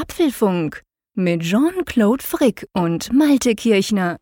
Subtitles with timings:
[0.00, 0.82] Apfelfunk
[1.14, 4.16] mit Jean-Claude Frick und Malte Kirchner.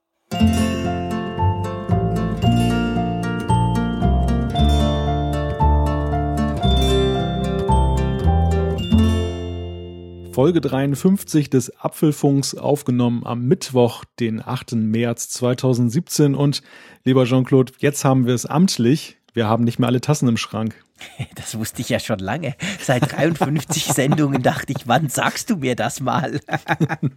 [10.33, 14.73] Folge 53 des Apfelfunks aufgenommen am Mittwoch, den 8.
[14.73, 16.35] März 2017.
[16.35, 16.63] Und
[17.05, 19.18] lieber Jean-Claude, jetzt haben wir es amtlich.
[19.35, 20.75] Wir haben nicht mehr alle Tassen im Schrank.
[21.37, 22.55] Das wusste ich ja schon lange.
[22.81, 26.41] Seit 53 Sendungen dachte ich, wann sagst du mir das mal?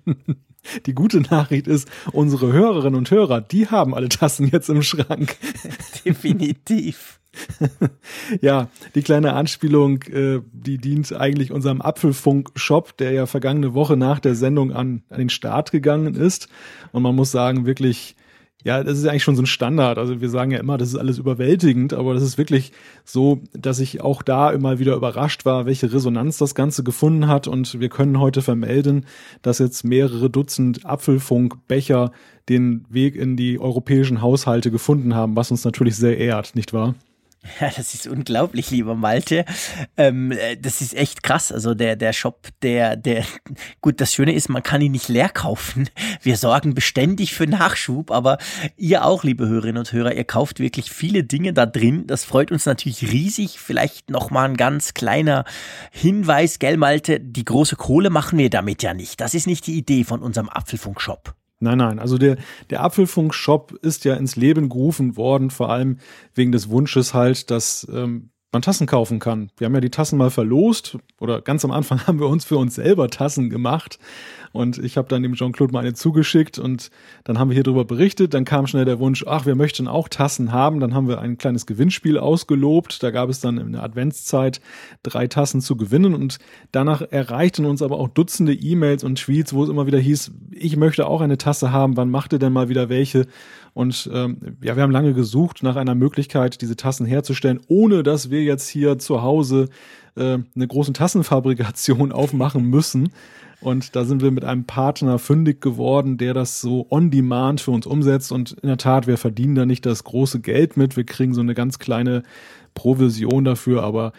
[0.86, 5.36] Die gute Nachricht ist, unsere Hörerinnen und Hörer, die haben alle Tassen jetzt im Schrank.
[6.06, 7.20] Definitiv.
[8.42, 14.20] ja, die kleine Anspielung, äh, die dient eigentlich unserem Apfelfunk-Shop, der ja vergangene Woche nach
[14.20, 16.48] der Sendung an, an den Start gegangen ist.
[16.92, 18.16] Und man muss sagen, wirklich
[18.64, 19.98] ja, das ist eigentlich schon so ein Standard.
[19.98, 22.72] Also wir sagen ja immer, das ist alles überwältigend, aber das ist wirklich
[23.04, 27.48] so, dass ich auch da immer wieder überrascht war, welche Resonanz das Ganze gefunden hat.
[27.48, 29.06] Und wir können heute vermelden,
[29.42, 32.12] dass jetzt mehrere Dutzend Apfelfunkbecher
[32.50, 36.96] den Weg in die europäischen Haushalte gefunden haben, was uns natürlich sehr ehrt, nicht wahr?
[37.60, 39.46] Ja, das ist unglaublich, lieber Malte.
[39.98, 41.52] Ähm, äh, das ist echt krass.
[41.52, 43.26] Also der, der Shop, der, der,
[43.82, 45.90] gut, das Schöne ist, man kann ihn nicht leer kaufen.
[46.22, 48.38] Wir sorgen beständig für Nachschub, aber
[48.78, 52.06] ihr auch, liebe Hörerinnen und Hörer, ihr kauft wirklich viele Dinge da drin.
[52.08, 53.60] Das freut uns natürlich riesig.
[53.60, 55.46] Vielleicht nochmal ein ganz kleiner
[55.92, 57.20] Hinweis, gell, Malte?
[57.20, 59.20] Die große Kohle machen wir damit ja nicht.
[59.20, 61.36] Das ist nicht die Idee von unserem Apfelfunk-Shop.
[61.62, 62.00] Nein, nein.
[62.00, 62.38] Also der,
[62.72, 66.00] der Apfelfunk-Shop ist ja ins Leben gerufen worden, vor allem
[66.34, 69.52] wegen des Wunsches halt, dass ähm, man Tassen kaufen kann.
[69.58, 72.58] Wir haben ja die Tassen mal verlost oder ganz am Anfang haben wir uns für
[72.58, 74.00] uns selber Tassen gemacht
[74.52, 76.90] und ich habe dann dem Jean-Claude mal eine zugeschickt und
[77.24, 78.34] dann haben wir hier drüber berichtet.
[78.34, 80.80] Dann kam schnell der Wunsch, ach, wir möchten auch Tassen haben.
[80.80, 83.02] Dann haben wir ein kleines Gewinnspiel ausgelobt.
[83.04, 84.62] Da gab es dann in der Adventszeit
[85.04, 86.40] drei Tassen zu gewinnen und
[86.72, 90.76] danach erreichten uns aber auch Dutzende E-Mails und Tweets, wo es immer wieder hieß, ich
[90.76, 91.98] möchte auch eine Tasse haben.
[91.98, 93.28] Wann macht ihr denn mal wieder welche?
[93.74, 98.30] Und ähm, ja, wir haben lange gesucht nach einer Möglichkeit, diese Tassen herzustellen, ohne dass
[98.30, 99.70] wir jetzt hier zu Hause
[100.16, 103.10] äh, eine große Tassenfabrikation aufmachen müssen.
[103.62, 107.72] Und da sind wir mit einem Partner fündig geworden, der das so on demand für
[107.72, 108.32] uns umsetzt.
[108.32, 110.98] Und in der Tat, wir verdienen da nicht das große Geld mit.
[110.98, 112.24] Wir kriegen so eine ganz kleine
[112.74, 114.14] Provision dafür, aber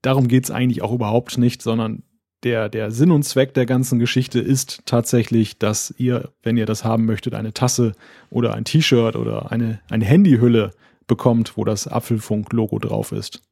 [0.00, 2.02] darum geht's eigentlich auch überhaupt nicht, sondern
[2.44, 6.84] der, der Sinn und Zweck der ganzen Geschichte ist tatsächlich, dass ihr, wenn ihr das
[6.84, 7.92] haben möchtet, eine Tasse
[8.30, 10.70] oder ein T-Shirt oder eine, eine Handyhülle
[11.06, 13.42] bekommt, wo das Apfelfunk-Logo drauf ist.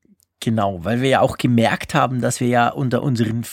[0.40, 3.44] Genau, weil wir ja auch gemerkt haben, dass wir ja unter unseren,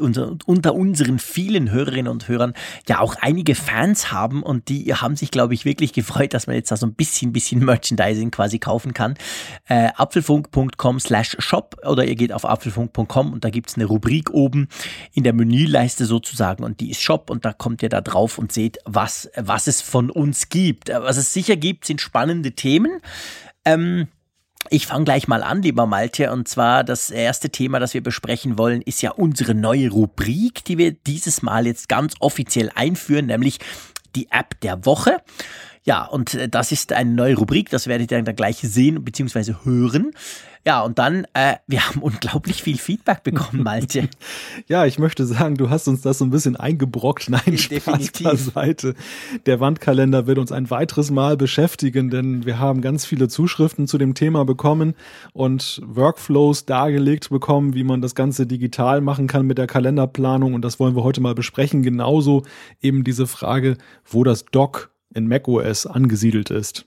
[0.00, 2.54] unter, unter unseren vielen Hörerinnen und Hörern
[2.88, 6.56] ja auch einige Fans haben und die haben sich, glaube ich, wirklich gefreut, dass man
[6.56, 9.14] jetzt da so ein bisschen, bisschen Merchandising quasi kaufen kann.
[9.68, 14.68] Äh, apfelfunk.com slash shop oder ihr geht auf apfelfunk.com und da gibt's eine Rubrik oben
[15.12, 18.50] in der Menüleiste sozusagen und die ist Shop und da kommt ihr da drauf und
[18.50, 20.88] seht, was, was es von uns gibt.
[20.88, 23.00] Was es sicher gibt, sind spannende Themen.
[23.64, 24.08] Ähm,
[24.70, 26.32] ich fange gleich mal an, lieber Malte.
[26.32, 30.78] Und zwar das erste Thema, das wir besprechen wollen, ist ja unsere neue Rubrik, die
[30.78, 33.58] wir dieses Mal jetzt ganz offiziell einführen, nämlich
[34.14, 35.18] die App der Woche.
[35.84, 39.54] Ja, und das ist eine neue Rubrik, das werdet ihr dann gleich sehen bzw.
[39.64, 40.12] hören.
[40.64, 44.08] Ja, und dann, äh, wir haben unglaublich viel Feedback bekommen, Malte.
[44.68, 47.28] ja, ich möchte sagen, du hast uns das so ein bisschen eingebrockt.
[47.30, 48.94] Nein, Spaß beiseite.
[49.46, 53.98] Der Wandkalender wird uns ein weiteres Mal beschäftigen, denn wir haben ganz viele Zuschriften zu
[53.98, 54.94] dem Thema bekommen
[55.32, 60.54] und Workflows dargelegt bekommen, wie man das Ganze digital machen kann mit der Kalenderplanung.
[60.54, 61.82] Und das wollen wir heute mal besprechen.
[61.82, 62.44] Genauso
[62.80, 66.86] eben diese Frage, wo das Doc in macOS angesiedelt ist.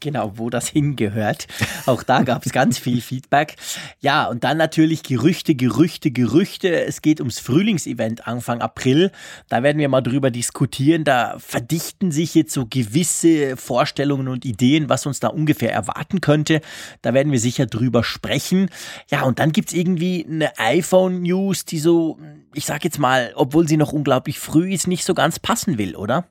[0.00, 1.46] Genau, wo das hingehört.
[1.86, 3.56] Auch da gab es ganz viel Feedback.
[4.00, 6.84] Ja, und dann natürlich Gerüchte, Gerüchte, Gerüchte.
[6.84, 9.10] Es geht ums Frühlingsevent Anfang April.
[9.48, 11.04] Da werden wir mal drüber diskutieren.
[11.04, 16.60] Da verdichten sich jetzt so gewisse Vorstellungen und Ideen, was uns da ungefähr erwarten könnte.
[17.02, 18.68] Da werden wir sicher drüber sprechen.
[19.10, 22.18] Ja, und dann gibt's irgendwie eine iPhone-News, die so,
[22.52, 25.96] ich sag jetzt mal, obwohl sie noch unglaublich früh ist, nicht so ganz passen will,
[25.96, 26.26] oder?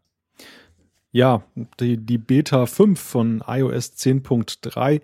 [1.14, 1.44] Ja,
[1.80, 5.00] die, die Beta 5 von iOS 10.3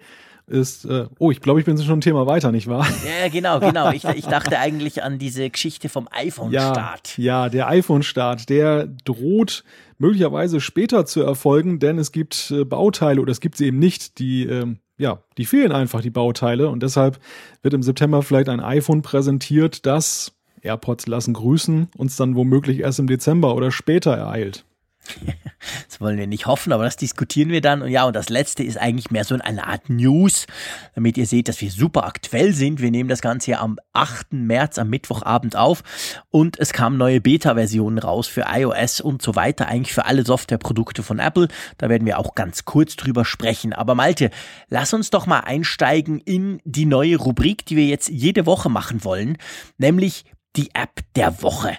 [0.48, 2.88] ist, äh, oh, ich glaube, ich bin schon ein Thema weiter, nicht wahr?
[3.22, 3.92] Ja, genau, genau.
[3.92, 7.18] Ich, ich dachte eigentlich an diese Geschichte vom iPhone-Start.
[7.18, 9.64] Ja, ja, der iPhone-Start, der droht
[10.00, 14.18] möglicherweise später zu erfolgen, denn es gibt äh, Bauteile oder es gibt sie eben nicht,
[14.18, 14.66] die, äh,
[14.98, 17.20] ja, die fehlen einfach, die Bauteile und deshalb
[17.62, 23.00] wird im September vielleicht ein iPhone präsentiert, das AirPods lassen grüßen, uns dann womöglich erst
[23.00, 24.66] im Dezember oder später ereilt.
[25.88, 27.82] Das wollen wir nicht hoffen, aber das diskutieren wir dann.
[27.82, 30.48] Und ja, und das letzte ist eigentlich mehr so eine Art News,
[30.96, 32.82] damit ihr seht, dass wir super aktuell sind.
[32.82, 34.34] Wir nehmen das Ganze ja am 8.
[34.34, 35.84] März, am Mittwochabend auf.
[36.30, 41.04] Und es kamen neue Beta-Versionen raus für iOS und so weiter, eigentlich für alle Softwareprodukte
[41.04, 41.50] von Apple.
[41.78, 43.74] Da werden wir auch ganz kurz drüber sprechen.
[43.74, 44.32] Aber Malte,
[44.70, 49.04] lass uns doch mal einsteigen in die neue Rubrik, die wir jetzt jede Woche machen
[49.04, 49.38] wollen,
[49.78, 50.24] nämlich
[50.56, 51.78] die App der Woche.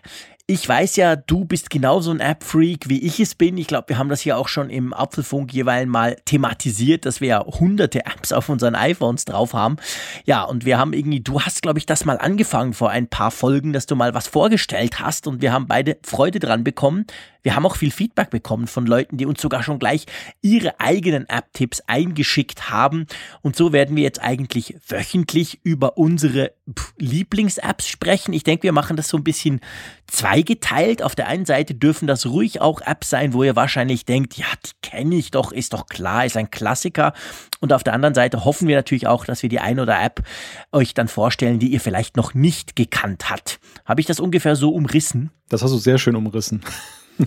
[0.52, 3.56] Ich weiß ja, du bist genauso ein App-Freak, wie ich es bin.
[3.56, 7.28] Ich glaube, wir haben das hier auch schon im Apfelfunk jeweils mal thematisiert, dass wir
[7.28, 9.76] ja hunderte Apps auf unseren iPhones drauf haben.
[10.24, 13.30] Ja, und wir haben irgendwie, du hast, glaube ich, das mal angefangen vor ein paar
[13.30, 17.06] Folgen, dass du mal was vorgestellt hast und wir haben beide Freude dran bekommen.
[17.42, 20.06] Wir haben auch viel Feedback bekommen von Leuten, die uns sogar schon gleich
[20.42, 23.06] ihre eigenen App-Tipps eingeschickt haben.
[23.42, 26.52] Und so werden wir jetzt eigentlich wöchentlich über unsere
[26.98, 28.32] Lieblings-Apps sprechen.
[28.32, 29.60] Ich denke, wir machen das so ein bisschen
[30.06, 31.02] zweigeteilt.
[31.02, 34.46] Auf der einen Seite dürfen das ruhig auch Apps sein, wo ihr wahrscheinlich denkt, ja,
[34.64, 37.12] die kenne ich doch, ist doch klar, ist ein Klassiker.
[37.60, 40.22] Und auf der anderen Seite hoffen wir natürlich auch, dass wir die ein oder App
[40.72, 43.60] euch dann vorstellen, die ihr vielleicht noch nicht gekannt habt.
[43.84, 45.30] Habe ich das ungefähr so umrissen?
[45.48, 46.62] Das hast du sehr schön umrissen.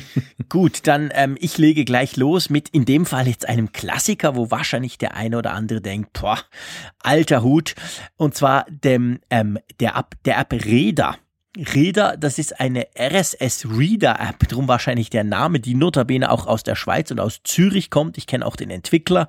[0.49, 4.51] Gut, dann ähm, ich lege gleich los mit in dem Fall jetzt einem Klassiker, wo
[4.51, 6.39] wahrscheinlich der eine oder andere denkt, boah,
[6.99, 7.75] alter Hut.
[8.15, 11.15] Und zwar dem, ähm, der, App, der App Reda.
[11.55, 16.63] Reader, das ist eine RSS Reader App, drum wahrscheinlich der Name, die notabene auch aus
[16.63, 18.17] der Schweiz und aus Zürich kommt.
[18.17, 19.27] Ich kenne auch den Entwickler.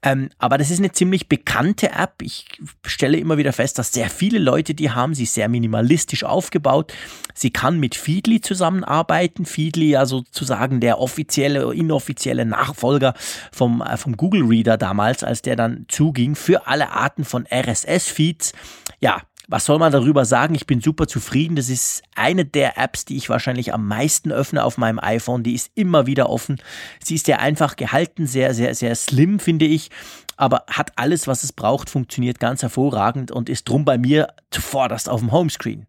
[0.00, 2.22] Ähm, aber das ist eine ziemlich bekannte App.
[2.22, 2.46] Ich
[2.86, 5.14] stelle immer wieder fest, dass sehr viele Leute die haben.
[5.14, 6.92] Sie ist sehr minimalistisch aufgebaut.
[7.34, 9.44] Sie kann mit Feedly zusammenarbeiten.
[9.44, 13.14] Feedly ja sozusagen der offizielle, inoffizielle Nachfolger
[13.50, 18.52] vom, äh, vom Google Reader damals, als der dann zuging für alle Arten von RSS-Feeds.
[19.00, 20.54] Ja, was soll man darüber sagen?
[20.54, 21.56] Ich bin super zufrieden.
[21.56, 25.42] Das ist eine der Apps, die ich wahrscheinlich am meisten öffne auf meinem iPhone.
[25.42, 26.60] Die ist immer wieder offen.
[27.02, 29.90] Sie ist sehr einfach gehalten, sehr, sehr, sehr slim, finde ich.
[30.36, 35.08] Aber hat alles, was es braucht, funktioniert ganz hervorragend und ist drum bei mir zuvorderst
[35.08, 35.86] auf dem Homescreen.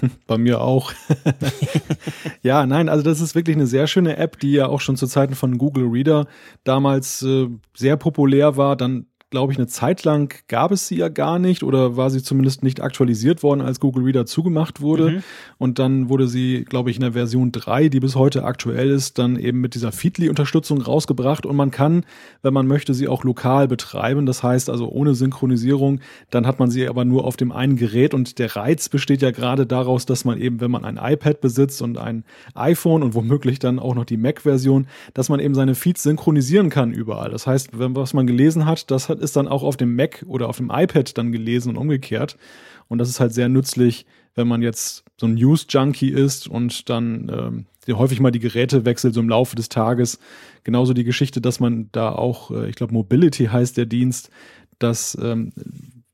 [0.26, 0.92] Bei mir auch.
[2.42, 5.06] ja, nein, also das ist wirklich eine sehr schöne App, die ja auch schon zu
[5.06, 6.26] Zeiten von Google Reader
[6.64, 8.76] damals äh, sehr populär war.
[8.76, 12.22] Dann glaube ich, eine Zeit lang gab es sie ja gar nicht oder war sie
[12.22, 15.10] zumindest nicht aktualisiert worden, als Google Reader zugemacht wurde.
[15.10, 15.22] Mhm.
[15.58, 19.18] Und dann wurde sie, glaube ich, in der Version 3, die bis heute aktuell ist,
[19.18, 21.46] dann eben mit dieser Feedly-Unterstützung rausgebracht.
[21.46, 22.06] Und man kann,
[22.42, 24.24] wenn man möchte, sie auch lokal betreiben.
[24.24, 25.98] Das heißt also ohne Synchronisierung.
[26.30, 28.14] Dann hat man sie aber nur auf dem einen Gerät.
[28.14, 31.82] Und der Reiz besteht ja gerade daraus, dass man eben, wenn man ein iPad besitzt
[31.82, 32.22] und ein
[32.54, 36.92] iPhone und womöglich dann auch noch die Mac-Version, dass man eben seine Feeds synchronisieren kann
[36.92, 37.32] überall.
[37.32, 40.24] Das heißt, wenn was man gelesen hat, das hat ist dann auch auf dem Mac
[40.26, 42.36] oder auf dem iPad dann gelesen und umgekehrt.
[42.88, 47.66] Und das ist halt sehr nützlich, wenn man jetzt so ein News-Junkie ist und dann
[47.88, 50.18] ähm, häufig mal die Geräte wechselt, so im Laufe des Tages.
[50.64, 54.30] Genauso die Geschichte, dass man da auch, äh, ich glaube, Mobility heißt der Dienst,
[54.78, 55.52] dass ähm,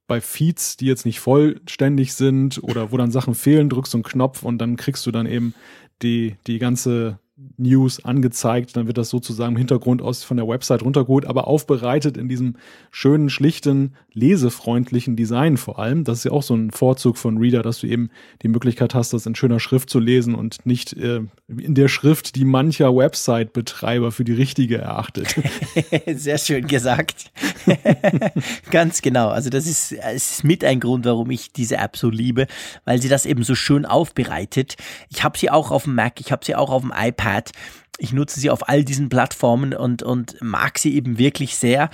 [0.07, 4.03] bei Feeds, die jetzt nicht vollständig sind oder wo dann Sachen fehlen, drückst du einen
[4.03, 5.55] Knopf und dann kriegst du dann eben
[6.03, 7.19] die, die ganze
[7.57, 12.17] News angezeigt, dann wird das sozusagen im Hintergrund aus von der Website runtergeholt, aber aufbereitet
[12.17, 12.57] in diesem
[12.91, 16.05] schönen, schlichten, lesefreundlichen Design vor allem.
[16.05, 18.11] Das ist ja auch so ein Vorzug von Reader, dass du eben
[18.43, 22.35] die Möglichkeit hast, das in schöner Schrift zu lesen und nicht äh, in der Schrift,
[22.35, 25.35] die mancher Website-Betreiber für die richtige erachtet.
[26.15, 27.31] Sehr schön gesagt.
[28.71, 29.29] Ganz genau.
[29.29, 32.47] Also das ist, es ist mit ein Grund, warum ich diese App so liebe,
[32.85, 34.77] weil sie das eben so schön aufbereitet.
[35.11, 37.53] Ich habe sie auch auf dem Mac, ich habe sie auch auf dem iPad iPad.
[37.99, 41.91] Ich nutze sie auf all diesen Plattformen und, und mag sie eben wirklich sehr.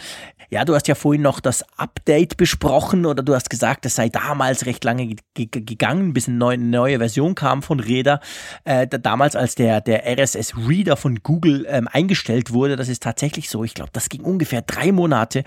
[0.50, 4.08] Ja, du hast ja vorhin noch das Update besprochen oder du hast gesagt, es sei
[4.08, 8.20] damals recht lange gegangen, bis eine neue, neue Version kam von Reda.
[8.62, 13.64] Äh, damals, als der, der RSS-Reader von Google ähm, eingestellt wurde, das ist tatsächlich so.
[13.64, 15.42] Ich glaube, das ging ungefähr drei Monate,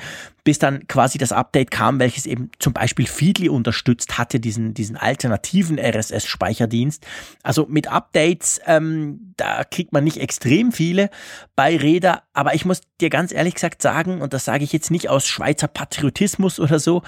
[0.49, 4.97] bis dann quasi das Update kam, welches eben zum Beispiel Feedly unterstützt hatte, diesen, diesen
[4.97, 7.05] alternativen RSS-Speicherdienst.
[7.43, 11.11] Also mit Updates, ähm, da kriegt man nicht extrem viele
[11.55, 14.89] bei Reda, aber ich muss dir ganz ehrlich gesagt sagen, und das sage ich jetzt
[14.89, 17.03] nicht aus Schweizer Patriotismus oder so,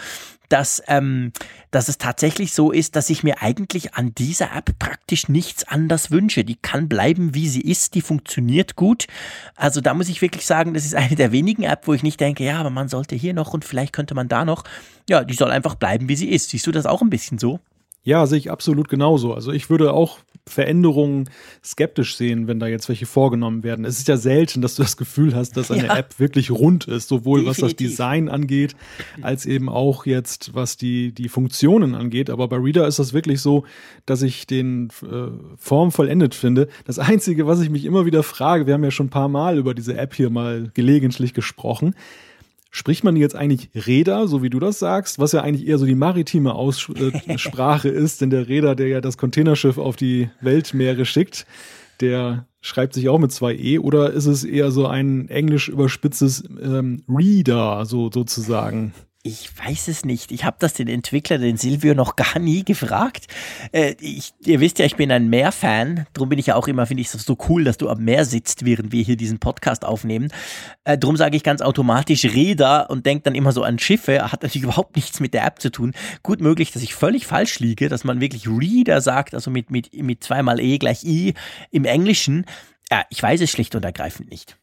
[0.51, 1.31] dass, ähm,
[1.71, 6.11] dass es tatsächlich so ist, dass ich mir eigentlich an dieser App praktisch nichts anders
[6.11, 6.43] wünsche.
[6.43, 9.07] Die kann bleiben, wie sie ist, die funktioniert gut.
[9.55, 12.19] Also da muss ich wirklich sagen, das ist eine der wenigen App, wo ich nicht
[12.19, 14.63] denke, ja, aber man sollte hier noch und vielleicht könnte man da noch.
[15.09, 16.49] Ja, die soll einfach bleiben, wie sie ist.
[16.49, 17.59] Siehst du das auch ein bisschen so?
[18.03, 19.33] Ja, sehe ich absolut genauso.
[19.33, 21.29] Also ich würde auch Veränderungen
[21.63, 23.85] skeptisch sehen, wenn da jetzt welche vorgenommen werden.
[23.85, 25.97] Es ist ja selten, dass du das Gefühl hast, dass eine ja.
[25.97, 27.63] App wirklich rund ist, sowohl Definitiv.
[27.63, 28.75] was das Design angeht,
[29.21, 32.31] als eben auch jetzt, was die, die Funktionen angeht.
[32.31, 33.65] Aber bei Reader ist das wirklich so,
[34.07, 35.27] dass ich den äh,
[35.57, 36.69] Form vollendet finde.
[36.85, 39.59] Das Einzige, was ich mich immer wieder frage, wir haben ja schon ein paar Mal
[39.59, 41.93] über diese App hier mal gelegentlich gesprochen,
[42.73, 45.85] Spricht man jetzt eigentlich Räder, so wie du das sagst, was ja eigentlich eher so
[45.85, 51.03] die maritime Aussprache äh, ist, denn der Räder, der ja das Containerschiff auf die Weltmeere
[51.05, 51.45] schickt,
[51.99, 56.43] der schreibt sich auch mit zwei E oder ist es eher so ein englisch überspitztes
[56.61, 58.93] ähm, Reader, so sozusagen?
[59.23, 60.31] Ich weiß es nicht.
[60.31, 63.27] Ich habe das den Entwickler, den Silvio, noch gar nie gefragt.
[63.71, 66.07] Äh, ich, ihr wisst ja, ich bin ein Meerfan.
[66.13, 68.25] Darum bin ich ja auch immer, finde ich es so cool, dass du am Meer
[68.25, 70.29] sitzt, während wir hier diesen Podcast aufnehmen.
[70.85, 74.31] Äh, darum sage ich ganz automatisch Räder und denke dann immer so an Schiffe.
[74.31, 75.93] Hat natürlich überhaupt nichts mit der App zu tun.
[76.23, 79.93] Gut möglich, dass ich völlig falsch liege, dass man wirklich Reader sagt, also mit, mit,
[79.93, 81.35] mit zweimal E gleich I
[81.69, 82.45] im Englischen.
[82.89, 84.57] Ja, ich weiß es schlicht und ergreifend nicht.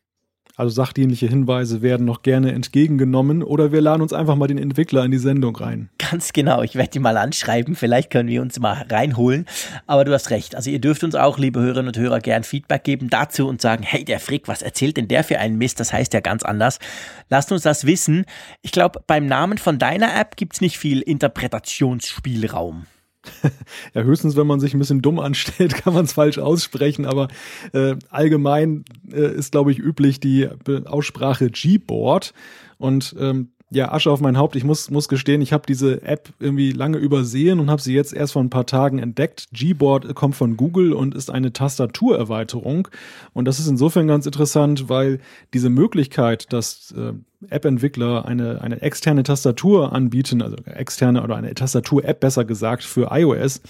[0.59, 5.05] Also sachdienliche Hinweise werden noch gerne entgegengenommen oder wir laden uns einfach mal den Entwickler
[5.05, 5.89] in die Sendung rein.
[5.99, 9.47] Ganz genau, ich werde ihn mal anschreiben, vielleicht können wir uns mal reinholen.
[9.87, 12.83] Aber du hast recht, also ihr dürft uns auch, liebe Hörerinnen und Hörer, gern Feedback
[12.83, 15.79] geben dazu und sagen, hey, der Frick, was erzählt denn der für einen Mist?
[15.79, 16.81] Das heißt ja ganz anders.
[17.29, 18.25] Lasst uns das wissen.
[18.61, 22.87] Ich glaube, beim Namen von deiner App gibt es nicht viel Interpretationsspielraum.
[23.95, 27.29] ja, höchstens, wenn man sich ein bisschen dumm anstellt, kann man es falsch aussprechen, aber
[27.73, 30.49] äh, allgemein äh, ist, glaube ich, üblich die
[30.87, 32.33] Aussprache Gboard
[32.79, 34.57] und ähm, ja, Asche auf mein Haupt.
[34.57, 38.15] Ich muss, muss gestehen, ich habe diese App irgendwie lange übersehen und habe sie jetzt
[38.15, 39.49] erst vor ein paar Tagen entdeckt.
[39.53, 42.89] Gboard kommt von Google und ist eine Tastaturerweiterung.
[43.35, 45.21] Und das ist insofern ganz interessant, weil
[45.53, 47.13] diese Möglichkeit, dass äh,
[47.49, 53.61] App-Entwickler eine, eine externe Tastatur anbieten, also externe oder eine Tastatur-App besser gesagt für iOS,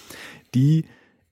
[0.55, 0.85] die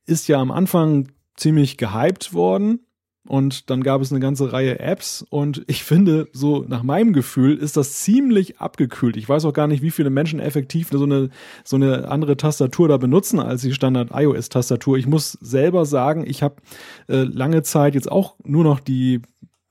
[0.05, 2.81] ist ja am Anfang ziemlich gehypt worden
[3.27, 7.57] und dann gab es eine ganze Reihe Apps und ich finde, so nach meinem Gefühl
[7.57, 9.17] ist das ziemlich abgekühlt.
[9.17, 11.31] Ich weiß auch gar nicht, wie viele Menschen effektiv so eine,
[11.65, 14.97] so eine andere Tastatur da benutzen als die Standard iOS-Tastatur.
[14.97, 16.57] Ich muss selber sagen, ich habe
[17.09, 19.23] äh, lange Zeit jetzt auch nur noch die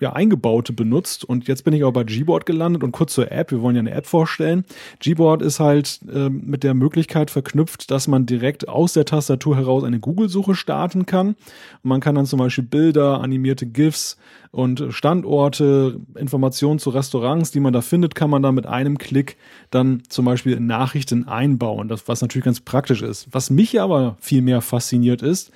[0.02, 3.52] ja, eingebaute benutzt und jetzt bin ich auch bei Gboard gelandet und kurz zur App,
[3.52, 4.66] wir wollen ja eine App vorstellen.
[5.00, 9.86] Gboard ist halt äh, mit der Möglichkeit verknüpft, dass man direkt aus der Tastatur heraus
[9.86, 11.30] eine Google-Suche starten kann.
[11.30, 11.36] Und
[11.84, 14.18] man kann dann zum Beispiel Bilder, animierte GIFs
[14.52, 19.38] und Standorte, Informationen zu Restaurants, die man da findet, kann man da mit einem Klick
[19.72, 23.30] dann zum Beispiel in Nachrichten einbauen, das, was natürlich ganz praktisch ist.
[23.32, 25.52] Was mich aber viel mehr fasziniert ist,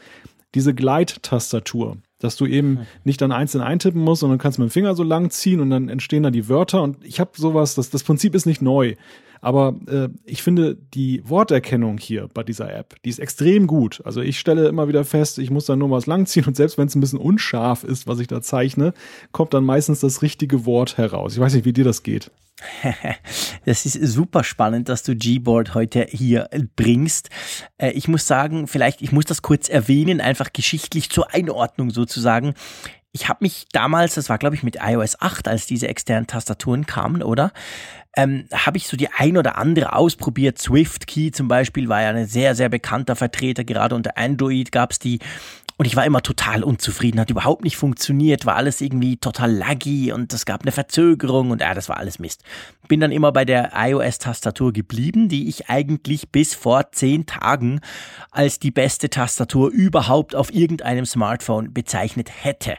[0.55, 2.85] diese Gleit-Tastatur dass du eben hm.
[3.03, 5.89] nicht dann einzeln eintippen musst, sondern kannst mit dem Finger so lang ziehen und dann
[5.89, 6.83] entstehen da die Wörter.
[6.83, 8.95] Und ich habe sowas, das, das Prinzip ist nicht neu.
[9.41, 14.01] Aber äh, ich finde die Worterkennung hier bei dieser App, die ist extrem gut.
[14.05, 16.87] Also ich stelle immer wieder fest, ich muss dann nur was langziehen und selbst wenn
[16.87, 18.93] es ein bisschen unscharf ist, was ich da zeichne,
[19.31, 21.33] kommt dann meistens das richtige Wort heraus.
[21.33, 22.31] Ich weiß nicht, wie dir das geht.
[23.65, 27.29] Das ist super spannend, dass du Gboard heute hier bringst.
[27.77, 32.53] Äh, ich muss sagen, vielleicht, ich muss das kurz erwähnen, einfach geschichtlich zur Einordnung sozusagen.
[33.11, 36.85] Ich habe mich damals, das war glaube ich mit iOS 8, als diese externen Tastaturen
[36.85, 37.51] kamen, oder?
[38.15, 40.57] Ähm, habe ich so die ein oder andere ausprobiert.
[40.59, 43.63] Swift Key zum Beispiel war ja ein sehr, sehr bekannter Vertreter.
[43.63, 45.19] Gerade unter Android gab es die.
[45.79, 50.11] Und ich war immer total unzufrieden, hat überhaupt nicht funktioniert, war alles irgendwie total laggy
[50.11, 52.43] und es gab eine Verzögerung und ja, das war alles Mist.
[52.89, 57.79] Bin dann immer bei der iOS-Tastatur geblieben, die ich eigentlich bis vor zehn Tagen
[58.29, 62.75] als die beste Tastatur überhaupt auf irgendeinem Smartphone bezeichnet hätte.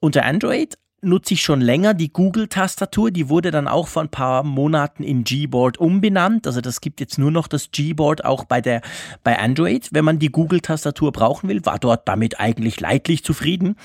[0.00, 3.10] Unter Android nutze ich schon länger die Google-Tastatur.
[3.10, 6.46] Die wurde dann auch vor ein paar Monaten in Gboard umbenannt.
[6.46, 8.80] Also das gibt jetzt nur noch das Gboard auch bei der
[9.22, 9.88] bei Android.
[9.92, 13.76] Wenn man die Google-Tastatur brauchen will, war dort damit eigentlich leidlich zufrieden.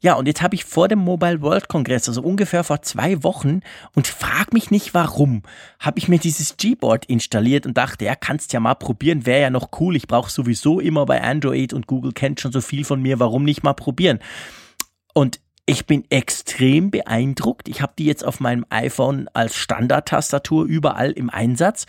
[0.00, 3.60] Ja, und jetzt habe ich vor dem Mobile World Kongress, also ungefähr vor zwei Wochen,
[3.94, 5.42] und frag mich nicht warum,
[5.80, 9.50] habe ich mir dieses Gboard installiert und dachte, ja, kannst ja mal probieren, wäre ja
[9.50, 9.96] noch cool.
[9.96, 13.44] Ich brauche sowieso immer bei Android und Google kennt schon so viel von mir, warum
[13.44, 14.18] nicht mal probieren?
[15.14, 17.68] Und ich bin extrem beeindruckt.
[17.68, 21.86] Ich habe die jetzt auf meinem iPhone als Standardtastatur überall im Einsatz.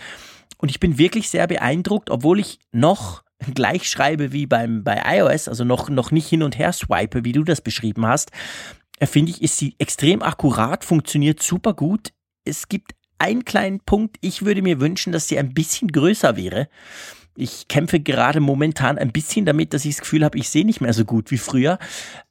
[0.57, 5.47] Und ich bin wirklich sehr beeindruckt, obwohl ich noch gleich schreibe wie beim, bei iOS,
[5.47, 8.31] also noch, noch nicht hin und her swipe, wie du das beschrieben hast,
[8.99, 12.13] äh, finde ich, ist sie extrem akkurat, funktioniert super gut.
[12.45, 16.67] Es gibt einen kleinen Punkt, ich würde mir wünschen, dass sie ein bisschen größer wäre.
[17.37, 20.81] Ich kämpfe gerade momentan ein bisschen damit, dass ich das Gefühl habe, ich sehe nicht
[20.81, 21.77] mehr so gut wie früher.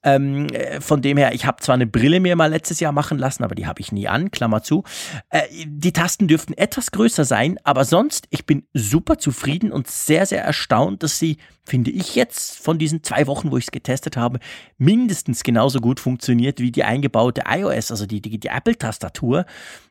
[0.02, 3.16] Ähm, äh, von dem her, ich habe zwar eine Brille mir mal letztes Jahr machen
[3.18, 4.82] lassen, aber die habe ich nie an, Klammer zu.
[5.30, 10.26] Äh, die Tasten dürften etwas größer sein, aber sonst, ich bin super zufrieden und sehr,
[10.26, 14.16] sehr erstaunt, dass sie, finde ich jetzt, von diesen zwei Wochen, wo ich es getestet
[14.16, 14.40] habe,
[14.76, 19.46] mindestens genauso gut funktioniert wie die eingebaute iOS, also die, die, die Apple-Tastatur.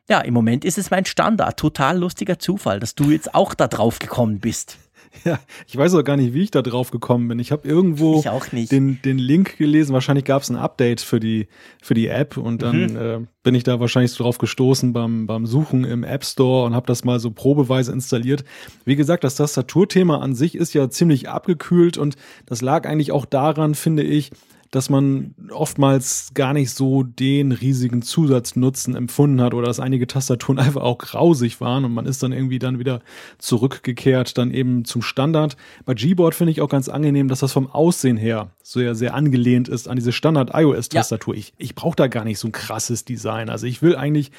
[0.08, 1.58] Ja, im Moment ist es mein Standard.
[1.58, 4.78] Total lustiger Zufall, dass du jetzt auch da drauf gekommen bist.
[5.24, 7.38] Ja, ich weiß auch gar nicht, wie ich da drauf gekommen bin.
[7.38, 8.26] Ich habe irgendwo ich
[8.68, 9.92] Den, den Link gelesen.
[9.92, 11.48] Wahrscheinlich gab es ein Update für die,
[11.82, 12.96] für die App und dann mhm.
[12.96, 16.74] äh, bin ich da wahrscheinlich so drauf gestoßen beim, beim Suchen im App Store und
[16.74, 18.44] habe das mal so probeweise installiert.
[18.84, 23.24] Wie gesagt, das Tastaturthema an sich ist ja ziemlich abgekühlt und das lag eigentlich auch
[23.24, 24.30] daran, finde ich,
[24.76, 30.58] dass man oftmals gar nicht so den riesigen Zusatznutzen empfunden hat oder dass einige Tastaturen
[30.58, 33.00] einfach auch grausig waren und man ist dann irgendwie dann wieder
[33.38, 35.56] zurückgekehrt, dann eben zum Standard.
[35.86, 39.14] Bei Gboard finde ich auch ganz angenehm, dass das vom Aussehen her so ja sehr
[39.14, 41.34] angelehnt ist an diese Standard-iOS-Tastatur.
[41.34, 41.38] Ja.
[41.38, 43.48] Ich, ich brauche da gar nicht so ein krasses Design.
[43.48, 44.30] Also ich will eigentlich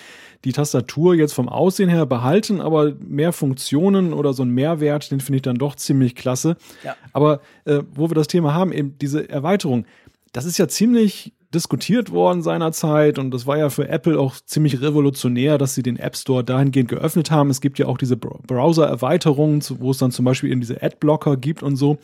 [0.43, 5.19] die Tastatur jetzt vom Aussehen her behalten, aber mehr Funktionen oder so ein Mehrwert, den
[5.19, 6.57] finde ich dann doch ziemlich klasse.
[6.83, 6.95] Ja.
[7.11, 9.85] Aber äh, wo wir das Thema haben, eben diese Erweiterung,
[10.33, 14.81] das ist ja ziemlich diskutiert worden seinerzeit und das war ja für Apple auch ziemlich
[14.81, 17.49] revolutionär, dass sie den App Store dahingehend geöffnet haben.
[17.49, 21.63] Es gibt ja auch diese Browser-Erweiterungen, wo es dann zum Beispiel eben diese Adblocker gibt
[21.63, 21.97] und so.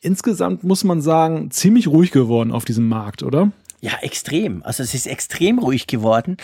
[0.00, 3.50] Insgesamt muss man sagen, ziemlich ruhig geworden auf diesem Markt, oder?
[3.82, 4.62] Ja, extrem.
[4.62, 6.38] Also es ist extrem ruhig geworden.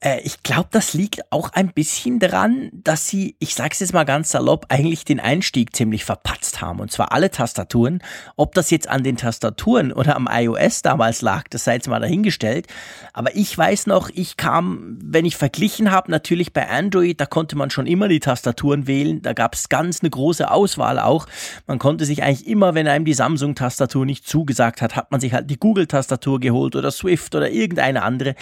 [0.00, 3.92] Äh, ich glaube, das liegt auch ein bisschen daran, dass sie, ich sage es jetzt
[3.92, 6.80] mal ganz salopp, eigentlich den Einstieg ziemlich verpatzt haben.
[6.80, 8.02] Und zwar alle Tastaturen.
[8.36, 12.00] Ob das jetzt an den Tastaturen oder am iOS damals lag, das sei jetzt mal
[12.00, 12.66] dahingestellt.
[13.12, 17.54] Aber ich weiß noch, ich kam, wenn ich verglichen habe, natürlich bei Android, da konnte
[17.56, 19.20] man schon immer die Tastaturen wählen.
[19.20, 21.26] Da gab es ganz eine große Auswahl auch.
[21.66, 25.34] Man konnte sich eigentlich immer, wenn einem die Samsung-Tastatur nicht zugesagt hat, hat man sich
[25.34, 28.34] halt die Google-Tastatur geholt oder Swift oder irgendeine andere.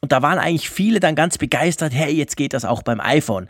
[0.00, 3.48] Und da waren eigentlich viele dann ganz begeistert, hey, jetzt geht das auch beim iPhone.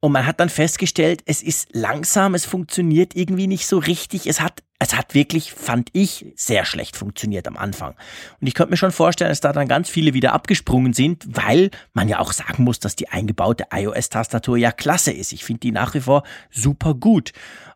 [0.00, 4.28] Und man hat dann festgestellt, es ist langsam, es funktioniert irgendwie nicht so richtig.
[4.28, 7.96] Es hat, es hat wirklich, fand ich, sehr schlecht funktioniert am Anfang.
[8.40, 11.72] Und ich könnte mir schon vorstellen, dass da dann ganz viele wieder abgesprungen sind, weil
[11.94, 15.32] man ja auch sagen muss, dass die eingebaute iOS-Tastatur ja klasse ist.
[15.32, 17.32] Ich finde die nach wie vor super gut.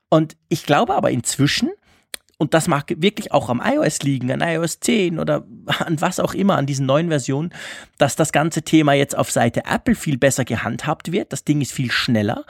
[0.08, 1.70] Und ich glaube aber inzwischen,
[2.42, 6.34] und das mag wirklich auch am iOS liegen, an iOS 10 oder an was auch
[6.34, 7.54] immer, an diesen neuen Versionen,
[7.98, 11.32] dass das ganze Thema jetzt auf Seite Apple viel besser gehandhabt wird.
[11.32, 12.44] Das Ding ist viel schneller.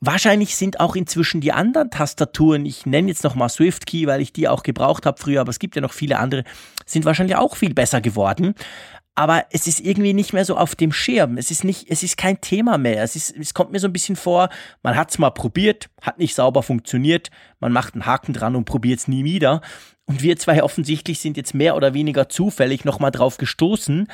[0.00, 4.48] Wahrscheinlich sind auch inzwischen die anderen Tastaturen, ich nenne jetzt nochmal SwiftKey, weil ich die
[4.48, 6.44] auch gebraucht habe früher, aber es gibt ja noch viele andere,
[6.86, 8.54] sind wahrscheinlich auch viel besser geworden
[9.14, 11.38] aber es ist irgendwie nicht mehr so auf dem Schirm.
[11.38, 13.02] Es ist nicht, es ist kein Thema mehr.
[13.02, 14.48] Es ist, es kommt mir so ein bisschen vor,
[14.82, 18.64] man hat es mal probiert, hat nicht sauber funktioniert, man macht einen Haken dran und
[18.64, 19.60] probiert es nie wieder.
[20.06, 24.08] Und wir zwei offensichtlich sind jetzt mehr oder weniger zufällig nochmal drauf gestoßen.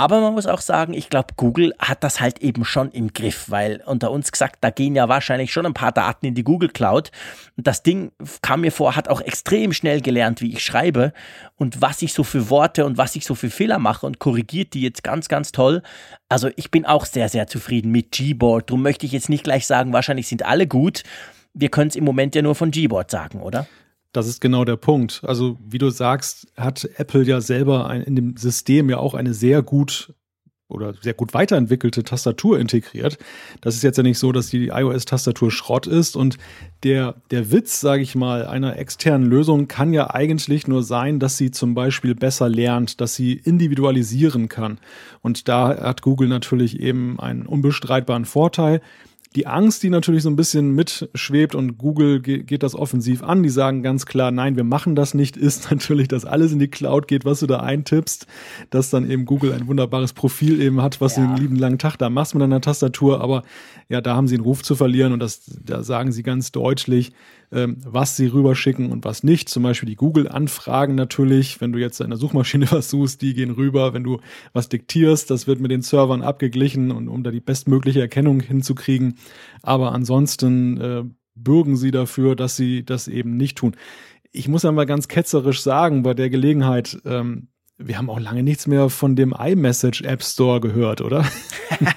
[0.00, 3.50] Aber man muss auch sagen, ich glaube, Google hat das halt eben schon im Griff,
[3.50, 6.70] weil unter uns gesagt, da gehen ja wahrscheinlich schon ein paar Daten in die Google
[6.70, 7.10] Cloud.
[7.58, 8.10] Und das Ding
[8.40, 11.12] kam mir vor, hat auch extrem schnell gelernt, wie ich schreibe
[11.56, 14.72] und was ich so für Worte und was ich so für Fehler mache und korrigiert
[14.72, 15.82] die jetzt ganz, ganz toll.
[16.30, 18.70] Also ich bin auch sehr, sehr zufrieden mit Gboard.
[18.70, 21.02] Darum möchte ich jetzt nicht gleich sagen, wahrscheinlich sind alle gut.
[21.52, 23.66] Wir können es im Moment ja nur von Gboard sagen, oder?
[24.12, 25.22] Das ist genau der Punkt.
[25.24, 29.34] Also, wie du sagst, hat Apple ja selber ein, in dem System ja auch eine
[29.34, 30.14] sehr gut
[30.70, 33.18] oder sehr gut weiterentwickelte Tastatur integriert.
[33.60, 36.38] Das ist jetzt ja nicht so, dass die iOS-Tastatur Schrott ist und
[36.84, 41.36] der, der Witz, sage ich mal, einer externen Lösung kann ja eigentlich nur sein, dass
[41.36, 44.78] sie zum Beispiel besser lernt, dass sie individualisieren kann.
[45.20, 48.80] Und da hat Google natürlich eben einen unbestreitbaren Vorteil
[49.36, 53.48] die Angst, die natürlich so ein bisschen mitschwebt und Google geht das offensiv an, die
[53.48, 57.06] sagen ganz klar, nein, wir machen das nicht, ist natürlich, dass alles in die Cloud
[57.06, 58.26] geht, was du da eintippst,
[58.70, 61.22] dass dann eben Google ein wunderbares Profil eben hat, was ja.
[61.22, 63.42] du den lieben langen Tag da machst mit deiner Tastatur, aber
[63.88, 67.12] ja, da haben sie einen Ruf zu verlieren und das, da sagen sie ganz deutlich,
[67.50, 69.48] was sie rüberschicken und was nicht.
[69.48, 71.60] Zum Beispiel die Google-Anfragen natürlich.
[71.60, 73.92] Wenn du jetzt in der Suchmaschine was suchst, die gehen rüber.
[73.92, 74.20] Wenn du
[74.52, 79.14] was diktierst, das wird mit den Servern abgeglichen und um da die bestmögliche Erkennung hinzukriegen.
[79.62, 83.76] Aber ansonsten äh, bürgen sie dafür, dass sie das eben nicht tun.
[84.32, 87.48] Ich muss einmal ganz ketzerisch sagen, bei der Gelegenheit, ähm,
[87.82, 91.24] wir haben auch lange nichts mehr von dem iMessage App Store gehört, oder?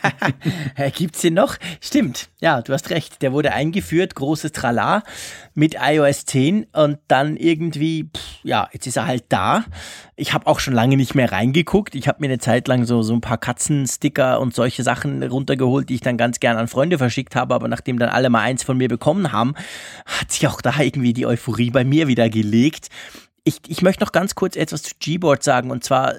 [0.95, 1.57] Gibt's den noch?
[1.81, 2.29] Stimmt.
[2.39, 3.21] Ja, du hast recht.
[3.21, 5.03] Der wurde eingeführt, großes Trala
[5.53, 9.65] mit iOS 10 und dann irgendwie, pff, ja, jetzt ist er halt da.
[10.15, 11.95] Ich habe auch schon lange nicht mehr reingeguckt.
[11.95, 15.89] Ich habe mir eine Zeit lang so, so ein paar Katzensticker und solche Sachen runtergeholt,
[15.89, 17.53] die ich dann ganz gern an Freunde verschickt habe.
[17.53, 19.53] Aber nachdem dann alle mal eins von mir bekommen haben,
[20.05, 22.89] hat sich auch da irgendwie die Euphorie bei mir wieder gelegt.
[23.45, 26.15] Ich, ich möchte noch ganz kurz etwas zu Gboard sagen und zwar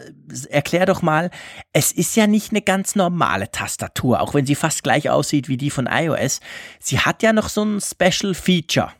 [0.50, 1.30] erklär doch mal,
[1.72, 5.56] es ist ja nicht eine ganz normale Tastatur, auch wenn sie fast gleich aussieht wie
[5.56, 6.40] die von iOS.
[6.80, 8.92] Sie hat ja noch so ein Special Feature.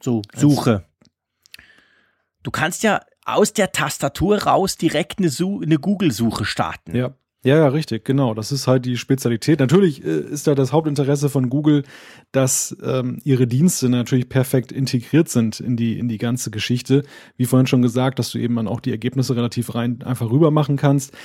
[0.00, 0.86] So, Suche.
[2.42, 6.96] Du kannst ja aus der Tastatur raus direkt eine, eine Google-Suche starten.
[6.96, 7.14] Ja.
[7.44, 8.34] Ja, ja, richtig, genau.
[8.34, 9.60] Das ist halt die Spezialität.
[9.60, 11.84] Natürlich äh, ist da das Hauptinteresse von Google,
[12.32, 17.04] dass ähm, ihre Dienste natürlich perfekt integriert sind in die, in die ganze Geschichte.
[17.36, 20.50] Wie vorhin schon gesagt, dass du eben dann auch die Ergebnisse relativ rein einfach rüber
[20.50, 21.16] machen kannst.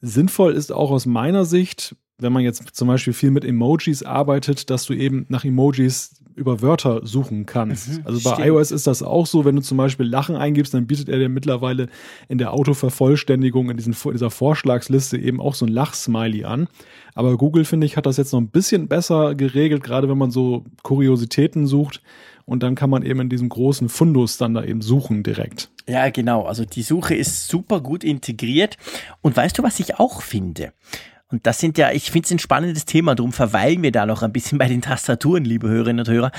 [0.00, 4.70] Sinnvoll ist auch aus meiner Sicht, wenn man jetzt zum Beispiel viel mit Emojis arbeitet,
[4.70, 7.98] dass du eben nach Emojis über Wörter suchen kannst.
[7.98, 8.48] Mhm, also bei stimmt.
[8.48, 11.28] iOS ist das auch so, wenn du zum Beispiel Lachen eingibst, dann bietet er dir
[11.28, 11.88] mittlerweile
[12.28, 16.68] in der Autovervollständigung, in, diesen, in dieser Vorschlagsliste eben auch so ein Lachsmiley an.
[17.14, 20.30] Aber Google, finde ich, hat das jetzt noch ein bisschen besser geregelt, gerade wenn man
[20.30, 22.00] so Kuriositäten sucht.
[22.50, 25.70] Und dann kann man eben in diesem großen Fundus dann da eben suchen direkt.
[25.86, 26.46] Ja, genau.
[26.46, 28.76] Also die Suche ist super gut integriert.
[29.20, 30.72] Und weißt du, was ich auch finde?
[31.28, 34.24] Und das sind ja, ich finde es ein spannendes Thema, darum verweilen wir da noch
[34.24, 36.32] ein bisschen bei den Tastaturen, liebe Hörerinnen und Hörer.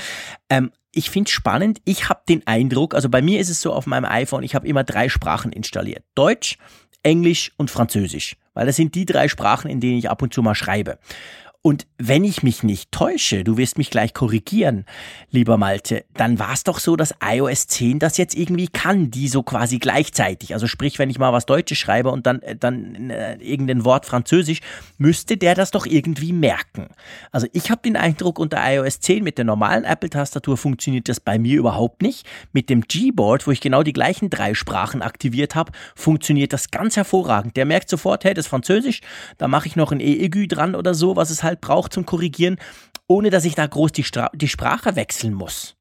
[0.50, 3.72] Ähm, ich finde es spannend, ich habe den Eindruck, also bei mir ist es so
[3.72, 6.04] auf meinem iPhone, ich habe immer drei Sprachen installiert.
[6.14, 6.58] Deutsch,
[7.02, 8.36] Englisch und Französisch.
[8.52, 10.98] Weil das sind die drei Sprachen, in denen ich ab und zu mal schreibe.
[11.64, 14.84] Und wenn ich mich nicht täusche, du wirst mich gleich korrigieren,
[15.30, 19.28] lieber Malte, dann war es doch so, dass iOS 10 das jetzt irgendwie kann, die
[19.28, 20.54] so quasi gleichzeitig.
[20.54, 24.06] Also sprich, wenn ich mal was Deutsches schreibe und dann, äh, dann äh, irgendein Wort
[24.06, 24.58] Französisch,
[24.98, 26.88] müsste der das doch irgendwie merken.
[27.30, 31.38] Also ich habe den Eindruck, unter iOS 10 mit der normalen Apple-Tastatur funktioniert das bei
[31.38, 32.26] mir überhaupt nicht.
[32.52, 36.96] Mit dem Gboard, wo ich genau die gleichen drei Sprachen aktiviert habe, funktioniert das ganz
[36.96, 37.56] hervorragend.
[37.56, 39.00] Der merkt sofort, hey, das ist Französisch,
[39.38, 42.06] da mache ich noch ein E-Egü dran oder so, was es halt halt braucht zum
[42.06, 42.56] Korrigieren,
[43.06, 45.76] ohne dass ich da groß die, Stra die Sprache wechseln muss.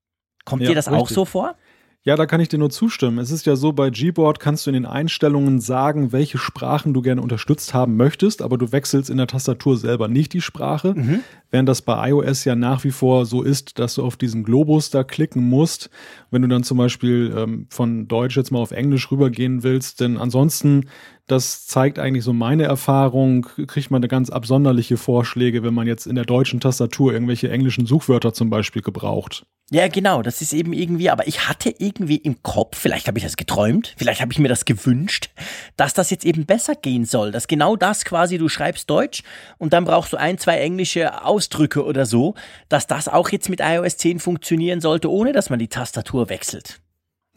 [0.45, 1.01] Kommt ja, dir das richtig.
[1.01, 1.55] auch so vor?
[2.03, 3.19] Ja, da kann ich dir nur zustimmen.
[3.19, 7.03] Es ist ja so, bei Gboard kannst du in den Einstellungen sagen, welche Sprachen du
[7.03, 10.95] gerne unterstützt haben möchtest, aber du wechselst in der Tastatur selber nicht die Sprache.
[10.95, 11.19] Mhm.
[11.51, 14.89] Während das bei iOS ja nach wie vor so ist, dass du auf diesen Globus
[14.89, 15.91] da klicken musst,
[16.31, 20.01] wenn du dann zum Beispiel ähm, von Deutsch jetzt mal auf Englisch rübergehen willst.
[20.01, 20.89] Denn ansonsten,
[21.31, 26.05] das zeigt eigentlich so meine Erfahrung, kriegt man eine ganz absonderliche Vorschläge, wenn man jetzt
[26.05, 29.45] in der deutschen Tastatur irgendwelche englischen Suchwörter zum Beispiel gebraucht.
[29.73, 33.23] Ja, genau, das ist eben irgendwie, aber ich hatte irgendwie im Kopf, vielleicht habe ich
[33.23, 35.29] das geträumt, vielleicht habe ich mir das gewünscht,
[35.77, 39.23] dass das jetzt eben besser gehen soll, dass genau das quasi, du schreibst Deutsch
[39.57, 42.35] und dann brauchst du ein, zwei englische Ausdrücke oder so,
[42.67, 46.81] dass das auch jetzt mit iOS 10 funktionieren sollte, ohne dass man die Tastatur wechselt.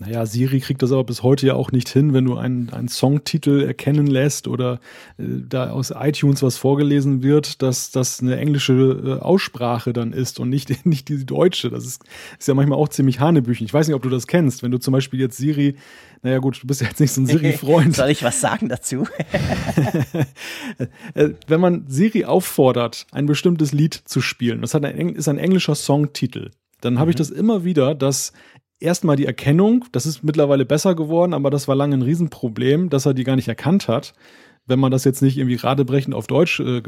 [0.00, 2.88] Naja, Siri kriegt das aber bis heute ja auch nicht hin, wenn du einen, einen
[2.88, 4.80] Songtitel erkennen lässt oder
[5.18, 10.40] äh, da aus iTunes was vorgelesen wird, dass das eine englische äh, Aussprache dann ist
[10.40, 11.70] und nicht, nicht die deutsche.
[11.70, 12.02] Das ist,
[12.36, 13.66] ist ja manchmal auch ziemlich hanebüchen.
[13.66, 14.64] Ich weiß nicht, ob du das kennst.
[14.64, 15.76] Wenn du zum Beispiel jetzt Siri,
[16.22, 17.94] naja gut, du bist ja jetzt nicht so ein Siri-Freund.
[17.94, 19.06] Soll ich was sagen dazu?
[21.14, 25.38] Äh, wenn man Siri auffordert, ein bestimmtes Lied zu spielen, das hat ein, ist ein
[25.38, 26.50] englischer Songtitel,
[26.84, 27.10] dann habe mhm.
[27.10, 28.32] ich das immer wieder, dass
[28.80, 33.06] erstmal die Erkennung, das ist mittlerweile besser geworden, aber das war lange ein Riesenproblem, dass
[33.06, 34.14] er die gar nicht erkannt hat,
[34.66, 36.82] wenn man das jetzt nicht irgendwie radebrechend auf Deutsch äh,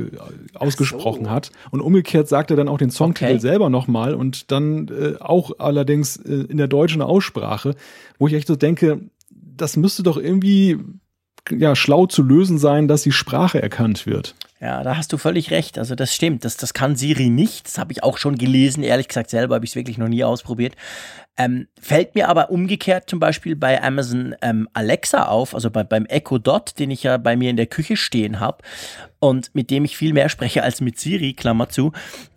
[0.55, 1.31] ausgesprochen so.
[1.31, 1.51] hat.
[1.71, 3.41] Und umgekehrt sagt er dann auch den Songtitel okay.
[3.41, 7.75] selber nochmal und dann äh, auch allerdings äh, in der deutschen Aussprache,
[8.19, 10.79] wo ich echt so denke, das müsste doch irgendwie
[11.51, 14.35] ja schlau zu lösen sein, dass die Sprache erkannt wird.
[14.61, 15.79] Ja, da hast du völlig recht.
[15.79, 16.45] Also das stimmt.
[16.45, 17.67] Das, das kann Siri nicht.
[17.67, 18.83] Das habe ich auch schon gelesen.
[18.83, 20.75] Ehrlich gesagt, selber habe ich es wirklich noch nie ausprobiert.
[21.39, 26.07] Ähm, fällt mir aber umgekehrt zum Beispiel bei Amazon ähm, Alexa auf, also bei, beim
[26.07, 28.63] Echo Dot, den ich ja bei mir in der Küche stehen habe
[29.19, 31.93] und mit dem ich viel mehr spreche als mit Siri, Klammer zu,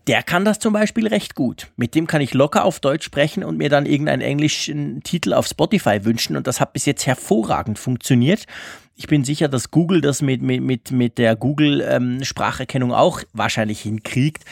[0.08, 1.68] der kann das zum Beispiel recht gut.
[1.78, 5.48] Mit dem kann ich locker auf Deutsch sprechen und mir dann irgendeinen englischen Titel auf
[5.48, 8.48] Spotify wünschen und das hat bis jetzt hervorragend funktioniert.
[8.98, 13.80] Ich bin sicher, dass Google das mit, mit, mit, mit der Google-Spracherkennung ähm, auch wahrscheinlich
[13.80, 14.44] hinkriegt.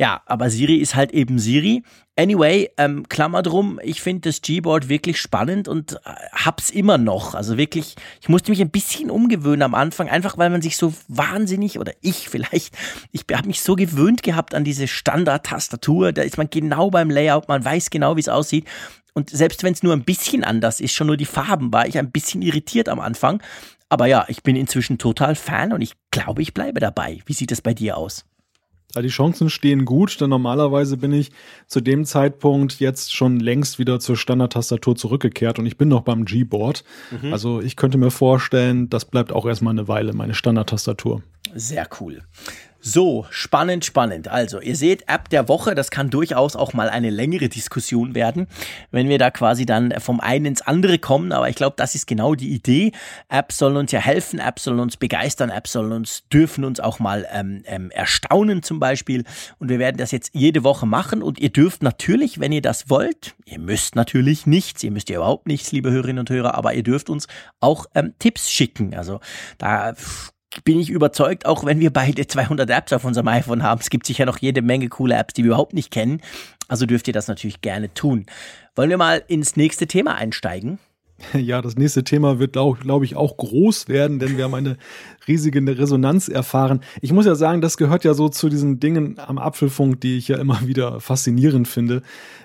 [0.00, 1.82] Ja, aber Siri ist halt eben Siri.
[2.16, 7.34] Anyway, ähm, Klammer drum, ich finde das Gboard wirklich spannend und äh, hab's immer noch.
[7.34, 10.94] Also wirklich, ich musste mich ein bisschen umgewöhnen am Anfang, einfach weil man sich so
[11.08, 12.74] wahnsinnig, oder ich vielleicht,
[13.12, 16.14] ich habe mich so gewöhnt gehabt an diese Standard-Tastatur.
[16.14, 18.64] Da ist man genau beim Layout, man weiß genau, wie es aussieht.
[19.12, 21.98] Und selbst wenn es nur ein bisschen anders ist, schon nur die Farben, war ich
[21.98, 23.42] ein bisschen irritiert am Anfang.
[23.90, 27.20] Aber ja, ich bin inzwischen total Fan und ich glaube, ich bleibe dabei.
[27.26, 28.24] Wie sieht es bei dir aus?
[28.94, 31.30] Ja, die Chancen stehen gut, denn normalerweise bin ich
[31.66, 36.24] zu dem Zeitpunkt jetzt schon längst wieder zur Standardtastatur zurückgekehrt und ich bin noch beim
[36.24, 36.84] Gboard.
[37.10, 37.32] Mhm.
[37.32, 41.22] Also ich könnte mir vorstellen, das bleibt auch erstmal eine Weile meine Standardtastatur.
[41.54, 42.22] Sehr cool.
[42.82, 44.28] So, spannend, spannend.
[44.28, 48.46] Also, ihr seht, App der Woche, das kann durchaus auch mal eine längere Diskussion werden,
[48.90, 51.32] wenn wir da quasi dann vom einen ins andere kommen.
[51.32, 52.92] Aber ich glaube, das ist genau die Idee.
[53.28, 57.00] Apps sollen uns ja helfen, Apps sollen uns begeistern, Apps sollen uns, dürfen uns auch
[57.00, 59.24] mal ähm, ähm, erstaunen zum Beispiel.
[59.58, 61.22] Und wir werden das jetzt jede Woche machen.
[61.22, 65.16] Und ihr dürft natürlich, wenn ihr das wollt, ihr müsst natürlich nichts, ihr müsst ja
[65.16, 67.26] überhaupt nichts, liebe Hörerinnen und Hörer, aber ihr dürft uns
[67.60, 68.94] auch ähm, Tipps schicken.
[68.94, 69.20] Also
[69.58, 69.92] da
[70.64, 74.06] bin ich überzeugt, auch wenn wir beide 200 Apps auf unserem iPhone haben, es gibt
[74.06, 76.20] sicher noch jede Menge coole Apps, die wir überhaupt nicht kennen.
[76.68, 78.26] Also dürft ihr das natürlich gerne tun.
[78.74, 80.78] Wollen wir mal ins nächste Thema einsteigen?
[81.34, 84.76] Ja, das nächste Thema wird, glaube glaub ich, auch groß werden, denn wir haben eine
[85.26, 86.80] riesige Resonanz erfahren.
[87.00, 90.28] Ich muss ja sagen, das gehört ja so zu diesen Dingen am Apfelfunk, die ich
[90.28, 92.02] ja immer wieder faszinierend finde,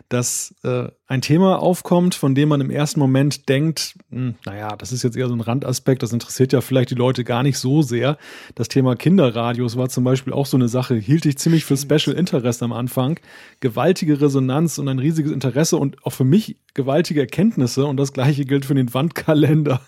[0.09, 4.75] dass äh, ein Thema aufkommt, von dem man im ersten Moment denkt, mh, hm, naja,
[4.75, 7.57] das ist jetzt eher so ein Randaspekt, das interessiert ja vielleicht die Leute gar nicht
[7.59, 8.17] so sehr.
[8.55, 12.15] Das Thema Kinderradios war zum Beispiel auch so eine Sache, hielt ich ziemlich für Special
[12.15, 13.19] Interest am Anfang.
[13.59, 18.45] Gewaltige Resonanz und ein riesiges Interesse und auch für mich gewaltige Erkenntnisse und das gleiche
[18.45, 19.81] gilt für den Wandkalender.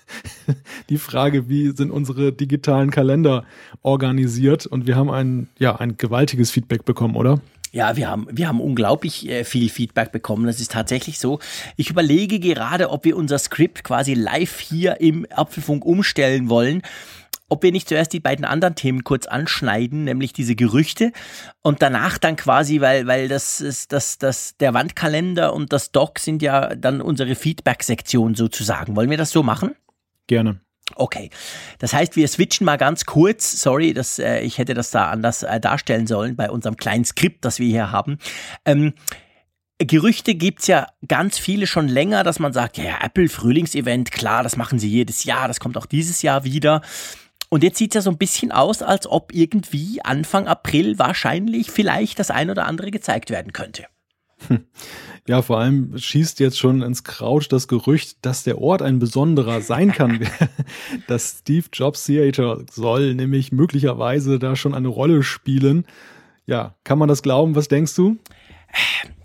[0.89, 3.43] die Frage, wie sind unsere digitalen Kalender
[3.81, 7.39] organisiert und wir haben ein, ja, ein gewaltiges Feedback bekommen, oder?
[7.71, 10.45] Ja, wir haben, wir haben unglaublich äh, viel Feedback bekommen.
[10.45, 11.39] Das ist tatsächlich so.
[11.75, 16.81] Ich überlege gerade, ob wir unser Skript quasi live hier im Apfelfunk umstellen wollen.
[17.49, 21.13] Ob wir nicht zuerst die beiden anderen Themen kurz anschneiden, nämlich diese Gerüchte
[21.61, 26.19] und danach dann quasi, weil, weil das ist, das, das, der Wandkalender und das Doc
[26.19, 28.97] sind ja dann unsere Feedback-Sektion sozusagen.
[28.97, 29.75] Wollen wir das so machen?
[30.27, 30.59] Gerne.
[30.95, 31.29] Okay,
[31.79, 33.61] das heißt, wir switchen mal ganz kurz.
[33.61, 37.43] Sorry, dass äh, ich hätte das da anders äh, darstellen sollen bei unserem kleinen Skript,
[37.45, 38.17] das wir hier haben.
[38.65, 38.93] Ähm,
[39.79, 44.57] Gerüchte gibt's ja ganz viele schon länger, dass man sagt, ja, Apple Frühlingsevent, klar, das
[44.57, 46.81] machen sie jedes Jahr, das kommt auch dieses Jahr wieder.
[47.49, 52.17] Und jetzt sieht's ja so ein bisschen aus, als ob irgendwie Anfang April wahrscheinlich vielleicht
[52.19, 53.85] das ein oder andere gezeigt werden könnte.
[55.27, 59.59] Ja, vor allem schießt jetzt schon ins Kraut das Gerücht, dass der Ort ein besonderer
[59.59, 60.25] sein kann.
[61.07, 65.85] das Steve Jobs Theater soll nämlich möglicherweise da schon eine Rolle spielen.
[66.45, 67.55] Ja, kann man das glauben?
[67.55, 68.17] Was denkst du?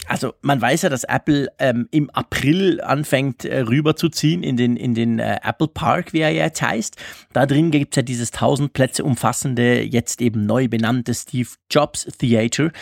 [0.09, 4.95] Also man weiß ja, dass Apple ähm, im April anfängt äh, rüberzuziehen in den, in
[4.95, 6.97] den äh, Apple Park, wie er jetzt heißt.
[7.33, 12.07] Da drin gibt es ja dieses 1000 Plätze umfassende, jetzt eben neu benannte Steve Jobs
[12.19, 12.73] Theater.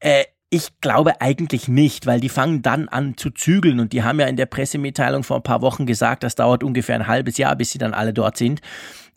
[0.00, 0.24] Äh,
[0.54, 4.26] ich glaube eigentlich nicht, weil die fangen dann an zu zügeln und die haben ja
[4.28, 7.72] in der Pressemitteilung vor ein paar Wochen gesagt, das dauert ungefähr ein halbes Jahr, bis
[7.72, 8.60] sie dann alle dort sind.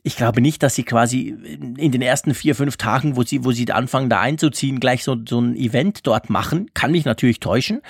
[0.01, 1.37] Ich glaube nicht, dass sie quasi
[1.77, 5.15] in den ersten vier, fünf Tagen, wo sie, wo sie anfangen, da einzuziehen, gleich so,
[5.29, 6.71] so ein Event dort machen.
[6.73, 7.81] Kann mich natürlich täuschen.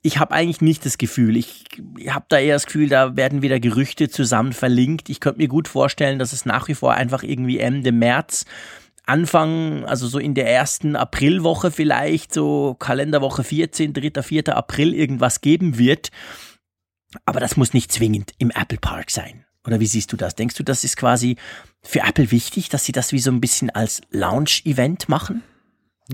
[0.00, 1.36] Ich habe eigentlich nicht das Gefühl.
[1.36, 1.66] Ich
[2.08, 5.10] habe da eher das Gefühl, da werden wieder Gerüchte zusammen verlinkt.
[5.10, 8.46] Ich könnte mir gut vorstellen, dass es nach wie vor einfach irgendwie Ende März
[9.08, 14.56] Anfang, also so in der ersten Aprilwoche vielleicht, so Kalenderwoche 14, 3., 4.
[14.56, 16.10] April irgendwas geben wird.
[17.24, 19.44] Aber das muss nicht zwingend im Apple Park sein.
[19.66, 20.34] Oder wie siehst du das?
[20.34, 21.36] Denkst du, das ist quasi
[21.82, 25.42] für Apple wichtig, dass sie das wie so ein bisschen als Launch-Event machen?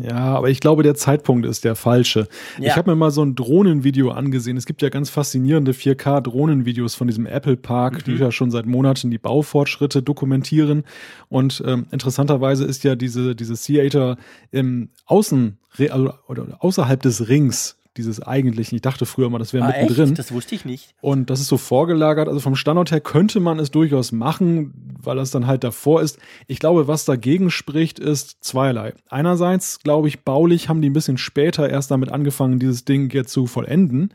[0.00, 2.26] Ja, aber ich glaube, der Zeitpunkt ist der falsche.
[2.58, 2.70] Ja.
[2.70, 4.56] Ich habe mir mal so ein Drohnenvideo angesehen.
[4.56, 8.02] Es gibt ja ganz faszinierende 4K-Drohnenvideos von diesem Apple Park, mhm.
[8.04, 10.82] die ja schon seit Monaten die Baufortschritte dokumentieren.
[11.28, 14.16] Und ähm, interessanterweise ist ja diese, diese Theater
[14.50, 18.76] im Außen, also, oder außerhalb des Rings dieses eigentlichen.
[18.76, 20.10] Ich dachte früher mal, das wäre ah, mittendrin.
[20.10, 20.18] Echt?
[20.18, 20.94] Das wusste ich nicht.
[21.00, 22.28] Und das ist so vorgelagert.
[22.28, 26.18] Also vom Standort her könnte man es durchaus machen, weil das dann halt davor ist.
[26.46, 28.94] Ich glaube, was dagegen spricht, ist zweierlei.
[29.08, 33.32] Einerseits, glaube ich, baulich haben die ein bisschen später erst damit angefangen, dieses Ding jetzt
[33.32, 34.12] zu vollenden.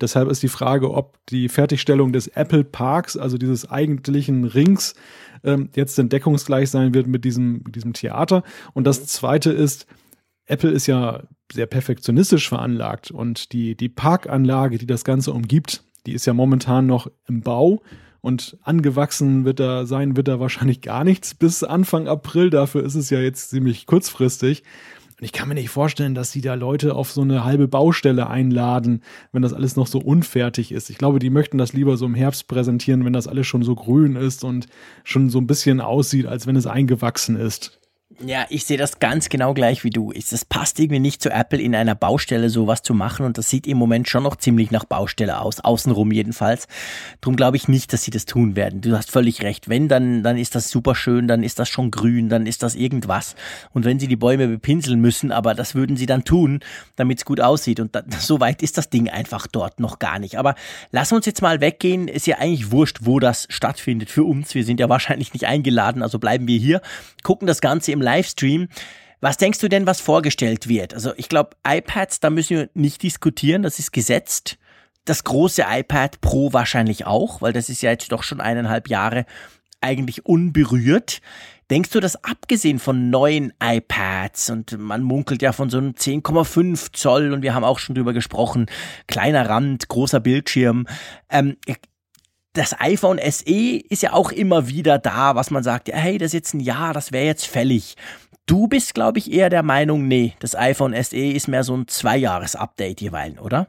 [0.00, 4.94] Deshalb ist die Frage, ob die Fertigstellung des Apple Parks, also dieses eigentlichen Rings,
[5.44, 8.42] ähm, jetzt denn deckungsgleich sein wird mit diesem, mit diesem Theater.
[8.74, 9.86] Und das zweite ist,
[10.46, 16.12] Apple ist ja sehr perfektionistisch veranlagt und die, die Parkanlage, die das Ganze umgibt, die
[16.12, 17.82] ist ja momentan noch im Bau
[18.22, 22.50] und angewachsen wird da sein, wird da wahrscheinlich gar nichts bis Anfang April.
[22.50, 24.62] Dafür ist es ja jetzt ziemlich kurzfristig.
[25.18, 28.28] Und ich kann mir nicht vorstellen, dass sie da Leute auf so eine halbe Baustelle
[28.28, 29.02] einladen,
[29.32, 30.88] wenn das alles noch so unfertig ist.
[30.88, 33.74] Ich glaube, die möchten das lieber so im Herbst präsentieren, wenn das alles schon so
[33.74, 34.66] grün ist und
[35.02, 37.81] schon so ein bisschen aussieht, als wenn es eingewachsen ist.
[38.20, 40.12] Ja, ich sehe das ganz genau gleich wie du.
[40.12, 43.66] Es passt irgendwie nicht zu Apple in einer Baustelle sowas zu machen und das sieht
[43.66, 46.68] im Moment schon noch ziemlich nach Baustelle aus, außenrum jedenfalls.
[47.20, 48.80] Drum glaube ich nicht, dass sie das tun werden.
[48.80, 49.68] Du hast völlig recht.
[49.68, 52.74] Wenn, dann, dann ist das super schön, dann ist das schon grün, dann ist das
[52.74, 53.34] irgendwas.
[53.72, 56.60] Und wenn sie die Bäume bepinseln müssen, aber das würden sie dann tun,
[56.96, 57.80] damit es gut aussieht.
[57.80, 60.38] Und da, so weit ist das Ding einfach dort noch gar nicht.
[60.38, 60.54] Aber
[60.90, 62.08] lass uns jetzt mal weggehen.
[62.08, 64.54] Ist ja eigentlich wurscht, wo das stattfindet für uns.
[64.54, 66.82] Wir sind ja wahrscheinlich nicht eingeladen, also bleiben wir hier,
[67.22, 68.68] gucken das Ganze im Livestream.
[69.20, 70.94] Was denkst du denn, was vorgestellt wird?
[70.94, 74.58] Also ich glaube, iPads, da müssen wir nicht diskutieren, das ist gesetzt.
[75.04, 79.26] Das große iPad Pro wahrscheinlich auch, weil das ist ja jetzt doch schon eineinhalb Jahre
[79.80, 81.20] eigentlich unberührt.
[81.70, 86.92] Denkst du, dass abgesehen von neuen iPads und man munkelt ja von so einem 10,5
[86.92, 88.66] Zoll und wir haben auch schon drüber gesprochen,
[89.06, 90.86] kleiner Rand, großer Bildschirm,
[91.30, 91.56] ähm,
[92.52, 96.32] das iPhone SE ist ja auch immer wieder da, was man sagt, hey, das ist
[96.34, 97.96] jetzt ein Jahr, das wäre jetzt fällig.
[98.46, 101.88] Du bist, glaube ich, eher der Meinung, nee, das iPhone SE ist mehr so ein
[101.88, 103.68] Zweijahres-Update jeweils, oder?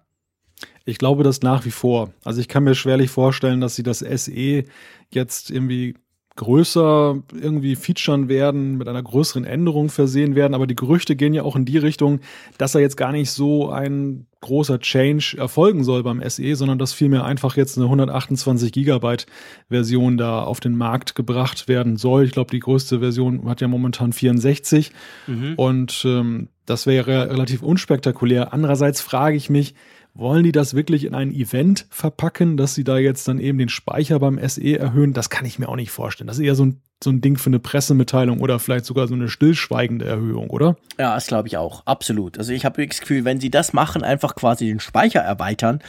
[0.86, 2.12] Ich glaube das nach wie vor.
[2.26, 4.64] Also ich kann mir schwerlich vorstellen, dass sie das SE
[5.12, 5.96] jetzt irgendwie
[6.36, 10.56] größer irgendwie featuren werden, mit einer größeren Änderung versehen werden.
[10.56, 12.20] Aber die Gerüchte gehen ja auch in die Richtung,
[12.58, 16.94] dass er jetzt gar nicht so ein großer Change erfolgen soll beim SE, sondern dass
[16.94, 19.26] vielmehr einfach jetzt eine 128 Gigabyte
[19.70, 22.26] Version da auf den Markt gebracht werden soll.
[22.26, 24.92] Ich glaube, die größte Version hat ja momentan 64
[25.28, 25.54] mhm.
[25.56, 28.54] und ähm, das wäre relativ unspektakulär.
[28.54, 29.74] Andererseits frage ich mich,
[30.16, 33.70] wollen die das wirklich in ein Event verpacken, dass sie da jetzt dann eben den
[33.70, 35.14] Speicher beim SE erhöhen?
[35.14, 36.28] Das kann ich mir auch nicht vorstellen.
[36.28, 39.16] Das ist eher so ein, so ein Ding für eine Pressemitteilung oder vielleicht sogar so
[39.16, 40.78] eine stillschweigende Erhöhung, oder?
[41.00, 41.86] Ja, das glaube ich auch.
[41.86, 42.38] Absolut.
[42.38, 45.80] Also ich habe das Gefühl, wenn sie das machen, einfach quasi den Speicher erweitern,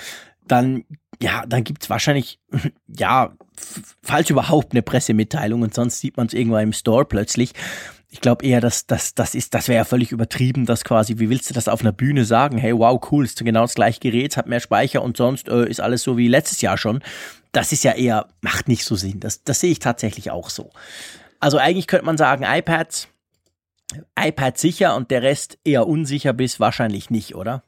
[0.49, 0.85] dann,
[1.21, 2.39] ja, dann gibt's wahrscheinlich,
[2.87, 3.35] ja,
[4.03, 7.53] falls überhaupt eine Pressemitteilung und sonst sieht man es irgendwo im Store plötzlich.
[8.15, 11.31] Ich glaube eher, dass das, das ist, das wäre ja völlig übertrieben, das quasi, wie
[11.31, 12.59] willst du das auf einer Bühne sagen?
[12.59, 15.81] Hey, wow, cool, ist genau das gleiche Gerät, hat mehr Speicher und sonst äh, ist
[15.81, 17.03] alles so wie letztes Jahr schon.
[17.51, 19.19] Das ist ja eher, macht nicht so Sinn.
[19.19, 20.71] Das, das sehe ich tatsächlich auch so.
[21.41, 23.09] Also eigentlich könnte man sagen, iPads,
[24.17, 27.65] iPad sicher und der Rest eher unsicher bis wahrscheinlich nicht, oder?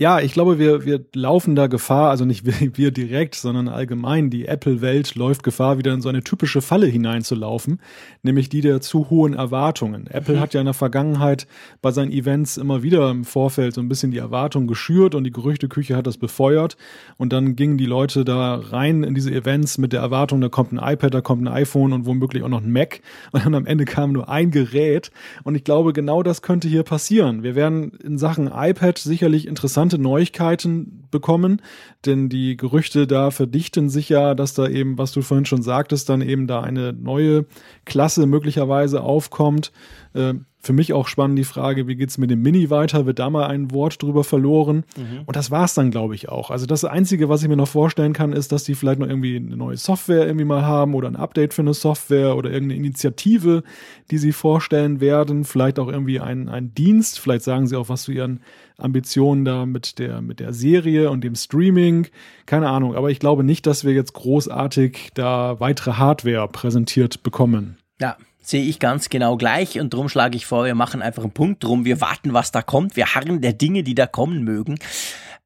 [0.00, 4.30] Ja, ich glaube, wir, wir laufen da Gefahr, also nicht wir, wir direkt, sondern allgemein
[4.30, 7.80] die Apple-Welt läuft Gefahr, wieder in so eine typische Falle hineinzulaufen,
[8.22, 10.06] nämlich die der zu hohen Erwartungen.
[10.06, 10.40] Apple mhm.
[10.40, 11.48] hat ja in der Vergangenheit
[11.82, 15.32] bei seinen Events immer wieder im Vorfeld so ein bisschen die Erwartung geschürt und die
[15.32, 16.76] Gerüchteküche hat das befeuert
[17.16, 20.72] und dann gingen die Leute da rein in diese Events mit der Erwartung, da kommt
[20.72, 23.00] ein iPad, da kommt ein iPhone und womöglich auch noch ein Mac
[23.32, 25.10] und dann am Ende kam nur ein Gerät
[25.42, 27.42] und ich glaube, genau das könnte hier passieren.
[27.42, 31.62] Wir werden in Sachen iPad sicherlich interessant interessante Neuigkeiten bekommen,
[32.04, 36.08] denn die Gerüchte da verdichten sich ja, dass da eben, was du vorhin schon sagtest,
[36.08, 37.46] dann eben da eine neue
[37.84, 39.72] Klasse möglicherweise aufkommt.
[40.14, 40.34] Äh,
[40.68, 43.06] für mich auch spannend die Frage, wie geht's mit dem Mini weiter?
[43.06, 44.84] Wird da mal ein Wort drüber verloren?
[44.98, 45.22] Mhm.
[45.24, 46.50] Und das war's dann, glaube ich, auch.
[46.50, 49.36] Also das Einzige, was ich mir noch vorstellen kann, ist, dass die vielleicht noch irgendwie
[49.36, 53.62] eine neue Software irgendwie mal haben oder ein Update für eine Software oder irgendeine Initiative,
[54.10, 55.44] die sie vorstellen werden.
[55.44, 57.18] Vielleicht auch irgendwie ein, ein Dienst.
[57.18, 58.40] Vielleicht sagen sie auch was zu ihren
[58.76, 62.08] Ambitionen da mit der, mit der Serie und dem Streaming.
[62.44, 62.94] Keine Ahnung.
[62.94, 67.78] Aber ich glaube nicht, dass wir jetzt großartig da weitere Hardware präsentiert bekommen.
[67.98, 71.32] Ja, sehe ich ganz genau gleich und darum schlage ich vor, wir machen einfach einen
[71.32, 74.78] Punkt drum, wir warten, was da kommt, wir harren der Dinge, die da kommen mögen.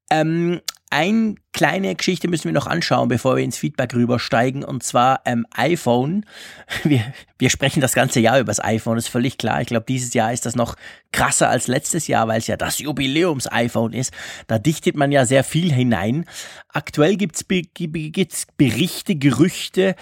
[0.08, 0.60] Ähm,
[0.90, 5.46] eine kleine Geschichte müssen wir noch anschauen, bevor wir ins Feedback rübersteigen, und zwar ähm,
[5.54, 6.26] iPhone.
[6.84, 7.00] Wir,
[7.38, 9.62] wir sprechen das ganze Jahr über das iPhone, ist völlig klar.
[9.62, 10.76] Ich glaube, dieses Jahr ist das noch
[11.10, 14.12] krasser als letztes Jahr, weil es ja das Jubiläums-iPhone ist.
[14.48, 16.26] Da dichtet man ja sehr viel hinein.
[16.68, 19.96] Aktuell gibt's, Be gibt's Berichte, Gerüchte,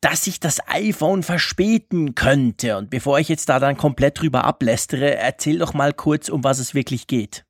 [0.00, 2.78] dass sich das iPhone verspäten könnte.
[2.78, 6.58] Und bevor ich jetzt da dann komplett drüber ablästere, erzähl doch mal kurz, um was
[6.58, 7.44] es wirklich geht.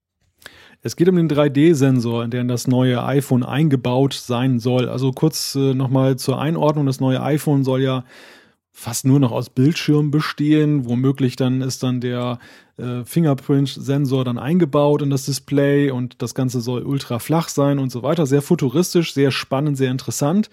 [0.82, 4.88] Es geht um den 3D-Sensor, in den das neue iPhone eingebaut sein soll.
[4.88, 6.86] Also kurz äh, nochmal zur Einordnung.
[6.86, 8.04] Das neue iPhone soll ja
[8.72, 10.86] fast nur noch aus Bildschirm bestehen.
[10.86, 12.38] Womöglich dann ist dann der
[12.78, 17.92] äh, Fingerprint-Sensor dann eingebaut in das Display und das Ganze soll ultra flach sein und
[17.92, 18.24] so weiter.
[18.24, 20.48] Sehr futuristisch, sehr spannend, sehr interessant.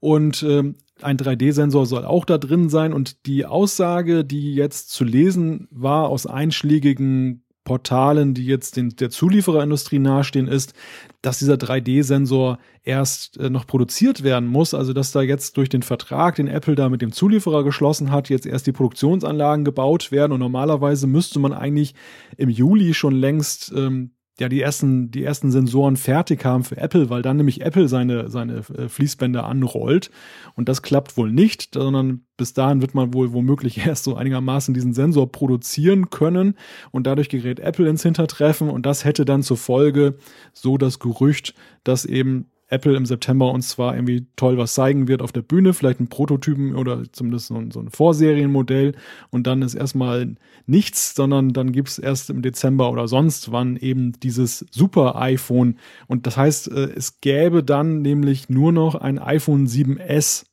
[0.00, 2.92] Und ähm, ein 3D-Sensor soll auch da drin sein.
[2.92, 9.10] Und die Aussage, die jetzt zu lesen war aus einschlägigen Portalen, die jetzt den, der
[9.10, 10.74] Zuliefererindustrie nahestehen, ist,
[11.20, 14.74] dass dieser 3D-Sensor erst äh, noch produziert werden muss.
[14.74, 18.28] Also dass da jetzt durch den Vertrag, den Apple da mit dem Zulieferer geschlossen hat,
[18.28, 20.32] jetzt erst die Produktionsanlagen gebaut werden.
[20.32, 21.94] Und normalerweise müsste man eigentlich
[22.36, 24.10] im Juli schon längst ähm,
[24.40, 28.30] ja die ersten, die ersten Sensoren fertig haben für Apple, weil dann nämlich Apple seine,
[28.30, 30.10] seine äh, Fließbänder anrollt.
[30.54, 34.74] Und das klappt wohl nicht, sondern bis dahin wird man wohl womöglich erst so einigermaßen
[34.74, 36.56] diesen Sensor produzieren können.
[36.90, 38.70] Und dadurch gerät Apple ins Hintertreffen.
[38.70, 40.16] Und das hätte dann zur Folge
[40.52, 45.22] so das Gerücht, dass eben Apple im September uns zwar irgendwie toll was zeigen wird
[45.22, 48.94] auf der Bühne, vielleicht ein Prototypen oder zumindest so ein, so ein Vorserienmodell
[49.30, 50.34] und dann ist erstmal
[50.66, 55.76] nichts, sondern dann gibt es erst im Dezember oder sonst wann eben dieses Super iPhone
[56.08, 60.46] und das heißt, äh, es gäbe dann nämlich nur noch ein iPhone 7S,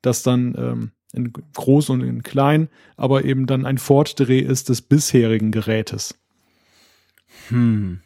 [0.00, 4.82] das dann ähm, in groß und in klein, aber eben dann ein Fortdreh ist des
[4.82, 6.18] bisherigen Gerätes.
[7.48, 8.00] Hm.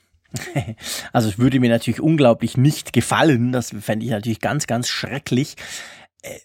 [1.12, 3.52] Also es würde mir natürlich unglaublich nicht gefallen.
[3.52, 5.56] Das fände ich natürlich ganz, ganz schrecklich.
[6.22, 6.38] Äh,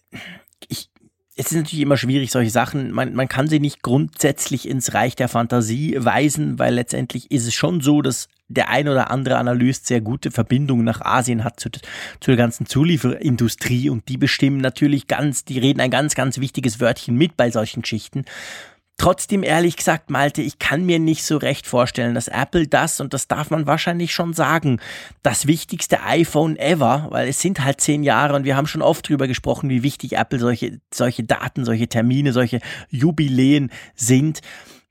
[0.67, 0.89] ich,
[1.35, 2.91] es ist natürlich immer schwierig, solche Sachen.
[2.91, 7.53] Man, man kann sie nicht grundsätzlich ins Reich der Fantasie weisen, weil letztendlich ist es
[7.53, 11.69] schon so, dass der ein oder andere Analyst sehr gute Verbindungen nach Asien hat zu,
[11.69, 16.79] zu der ganzen Zulieferindustrie und die bestimmen natürlich ganz, die reden ein ganz, ganz wichtiges
[16.79, 18.25] Wörtchen mit bei solchen Geschichten.
[18.97, 23.13] Trotzdem ehrlich gesagt, Malte, ich kann mir nicht so recht vorstellen, dass Apple das, und
[23.13, 24.79] das darf man wahrscheinlich schon sagen,
[25.21, 29.07] das wichtigste iPhone ever, weil es sind halt zehn Jahre und wir haben schon oft
[29.07, 34.41] drüber gesprochen, wie wichtig Apple solche, solche Daten, solche Termine, solche Jubiläen sind,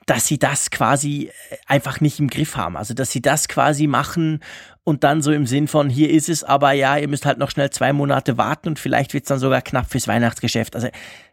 [0.07, 2.76] dass sie das quasi äh, einfach nicht im Griff haben.
[2.76, 4.40] Also, dass sie das quasi machen
[4.84, 7.50] und dann so im Sinn von, hier ist es, aber ja, ihr müsst halt noch
[7.50, 10.76] schnell zwei Monate warten und vielleicht wird es dann sogar knapp fürs Weihnachtsgeschäft.
[10.76, 10.88] Also,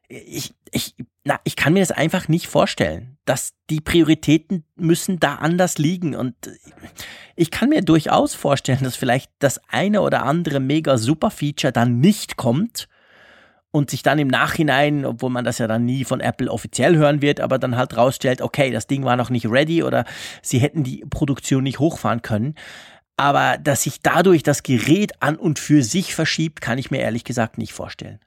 [0.08, 5.36] ich, ich, na, ich kann mir das einfach nicht vorstellen, dass die Prioritäten müssen da
[5.36, 6.36] anders liegen und
[7.36, 11.99] ich kann mir durchaus vorstellen, dass vielleicht das eine oder andere mega super Feature dann
[11.99, 12.88] nicht kommt
[13.72, 17.22] und sich dann im Nachhinein, obwohl man das ja dann nie von Apple offiziell hören
[17.22, 20.06] wird, aber dann halt rausstellt, okay, das Ding war noch nicht ready oder
[20.43, 22.56] sie hätten die Produktion nicht hochfahren können.
[23.18, 27.24] Aber dass sich dadurch das Gerät an und für sich verschiebt, kann ich mir ehrlich
[27.24, 28.20] gesagt nicht vorstellen.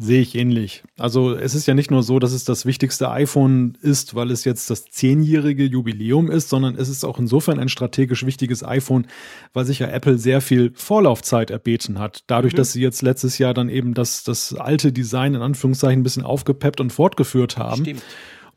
[0.00, 0.84] Sehe ich ähnlich.
[0.96, 4.44] Also es ist ja nicht nur so, dass es das wichtigste iPhone ist, weil es
[4.44, 9.08] jetzt das zehnjährige Jubiläum ist, sondern es ist auch insofern ein strategisch wichtiges iPhone,
[9.54, 12.22] weil sich ja Apple sehr viel Vorlaufzeit erbeten hat.
[12.28, 12.58] Dadurch, mhm.
[12.58, 16.22] dass sie jetzt letztes Jahr dann eben das, das alte Design in Anführungszeichen ein bisschen
[16.22, 17.82] aufgepeppt und fortgeführt haben.
[17.82, 18.02] Stimmt.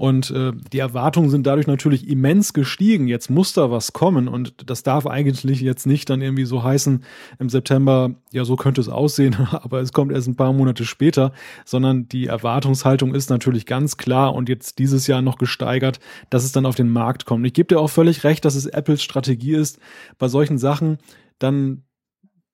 [0.01, 3.07] Und äh, die Erwartungen sind dadurch natürlich immens gestiegen.
[3.07, 7.03] Jetzt muss da was kommen und das darf eigentlich jetzt nicht dann irgendwie so heißen
[7.37, 11.33] im September, ja, so könnte es aussehen, aber es kommt erst ein paar Monate später,
[11.65, 15.99] sondern die Erwartungshaltung ist natürlich ganz klar und jetzt dieses Jahr noch gesteigert,
[16.31, 17.45] dass es dann auf den Markt kommt.
[17.45, 19.77] Ich gebe dir auch völlig recht, dass es Apples Strategie ist,
[20.17, 20.97] bei solchen Sachen
[21.37, 21.83] dann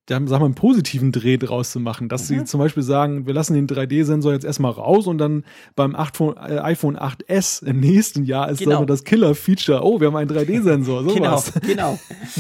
[0.08, 2.40] da sagen wir, einen positiven Dreh draus zu machen, dass mhm.
[2.40, 5.44] sie zum Beispiel sagen, wir lassen den 3D-Sensor jetzt erstmal raus und dann
[5.76, 8.86] beim 8, äh, iPhone 8S im nächsten Jahr ist genau.
[8.86, 9.84] das Killer-Feature.
[9.84, 11.04] Oh, wir haben einen 3D-Sensor.
[11.04, 11.52] Sowas.
[11.54, 12.00] genau, genau.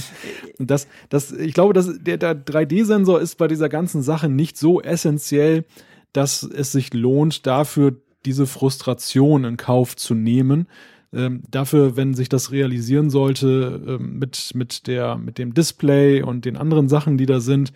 [0.60, 4.58] und das, das, ich glaube, dass der, der 3D-Sensor ist bei dieser ganzen Sache nicht
[4.58, 5.66] so essentiell,
[6.14, 10.68] dass es sich lohnt, dafür diese Frustration in Kauf zu nehmen
[11.14, 16.46] ähm, dafür, wenn sich das realisieren sollte ähm, mit, mit, der, mit dem Display und
[16.46, 17.72] den anderen Sachen, die da sind,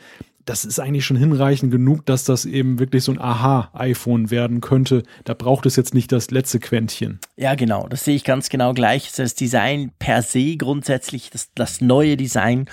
[0.52, 5.04] das ist eigentlich schon hinreichend genug, dass das eben wirklich so ein Aha-iPhone werden könnte.
[5.24, 7.20] Da braucht es jetzt nicht das letzte Quäntchen.
[7.38, 7.88] Ja, genau.
[7.88, 9.14] Das sehe ich ganz genau gleich.
[9.14, 12.66] Das Design per se grundsätzlich, das, das neue Design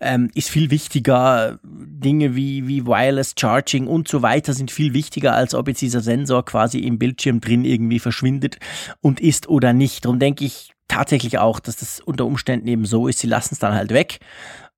[0.00, 1.60] ähm, ist viel wichtiger.
[1.62, 6.00] Dinge wie, wie Wireless Charging und so weiter sind viel wichtiger, als ob jetzt dieser
[6.00, 8.58] Sensor quasi im Bildschirm drin irgendwie verschwindet
[9.02, 10.04] und ist oder nicht.
[10.04, 13.20] Darum denke ich tatsächlich auch, dass das unter Umständen eben so ist.
[13.20, 14.18] Sie lassen es dann halt weg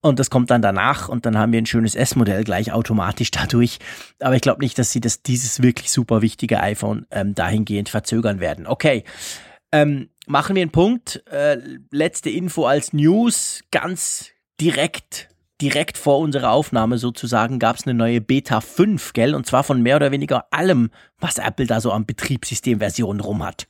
[0.03, 3.79] und das kommt dann danach und dann haben wir ein schönes S-Modell gleich automatisch dadurch.
[4.21, 8.41] Aber ich glaube nicht, dass sie das, dieses wirklich super wichtige iPhone ähm, dahingehend verzögern
[8.41, 8.67] werden.
[8.67, 9.05] Okay.
[9.71, 11.23] Ähm, machen wir einen Punkt.
[11.31, 11.59] Äh,
[11.91, 13.63] letzte Info als News.
[13.71, 14.31] Ganz
[14.61, 15.29] direkt,
[15.61, 19.37] direkt vor unserer Aufnahme sozusagen gab es eine neue Beta 5, gell?
[19.37, 23.69] Und zwar von mehr oder weniger allem, was Apple da so an Betriebssystemversionen rum hat.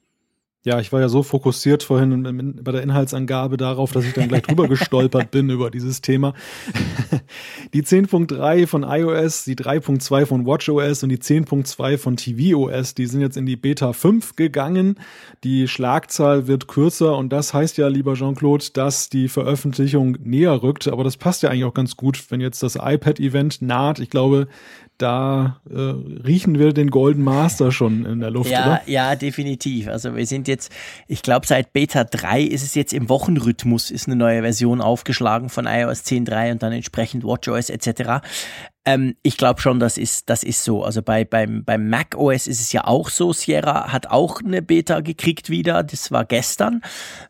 [0.65, 4.43] Ja, ich war ja so fokussiert vorhin bei der Inhaltsangabe darauf, dass ich dann gleich
[4.43, 6.35] drüber gestolpert bin über dieses Thema.
[7.75, 13.23] Die 10.3 von iOS, die 3.2 von WatchOS und die 10.2 von tvOS, die sind
[13.23, 15.01] jetzt in die Beta 5 gegangen.
[15.43, 20.87] Die Schlagzahl wird kürzer und das heißt ja, lieber Jean-Claude, dass die Veröffentlichung näher rückt.
[20.87, 23.99] Aber das passt ja eigentlich auch ganz gut, wenn jetzt das iPad-Event naht.
[23.99, 24.47] Ich glaube,
[24.99, 28.83] da äh, riechen wir den Golden Master schon in der Luft, ja, oder?
[28.87, 29.89] Ja, definitiv.
[29.89, 30.73] Also wir sind jetzt,
[31.09, 35.49] ich glaube seit Beta 3 ist es jetzt im Wochenrhythmus, ist eine neue Version aufgeschlagen
[35.49, 38.25] von iOS 10.3 und dann entsprechend WatchOS etc.
[38.85, 40.83] Ähm, ich glaube schon, das ist, das ist so.
[40.83, 43.33] Also bei, beim, beim Mac OS ist es ja auch so.
[43.33, 45.85] Sierra hat auch eine Beta gekriegt wieder.
[45.85, 46.83] Das war gestern.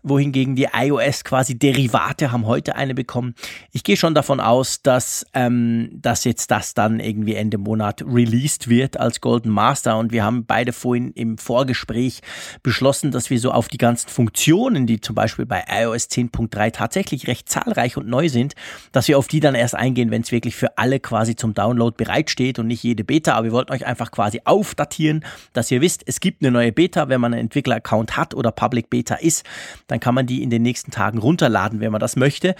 [0.03, 3.35] Wohingegen die iOS quasi Derivate haben heute eine bekommen.
[3.71, 8.69] Ich gehe schon davon aus, dass, ähm, dass jetzt das dann irgendwie Ende Monat released
[8.69, 9.99] wird als Golden Master.
[9.99, 12.23] Und wir haben beide vorhin im Vorgespräch
[12.63, 17.27] beschlossen, dass wir so auf die ganzen Funktionen, die zum Beispiel bei iOS 10.3 tatsächlich
[17.27, 18.55] recht zahlreich und neu sind,
[18.93, 21.95] dass wir auf die dann erst eingehen, wenn es wirklich für alle quasi zum Download
[21.97, 23.35] bereitsteht und nicht jede Beta.
[23.35, 27.09] Aber wir wollten euch einfach quasi aufdatieren, dass ihr wisst, es gibt eine neue Beta.
[27.09, 29.45] Wenn man einen Entwickler-Account hat oder Public Beta ist,
[29.89, 32.55] dann kann man die in den nächsten Tagen runterladen, wenn man das möchte.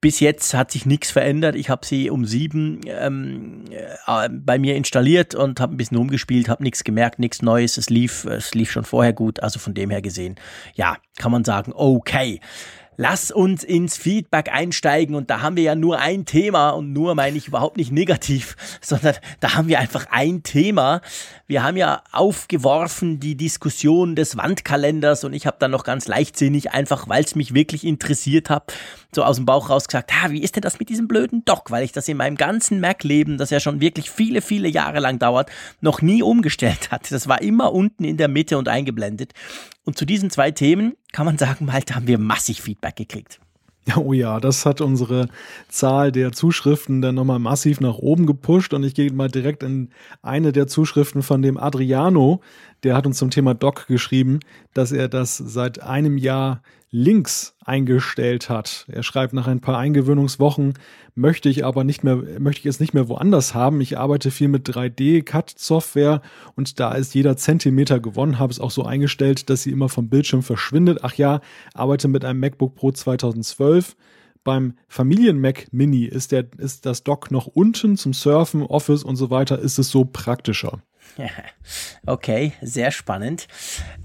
[0.00, 1.54] Bis jetzt hat sich nichts verändert.
[1.54, 3.64] Ich habe sie um sieben ähm,
[4.06, 7.76] äh, bei mir installiert und habe ein bisschen rumgespielt, habe nichts gemerkt, nichts Neues.
[7.76, 9.42] Es lief, es lief schon vorher gut.
[9.42, 10.36] Also von dem her gesehen,
[10.74, 12.40] ja, kann man sagen, okay.
[12.96, 17.14] Lass uns ins Feedback einsteigen und da haben wir ja nur ein Thema und nur
[17.14, 21.00] meine ich überhaupt nicht negativ, sondern da haben wir einfach ein Thema.
[21.46, 26.70] Wir haben ja aufgeworfen die Diskussion des Wandkalenders und ich habe dann noch ganz leichtsinnig,
[26.72, 28.72] einfach weil es mich wirklich interessiert hat,
[29.14, 31.70] so aus dem Bauch raus gesagt, ha, wie ist denn das mit diesem blöden Dock?
[31.70, 35.18] Weil ich das in meinem ganzen Mac-Leben, das ja schon wirklich viele, viele Jahre lang
[35.18, 35.50] dauert,
[35.80, 37.10] noch nie umgestellt hatte.
[37.10, 39.32] Das war immer unten in der Mitte und eingeblendet.
[39.84, 43.40] Und zu diesen zwei Themen kann man sagen, halt haben wir massig Feedback gekriegt.
[43.96, 45.28] Oh ja, das hat unsere
[45.68, 49.90] Zahl der Zuschriften dann nochmal massiv nach oben gepusht und ich gehe mal direkt in
[50.22, 52.40] eine der Zuschriften von dem Adriano,
[52.84, 54.40] der hat uns zum Thema Doc geschrieben,
[54.74, 58.86] dass er das seit einem Jahr links eingestellt hat.
[58.88, 60.74] Er schreibt, nach ein paar Eingewöhnungswochen
[61.16, 63.80] möchte ich aber nicht mehr, möchte ich es nicht mehr woanders haben.
[63.80, 66.22] Ich arbeite viel mit 3D-Cut-Software
[66.54, 70.08] und da ist jeder Zentimeter gewonnen, habe es auch so eingestellt, dass sie immer vom
[70.08, 71.00] Bildschirm verschwindet.
[71.02, 71.40] Ach ja,
[71.74, 73.96] arbeite mit einem MacBook Pro 2012.
[74.44, 79.30] Beim Familien-Mac Mini ist, der, ist das Dock noch unten zum Surfen, Office und so
[79.30, 80.80] weiter, ist es so praktischer.
[82.06, 83.46] Okay, sehr spannend.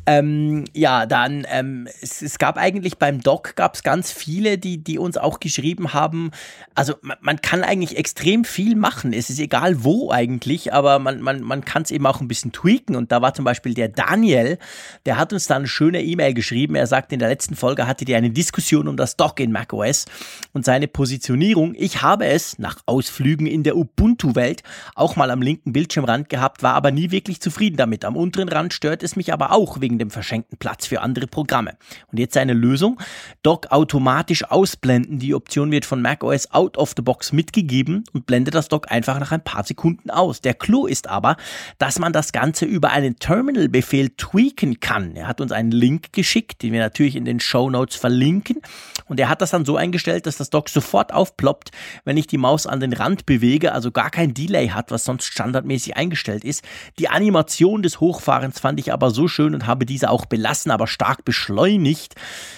[0.05, 4.83] Ähm, ja, dann, ähm, es, es, gab eigentlich beim Doc gab es ganz viele, die,
[4.83, 6.31] die uns auch geschrieben haben.
[6.73, 9.13] Also man, man, kann eigentlich extrem viel machen.
[9.13, 12.51] Es ist egal wo eigentlich, aber man, man, man kann es eben auch ein bisschen
[12.51, 12.95] tweaken.
[12.95, 14.57] Und da war zum Beispiel der Daniel,
[15.05, 16.75] der hat uns da eine schöne E-Mail geschrieben.
[16.75, 20.05] Er sagt, in der letzten Folge hattet ihr eine Diskussion um das Dock in macOS
[20.53, 21.75] und seine Positionierung.
[21.77, 24.63] Ich habe es nach Ausflügen in der Ubuntu-Welt
[24.95, 28.05] auch mal am linken Bildschirmrand gehabt, war aber nie wirklich zufrieden damit.
[28.05, 31.77] Am unteren Rand stört es mich aber auch wegen dem verschenkten Platz für andere Programme.
[32.11, 32.99] Und jetzt eine Lösung.
[33.43, 35.19] Dock automatisch ausblenden.
[35.19, 39.19] Die Option wird von macOS out of the box mitgegeben und blendet das Dock einfach
[39.19, 40.41] nach ein paar Sekunden aus.
[40.41, 41.37] Der Clou ist aber,
[41.77, 45.15] dass man das Ganze über einen Terminal-Befehl tweaken kann.
[45.15, 48.61] Er hat uns einen Link geschickt, den wir natürlich in den Show Notes verlinken.
[49.07, 51.71] Und er hat das dann so eingestellt, dass das Dock sofort aufploppt,
[52.05, 55.25] wenn ich die Maus an den Rand bewege, also gar kein Delay hat, was sonst
[55.25, 56.63] standardmäßig eingestellt ist.
[56.97, 60.87] Die Animation des Hochfahrens fand ich aber so schön und habe diese auch belassen, aber
[60.87, 62.15] stark beschleunigt.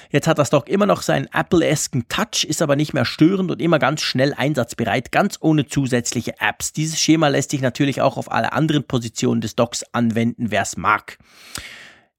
[0.09, 3.61] Jetzt hat das Dock immer noch seinen Apple-esken Touch, ist aber nicht mehr störend und
[3.61, 6.74] immer ganz schnell einsatzbereit, ganz ohne zusätzliche Apps.
[6.74, 10.78] Dieses Schema lässt sich natürlich auch auf alle anderen Positionen des Docks anwenden, wer es
[10.78, 11.17] mag.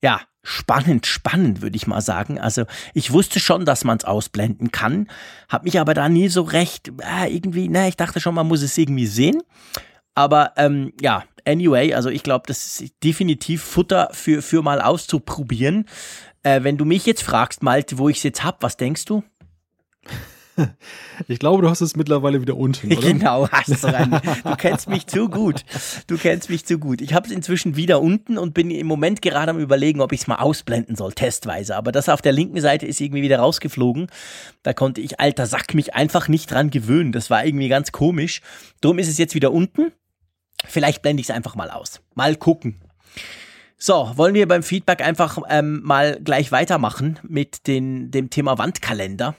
[0.03, 2.41] Ja, spannend, spannend, würde ich mal sagen.
[2.41, 5.09] Also ich wusste schon, dass man es ausblenden kann,
[5.49, 8.63] habe mich aber da nie so recht äh, irgendwie, na, ich dachte schon, man muss
[8.63, 9.43] es irgendwie sehen.
[10.15, 15.87] Aber ähm, ja, anyway, also ich glaube, das ist definitiv Futter für, für mal auszuprobieren.
[16.43, 19.23] Äh, wenn du mich jetzt fragst, Malte, wo ich es jetzt hab, was denkst du?
[21.29, 23.01] Ich glaube, du hast es mittlerweile wieder unten, oder?
[23.01, 24.21] Genau, hast du rein.
[24.45, 25.65] Du kennst mich zu gut.
[26.07, 27.01] Du kennst mich zu gut.
[27.01, 30.21] Ich habe es inzwischen wieder unten und bin im Moment gerade am überlegen, ob ich
[30.21, 31.77] es mal ausblenden soll, testweise.
[31.77, 34.09] Aber das auf der linken Seite ist irgendwie wieder rausgeflogen.
[34.63, 37.13] Da konnte ich, alter Sack, mich einfach nicht dran gewöhnen.
[37.13, 38.41] Das war irgendwie ganz komisch.
[38.81, 39.93] Darum ist es jetzt wieder unten.
[40.67, 42.01] Vielleicht blende ich es einfach mal aus.
[42.15, 42.81] Mal gucken.
[43.79, 49.35] So, wollen wir beim Feedback einfach ähm, mal gleich weitermachen mit den, dem Thema Wandkalender?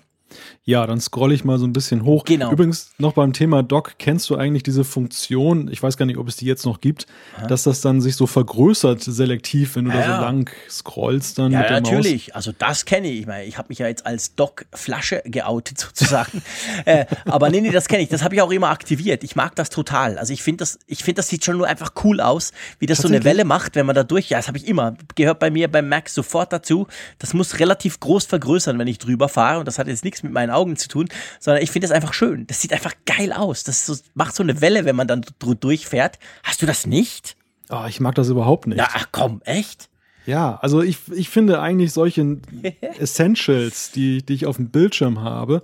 [0.66, 2.24] Ja, dann scrolle ich mal so ein bisschen hoch.
[2.24, 2.50] Genau.
[2.50, 6.30] Übrigens, noch beim Thema Doc, kennst du eigentlich diese Funktion, ich weiß gar nicht, ob
[6.30, 7.06] es die jetzt noch gibt,
[7.38, 7.48] Aha.
[7.48, 11.52] dass das dann sich so vergrößert selektiv, wenn du ja, da so lang scrollst dann
[11.52, 12.28] ja, mit der natürlich.
[12.30, 12.36] Maus?
[12.36, 13.20] Also das kenne ich.
[13.20, 16.42] Ich meine, ich habe mich ja jetzt als Doc-Flasche geoutet sozusagen.
[16.86, 18.08] äh, aber nee, nee, das kenne ich.
[18.08, 19.26] Das habe ich auch immer aktiviert.
[19.26, 20.18] Ich mag das total.
[20.18, 23.00] Also ich finde das, ich finde das sieht schon nur einfach cool aus, wie das
[23.00, 24.96] so eine Welle macht, wenn man da durch, ja, das habe ich immer.
[25.16, 26.88] Gehört bei mir beim Mac sofort dazu.
[27.20, 30.32] Das muss relativ groß vergrößern, wenn ich drüber fahre und das hat jetzt nichts mit
[30.32, 32.48] meinen Augen zu tun, sondern ich finde es einfach schön.
[32.48, 33.64] Das sieht einfach geil aus.
[33.64, 36.20] Das so, macht so eine Welle, wenn man dann durchfährt.
[36.44, 37.36] Hast du das nicht?
[37.70, 38.78] Oh, ich mag das überhaupt nicht.
[38.78, 39.90] Ja, ach komm, echt?
[40.26, 42.38] Ja, also ich, ich finde eigentlich solche
[43.00, 45.64] Essentials, die, die ich auf dem Bildschirm habe,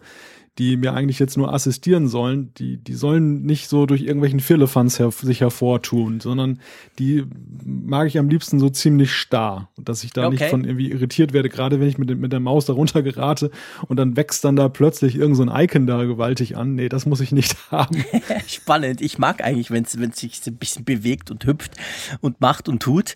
[0.60, 5.00] die mir eigentlich jetzt nur assistieren sollen, die, die sollen nicht so durch irgendwelchen Firlefanz
[5.00, 6.60] her sich hervortun, sondern
[7.00, 7.24] die
[7.66, 10.36] mag ich am liebsten so ziemlich starr, dass ich da okay.
[10.36, 13.52] nicht von irgendwie irritiert werde, gerade wenn ich mit, mit der Maus darunter gerate
[13.88, 16.76] und dann wächst dann da plötzlich irgend so ein Icon da gewaltig an.
[16.76, 18.04] Nee, das muss ich nicht haben.
[18.46, 19.00] Spannend.
[19.00, 21.72] Ich mag eigentlich, wenn es sich ein bisschen bewegt und hüpft
[22.20, 23.16] und macht und tut.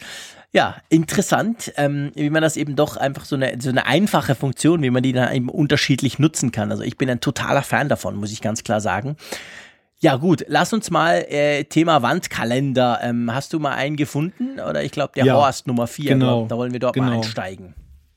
[0.54, 4.84] Ja, interessant, ähm, wie man das eben doch einfach so eine, so eine einfache Funktion,
[4.84, 6.70] wie man die dann eben unterschiedlich nutzen kann.
[6.70, 9.18] Also ich bin ein totaler Fan davon, muss ich ganz klar sagen.
[9.99, 12.99] Ja gut, lass uns mal äh, Thema Wandkalender.
[13.01, 14.60] Ähm, hast du mal einen gefunden?
[14.60, 17.08] Oder ich glaube der ja, Horst Nummer 4, genau, da wollen wir dort genau.
[17.08, 17.74] mal einsteigen.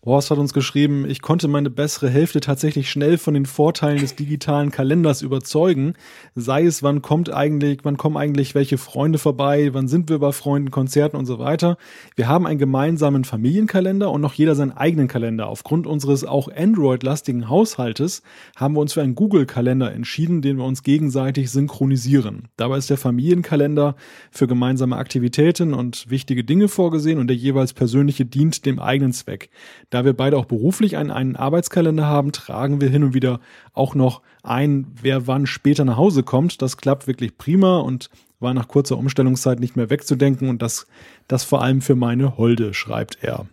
[0.07, 4.15] Horst hat uns geschrieben, ich konnte meine bessere Hälfte tatsächlich schnell von den Vorteilen des
[4.15, 5.95] digitalen Kalenders überzeugen.
[6.37, 10.31] Sei es, wann kommt eigentlich, wann kommen eigentlich welche Freunde vorbei, wann sind wir bei
[10.31, 11.77] Freunden, Konzerten und so weiter.
[12.15, 15.49] Wir haben einen gemeinsamen Familienkalender und noch jeder seinen eigenen Kalender.
[15.49, 18.23] Aufgrund unseres auch Android-lastigen Haushaltes
[18.55, 22.47] haben wir uns für einen Google-Kalender entschieden, den wir uns gegenseitig synchronisieren.
[22.57, 23.97] Dabei ist der Familienkalender
[24.31, 29.51] für gemeinsame Aktivitäten und wichtige Dinge vorgesehen und der jeweils persönliche dient dem eigenen Zweck.
[29.97, 33.41] Da wir beide auch beruflich einen, einen Arbeitskalender haben, tragen wir hin und wieder
[33.73, 36.61] auch noch ein, wer wann später nach Hause kommt.
[36.61, 40.87] Das klappt wirklich prima und war nach kurzer Umstellungszeit nicht mehr wegzudenken und das,
[41.29, 43.47] das vor allem für meine Holde, schreibt er.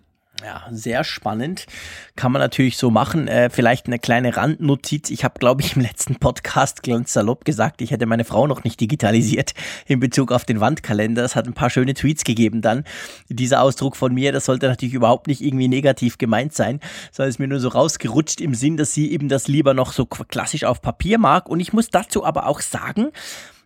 [0.44, 1.68] Ja, sehr spannend.
[2.18, 3.30] Kann man natürlich so machen.
[3.30, 5.10] Äh, vielleicht eine kleine Randnotiz.
[5.10, 8.66] Ich habe, glaube ich, im letzten Podcast ganz salopp gesagt, ich hätte meine Frau noch
[8.66, 9.54] nicht digitalisiert
[9.88, 11.24] in Bezug auf den Wandkalender.
[11.24, 12.84] Es hat ein paar schöne Tweets gegeben dann.
[13.30, 16.82] Dieser Ausdruck von mir, das sollte natürlich überhaupt nicht irgendwie negativ gemeint sein,
[17.14, 20.06] sondern ist mir nur so rausgerutscht im Sinn, dass sie eben das lieber noch so
[20.06, 21.48] klassisch auf Papier mag.
[21.48, 23.12] Und ich muss dazu aber auch sagen,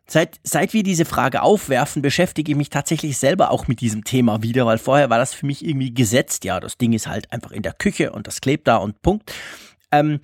[0.10, 4.42] Seit, seit wir diese Frage aufwerfen, beschäftige ich mich tatsächlich selber auch mit diesem Thema
[4.42, 6.46] wieder, weil vorher war das für mich irgendwie gesetzt.
[6.46, 9.34] Ja, das Ding ist halt einfach in der Küche und das klebt da und Punkt.
[9.92, 10.22] Ähm,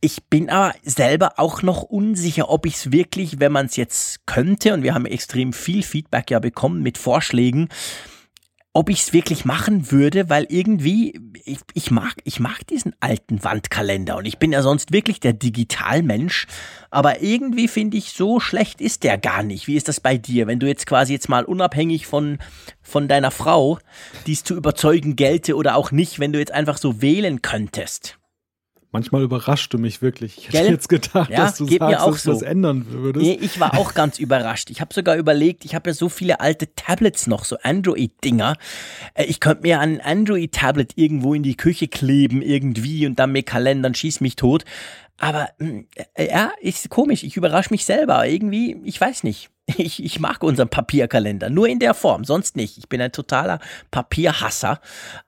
[0.00, 4.26] ich bin aber selber auch noch unsicher, ob ich es wirklich, wenn man es jetzt
[4.26, 7.68] könnte, und wir haben extrem viel Feedback ja bekommen mit Vorschlägen,
[8.76, 13.42] ob ich es wirklich machen würde, weil irgendwie, ich, ich, mag, ich mag diesen alten
[13.42, 16.46] Wandkalender und ich bin ja sonst wirklich der Digitalmensch,
[16.90, 19.66] aber irgendwie finde ich, so schlecht ist der gar nicht.
[19.66, 22.36] Wie ist das bei dir, wenn du jetzt quasi jetzt mal unabhängig von,
[22.82, 23.78] von deiner Frau
[24.26, 28.18] dies zu überzeugen gelte oder auch nicht, wenn du jetzt einfach so wählen könntest?
[28.92, 30.38] Manchmal überrascht du mich wirklich.
[30.38, 30.70] Ich hätte Gell?
[30.70, 32.32] jetzt gedacht, ja, dass du sagst, mir auch dass so.
[32.32, 33.26] das ändern würdest.
[33.26, 34.70] Nee, ich war auch ganz überrascht.
[34.70, 38.56] Ich habe sogar überlegt, ich habe ja so viele alte Tablets noch, so Android-Dinger.
[39.14, 43.46] Äh, ich könnte mir ein Android-Tablet irgendwo in die Küche kleben irgendwie und dann mit
[43.46, 44.64] Kalendern schieß mich tot.
[45.18, 47.22] Aber hm, äh, ja, ist komisch.
[47.24, 48.26] Ich überrasche mich selber.
[48.26, 49.50] Irgendwie, ich weiß nicht.
[49.78, 52.78] Ich, ich mag unseren Papierkalender, nur in der Form, sonst nicht.
[52.78, 53.58] Ich bin ein totaler
[53.90, 54.80] Papierhasser.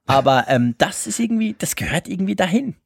[0.07, 2.77] Aber ähm, das ist irgendwie, das gehört irgendwie dahin.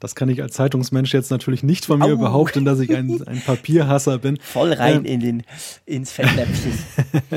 [0.00, 2.16] Das kann ich als Zeitungsmensch jetzt natürlich nicht von mir Au.
[2.16, 4.38] behaupten, dass ich ein, ein Papierhasser bin.
[4.40, 5.42] Voll rein ähm, in den,
[5.86, 6.72] ins Fettnäpfchen.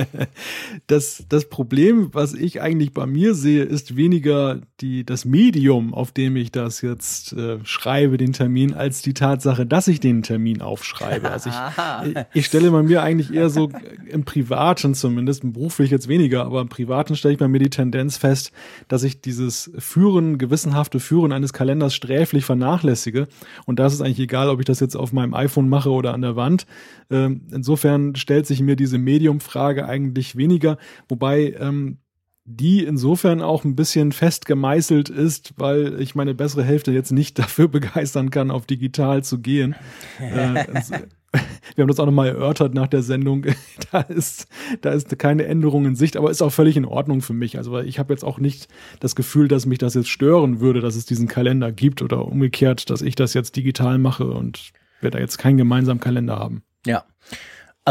[0.87, 6.11] das, das Problem, was ich eigentlich bei mir sehe, ist weniger die, das Medium, auf
[6.11, 10.61] dem ich das jetzt äh, schreibe, den Termin, als die Tatsache, dass ich den Termin
[10.61, 11.29] aufschreibe.
[11.29, 13.71] Also ich, ich stelle bei mir eigentlich eher so
[14.07, 17.69] im Privaten zumindest, im beruflich jetzt weniger, aber im Privaten stelle ich bei mir die
[17.69, 18.51] Tendenz fest,
[18.87, 23.27] dass ich dieses Führen, gewissenhafte Führen eines Kalenders sträflich vernachlässige.
[23.65, 26.21] Und da ist eigentlich egal, ob ich das jetzt auf meinem iPhone mache oder an
[26.21, 26.65] der Wand.
[27.09, 30.77] Ähm, insofern stellt sich mir diese Medium-Frage eigentlich weniger,
[31.07, 31.99] wobei ähm,
[32.43, 37.39] die insofern auch ein bisschen fest gemeißelt ist, weil ich meine bessere Hälfte jetzt nicht
[37.39, 39.75] dafür begeistern kann, auf digital zu gehen.
[40.19, 40.65] äh,
[41.75, 43.45] wir haben das auch nochmal erörtert nach der Sendung.
[43.91, 44.47] da ist,
[44.81, 47.57] da ist keine Änderung in Sicht, aber ist auch völlig in Ordnung für mich.
[47.57, 48.67] Also ich habe jetzt auch nicht
[48.99, 52.89] das Gefühl, dass mich das jetzt stören würde, dass es diesen Kalender gibt oder umgekehrt,
[52.89, 56.63] dass ich das jetzt digital mache und wir da jetzt keinen gemeinsamen Kalender haben.
[56.85, 57.05] Ja.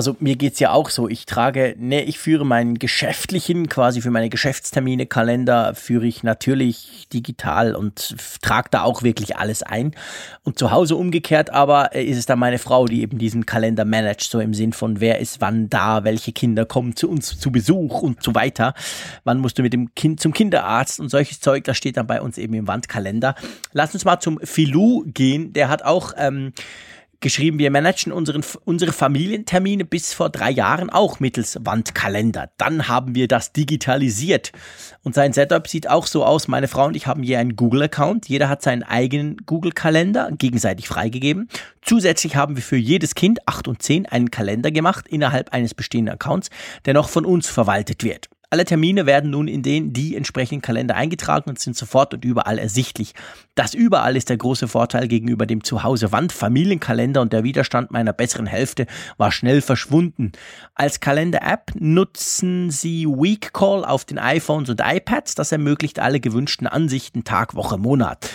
[0.00, 1.10] Also mir geht's ja auch so.
[1.10, 7.06] Ich trage, ne, ich führe meinen geschäftlichen, quasi für meine Geschäftstermine, Kalender, führe ich natürlich
[7.12, 9.94] digital und trage da auch wirklich alles ein.
[10.42, 13.84] Und zu Hause umgekehrt aber äh, ist es dann meine Frau, die eben diesen Kalender
[13.84, 17.52] managt, so im Sinn von wer ist wann da, welche Kinder kommen zu uns zu
[17.52, 18.72] Besuch und so weiter.
[19.24, 22.22] Wann musst du mit dem Kind zum Kinderarzt und solches Zeug, das steht dann bei
[22.22, 23.34] uns eben im Wandkalender.
[23.74, 25.52] Lass uns mal zum Filou gehen.
[25.52, 26.54] Der hat auch ähm,
[27.20, 32.50] geschrieben, wir managen unseren, unsere Familientermine bis vor drei Jahren auch mittels Wandkalender.
[32.56, 34.52] Dann haben wir das digitalisiert.
[35.02, 36.48] Und sein Setup sieht auch so aus.
[36.48, 38.28] Meine Frau und ich haben hier einen Google-Account.
[38.28, 41.48] Jeder hat seinen eigenen Google-Kalender gegenseitig freigegeben.
[41.82, 46.14] Zusätzlich haben wir für jedes Kind, acht und zehn, einen Kalender gemacht innerhalb eines bestehenden
[46.14, 46.50] Accounts,
[46.84, 48.28] der noch von uns verwaltet wird.
[48.52, 52.58] Alle Termine werden nun in den die entsprechenden Kalender eingetragen und sind sofort und überall
[52.58, 53.14] ersichtlich.
[53.54, 58.86] Das überall ist der große Vorteil gegenüber dem Zuhause-Wand-Familienkalender und der Widerstand meiner besseren Hälfte
[59.18, 60.32] war schnell verschwunden.
[60.74, 65.36] Als Kalender-App nutzen Sie Weekcall auf den iPhones und iPads.
[65.36, 68.30] Das ermöglicht alle gewünschten Ansichten Tag, Woche, Monat.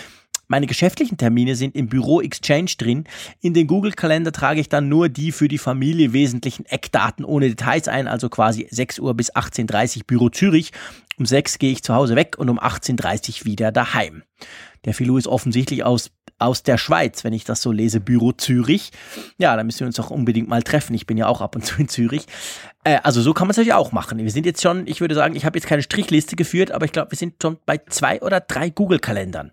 [0.48, 3.04] Meine geschäftlichen Termine sind im Büro Exchange drin.
[3.40, 7.88] In den Google-Kalender trage ich dann nur die für die Familie wesentlichen Eckdaten ohne Details
[7.88, 10.72] ein, also quasi 6 Uhr bis 18.30 Uhr Büro Zürich.
[11.18, 14.22] Um 6 gehe ich zu Hause weg und um 18.30 Uhr wieder daheim.
[14.84, 18.92] Der Filou ist offensichtlich aus, aus der Schweiz, wenn ich das so lese, Büro Zürich.
[19.38, 20.94] Ja, da müssen wir uns auch unbedingt mal treffen.
[20.94, 22.26] Ich bin ja auch ab und zu in Zürich.
[22.84, 24.18] Äh, also so kann man es natürlich auch machen.
[24.18, 26.92] Wir sind jetzt schon, ich würde sagen, ich habe jetzt keine Strichliste geführt, aber ich
[26.92, 29.52] glaube, wir sind schon bei zwei oder drei Google-Kalendern.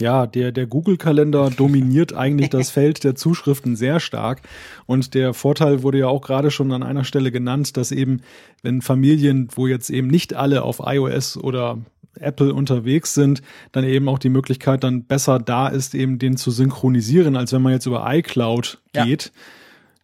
[0.00, 4.42] Ja, der, der Google-Kalender dominiert eigentlich das Feld der Zuschriften sehr stark.
[4.86, 8.22] Und der Vorteil wurde ja auch gerade schon an einer Stelle genannt, dass eben,
[8.62, 11.78] wenn Familien, wo jetzt eben nicht alle auf iOS oder
[12.20, 13.42] Apple unterwegs sind,
[13.72, 17.62] dann eben auch die Möglichkeit dann besser da ist, eben den zu synchronisieren, als wenn
[17.62, 19.32] man jetzt über iCloud geht.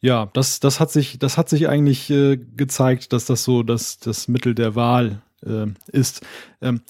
[0.01, 3.63] Ja, ja das, das hat sich, das hat sich eigentlich äh, gezeigt, dass das so
[3.63, 6.23] das, das Mittel der Wahl äh, ist.
[6.61, 6.81] Ähm,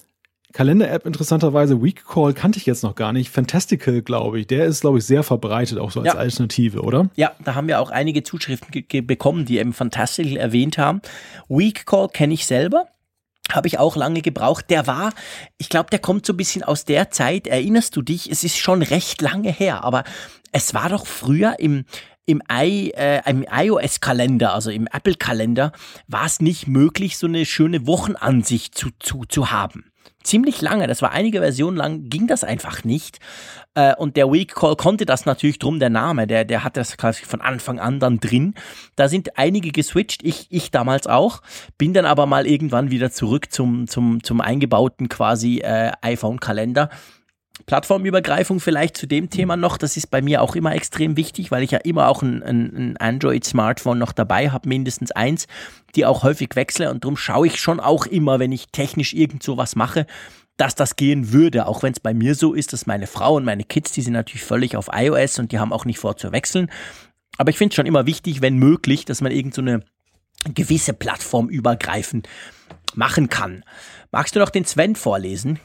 [0.55, 3.29] Kalender-App interessanterweise, Weekcall kannte ich jetzt noch gar nicht.
[3.29, 4.47] Fantastical, glaube ich.
[4.47, 6.15] Der ist, glaube ich, sehr verbreitet, auch so als ja.
[6.15, 7.09] Alternative, oder?
[7.17, 11.01] Ja, da haben wir auch einige Zuschriften bekommen, die eben Fantastical erwähnt haben.
[11.49, 12.87] Weekcall kenne ich selber.
[13.51, 14.69] Habe ich auch lange gebraucht.
[14.69, 15.11] Der war,
[15.57, 17.47] ich glaube, der kommt so ein bisschen aus der Zeit.
[17.47, 18.31] Erinnerst du dich?
[18.31, 20.05] Es ist schon recht lange her, aber
[20.53, 21.83] es war doch früher im,
[22.25, 25.73] im, I, äh, im iOS-Kalender, also im Apple-Kalender,
[26.07, 29.83] war es nicht möglich, so eine schöne Wochenansicht zu, zu, zu haben
[30.23, 33.19] ziemlich lange, das war einige Versionen lang, ging das einfach nicht.
[33.75, 36.97] Äh, und der Week Call konnte das natürlich drum, der Name, der, der hat das
[36.97, 38.55] quasi von Anfang an dann drin.
[38.95, 41.41] Da sind einige geswitcht, ich, ich damals auch,
[41.77, 46.89] bin dann aber mal irgendwann wieder zurück zum, zum, zum eingebauten quasi äh, iPhone-Kalender
[47.65, 49.77] Plattformübergreifung vielleicht zu dem Thema noch.
[49.77, 52.97] Das ist bei mir auch immer extrem wichtig, weil ich ja immer auch ein, ein,
[52.97, 55.47] Android-Smartphone noch dabei habe, mindestens eins,
[55.95, 56.91] die auch häufig wechsle.
[56.91, 60.05] Und darum schaue ich schon auch immer, wenn ich technisch irgend so was mache,
[60.57, 63.43] dass das gehen würde, auch wenn es bei mir so ist, dass meine Frau und
[63.43, 66.31] meine Kids, die sind natürlich völlig auf iOS und die haben auch nicht vor zu
[66.31, 66.69] wechseln.
[67.37, 69.81] Aber ich finde es schon immer wichtig, wenn möglich, dass man irgend so eine
[70.53, 72.29] gewisse Plattform übergreifend
[72.93, 73.65] machen kann.
[74.11, 75.59] Magst du noch den Sven vorlesen?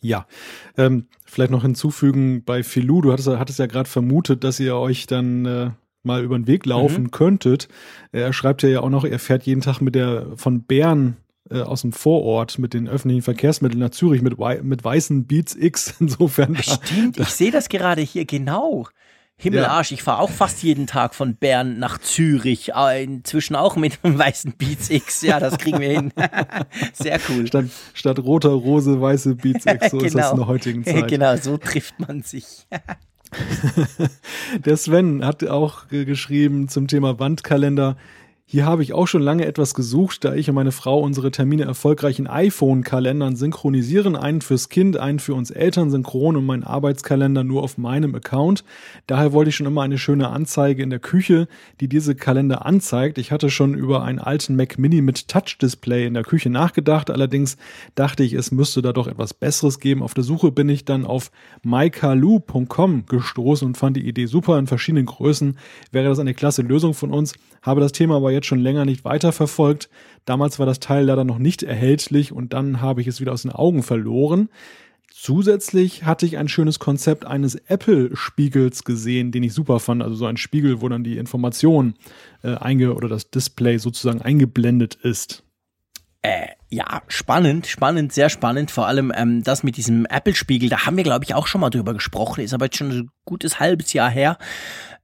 [0.00, 0.26] Ja,
[0.76, 5.06] ähm, vielleicht noch hinzufügen bei Filou, du hattest, hattest ja gerade vermutet, dass ihr euch
[5.06, 5.70] dann äh,
[6.02, 7.10] mal über den Weg laufen mhm.
[7.10, 7.68] könntet.
[8.12, 11.16] Er schreibt ja auch noch, er fährt jeden Tag mit der von Bern
[11.50, 15.94] äh, aus dem Vorort mit den öffentlichen Verkehrsmitteln nach Zürich mit, mit weißen Beats X.
[16.00, 16.56] Insofern.
[16.56, 18.86] Stimmt, da, ich sehe das gerade hier genau.
[19.42, 19.96] Himmelarsch, ja.
[19.96, 24.16] ich fahre auch fast jeden Tag von Bern nach Zürich, äh, inzwischen auch mit einem
[24.18, 25.22] weißen Beats X.
[25.22, 26.12] Ja, das kriegen wir hin.
[26.92, 27.48] Sehr cool.
[27.48, 30.04] Statt, statt roter Rose weiße Beats X, so genau.
[30.06, 31.08] ist das in der heutigen Zeit.
[31.08, 32.68] Genau, so trifft man sich.
[34.64, 37.96] der Sven hat auch geschrieben zum Thema Wandkalender.
[38.44, 41.64] Hier habe ich auch schon lange etwas gesucht, da ich und meine Frau unsere Termine
[41.64, 44.14] erfolgreich in iPhone-Kalendern synchronisieren.
[44.14, 48.62] Einen fürs Kind, einen für uns Eltern synchron und meinen Arbeitskalender nur auf meinem Account.
[49.06, 51.48] Daher wollte ich schon immer eine schöne Anzeige in der Küche,
[51.80, 53.16] die diese Kalender anzeigt.
[53.16, 57.10] Ich hatte schon über einen alten Mac Mini mit Touch-Display in der Küche nachgedacht.
[57.10, 57.56] Allerdings
[57.94, 60.02] dachte ich, es müsste da doch etwas Besseres geben.
[60.02, 61.30] Auf der Suche bin ich dann auf
[61.62, 64.58] mykalu.com gestoßen und fand die Idee super.
[64.58, 65.56] In verschiedenen Größen
[65.90, 67.32] wäre das eine klasse Lösung von uns.
[67.62, 69.88] Habe das Thema aber jetzt jetzt schon länger nicht weiterverfolgt.
[70.24, 73.42] Damals war das Teil leider noch nicht erhältlich und dann habe ich es wieder aus
[73.42, 74.48] den Augen verloren.
[75.10, 80.02] Zusätzlich hatte ich ein schönes Konzept eines Apple-Spiegels gesehen, den ich super fand.
[80.02, 81.94] Also so ein Spiegel, wo dann die Information
[82.42, 85.44] äh, einge oder das Display sozusagen eingeblendet ist.
[86.22, 88.70] Äh, ja, spannend, spannend, sehr spannend.
[88.70, 91.70] Vor allem ähm, das mit diesem Apple-Spiegel, da haben wir, glaube ich, auch schon mal
[91.70, 92.42] drüber gesprochen.
[92.42, 94.38] Ist aber jetzt schon ein gutes halbes Jahr her.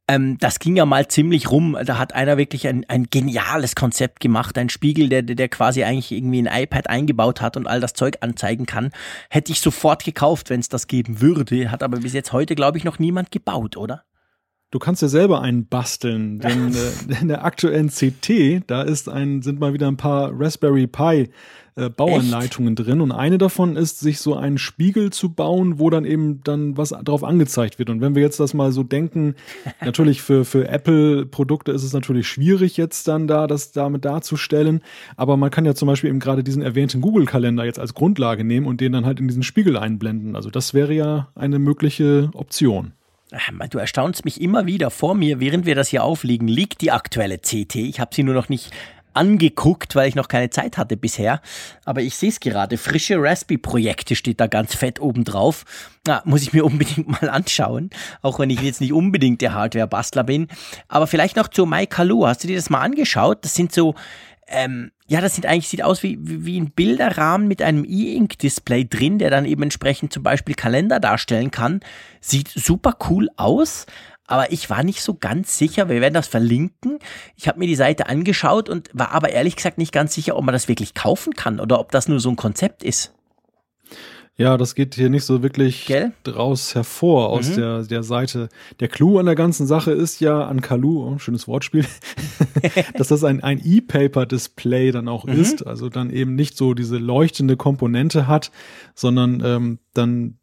[0.08, 1.76] Ähm, das ging ja mal ziemlich rum.
[1.84, 4.56] Da hat einer wirklich ein, ein geniales Konzept gemacht.
[4.56, 8.16] Ein Spiegel, der, der quasi eigentlich irgendwie ein iPad eingebaut hat und all das Zeug
[8.20, 8.90] anzeigen kann.
[9.28, 11.70] Hätte ich sofort gekauft, wenn es das geben würde.
[11.70, 14.04] Hat aber bis jetzt heute, glaube ich, noch niemand gebaut, oder?
[14.70, 19.40] Du kannst ja selber einen basteln, denn äh, in der aktuellen CT, da ist ein,
[19.40, 21.30] sind mal wieder ein paar Raspberry Pi
[21.76, 22.86] äh, Bauanleitungen Echt?
[22.86, 26.76] drin und eine davon ist, sich so einen Spiegel zu bauen, wo dann eben dann
[26.76, 27.88] was drauf angezeigt wird.
[27.88, 29.36] Und wenn wir jetzt das mal so denken,
[29.80, 34.82] natürlich für, für Apple-Produkte ist es natürlich schwierig jetzt dann da, das damit darzustellen,
[35.16, 38.66] aber man kann ja zum Beispiel eben gerade diesen erwähnten Google-Kalender jetzt als Grundlage nehmen
[38.66, 40.36] und den dann halt in diesen Spiegel einblenden.
[40.36, 42.92] Also das wäre ja eine mögliche Option.
[43.70, 44.90] Du erstaunst mich immer wieder.
[44.90, 47.76] Vor mir, während wir das hier aufliegen, liegt die aktuelle CT.
[47.76, 48.70] Ich habe sie nur noch nicht
[49.12, 51.40] angeguckt, weil ich noch keine Zeit hatte bisher.
[51.84, 52.78] Aber ich sehe es gerade.
[52.78, 55.64] Frische Raspberry-Projekte steht da ganz fett oben drauf.
[56.06, 57.90] Na, muss ich mir unbedingt mal anschauen.
[58.22, 60.48] Auch wenn ich jetzt nicht unbedingt der Hardware-Bastler bin.
[60.88, 62.26] Aber vielleicht noch zu MyCaloo.
[62.26, 63.44] Hast du dir das mal angeschaut?
[63.44, 63.94] Das sind so,
[64.46, 69.18] ähm, ja, das sieht eigentlich sieht aus wie, wie ein Bilderrahmen mit einem E-Ink-Display drin,
[69.18, 71.80] der dann eben entsprechend zum Beispiel Kalender darstellen kann.
[72.20, 73.86] Sieht super cool aus,
[74.26, 75.88] aber ich war nicht so ganz sicher.
[75.88, 76.98] Wir werden das verlinken.
[77.36, 80.44] Ich habe mir die Seite angeschaut und war aber ehrlich gesagt nicht ganz sicher, ob
[80.44, 83.14] man das wirklich kaufen kann oder ob das nur so ein Konzept ist.
[84.38, 86.12] Ja, das geht hier nicht so wirklich Gell?
[86.22, 87.56] draus hervor aus mhm.
[87.56, 88.48] der, der Seite.
[88.78, 91.84] Der Clou an der ganzen Sache ist ja an Kalu, oh, schönes Wortspiel,
[92.96, 95.40] dass das ein, ein E-Paper-Display dann auch mhm.
[95.40, 95.66] ist.
[95.66, 98.52] Also dann eben nicht so diese leuchtende Komponente hat,
[98.94, 100.38] sondern ähm, dann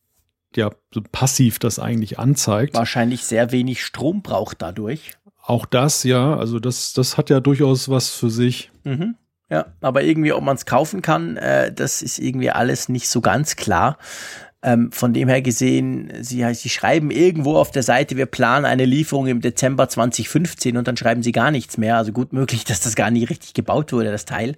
[0.57, 2.73] ja so passiv das eigentlich anzeigt.
[2.73, 5.13] Wahrscheinlich sehr wenig Strom braucht dadurch.
[5.41, 6.35] Auch das, ja.
[6.35, 8.71] Also das, das hat ja durchaus was für sich.
[8.83, 9.15] Mhm.
[9.49, 13.21] Ja, aber irgendwie, ob man es kaufen kann, äh, das ist irgendwie alles nicht so
[13.21, 13.97] ganz klar.
[14.63, 18.85] Ähm, von dem her gesehen, sie, sie schreiben irgendwo auf der Seite, wir planen eine
[18.85, 21.97] Lieferung im Dezember 2015 und dann schreiben sie gar nichts mehr.
[21.97, 24.55] Also gut möglich, dass das gar nicht richtig gebaut wurde, das Teil.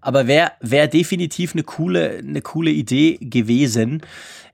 [0.00, 4.00] Aber wäre wär definitiv eine coole, eine coole Idee gewesen.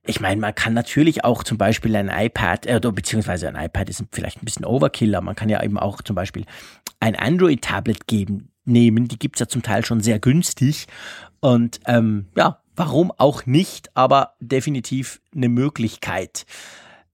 [0.04, 4.02] Ich meine, man kann natürlich auch zum Beispiel ein iPad, äh, beziehungsweise ein iPad ist
[4.10, 6.44] vielleicht ein bisschen Overkill, aber man kann ja eben auch zum Beispiel
[6.98, 9.08] ein Android-Tablet geben, nehmen.
[9.08, 10.86] Die gibt's ja zum Teil schon sehr günstig.
[11.40, 16.46] Und ähm, ja, warum auch nicht, aber definitiv eine Möglichkeit.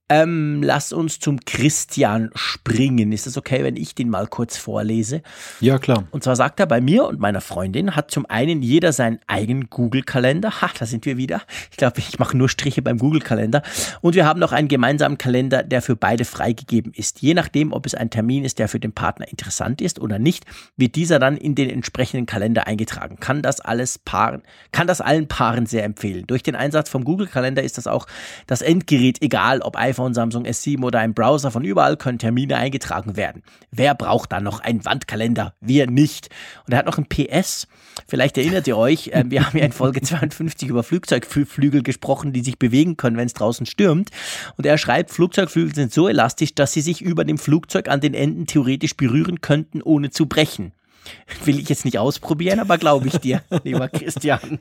[0.09, 3.13] Ähm, lass uns zum Christian springen.
[3.13, 5.23] Ist es okay, wenn ich den mal kurz vorlese?
[5.61, 6.05] Ja, klar.
[6.11, 9.71] Und zwar sagt er, bei mir und meiner Freundin hat zum einen jeder seinen eigenen
[9.71, 10.61] Google-Kalender.
[10.61, 11.41] Ha, da sind wir wieder.
[11.71, 13.63] Ich glaube, ich mache nur Striche beim Google-Kalender.
[14.03, 17.23] Und wir haben noch einen gemeinsamen Kalender, der für beide freigegeben ist.
[17.23, 20.45] Je nachdem, ob es ein Termin ist, der für den Partner interessant ist oder nicht,
[20.77, 23.17] wird dieser dann in den entsprechenden Kalender eingetragen.
[23.19, 24.43] Kann das alles Paaren,
[24.73, 26.27] kann das allen Paaren sehr empfehlen.
[26.27, 28.07] Durch den Einsatz vom Google-Kalender ist das auch
[28.47, 32.57] das Endgerät, egal ob iPhone iPhone, Samsung S7 oder ein Browser von überall können Termine
[32.57, 33.43] eingetragen werden.
[33.71, 35.55] Wer braucht da noch einen Wandkalender?
[35.61, 36.29] Wir nicht.
[36.67, 37.69] Und er hat noch ein PS.
[38.09, 42.43] Vielleicht erinnert ihr euch, äh, wir haben ja in Folge 52 über Flugzeugflügel gesprochen, die
[42.43, 44.11] sich bewegen können, wenn es draußen stürmt.
[44.57, 48.15] Und er schreibt, Flugzeugflügel sind so elastisch, dass sie sich über dem Flugzeug an den
[48.15, 50.73] Enden theoretisch berühren könnten, ohne zu brechen.
[51.45, 54.59] Will ich jetzt nicht ausprobieren, aber glaube ich dir, lieber Christian.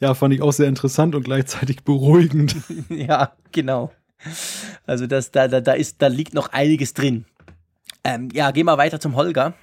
[0.00, 2.56] Ja, fand ich auch sehr interessant und gleichzeitig beruhigend.
[2.88, 3.92] ja, genau.
[4.86, 7.24] Also das, da, da, da, ist, da liegt noch einiges drin.
[8.04, 9.54] Ähm, ja, gehen wir weiter zum Holger.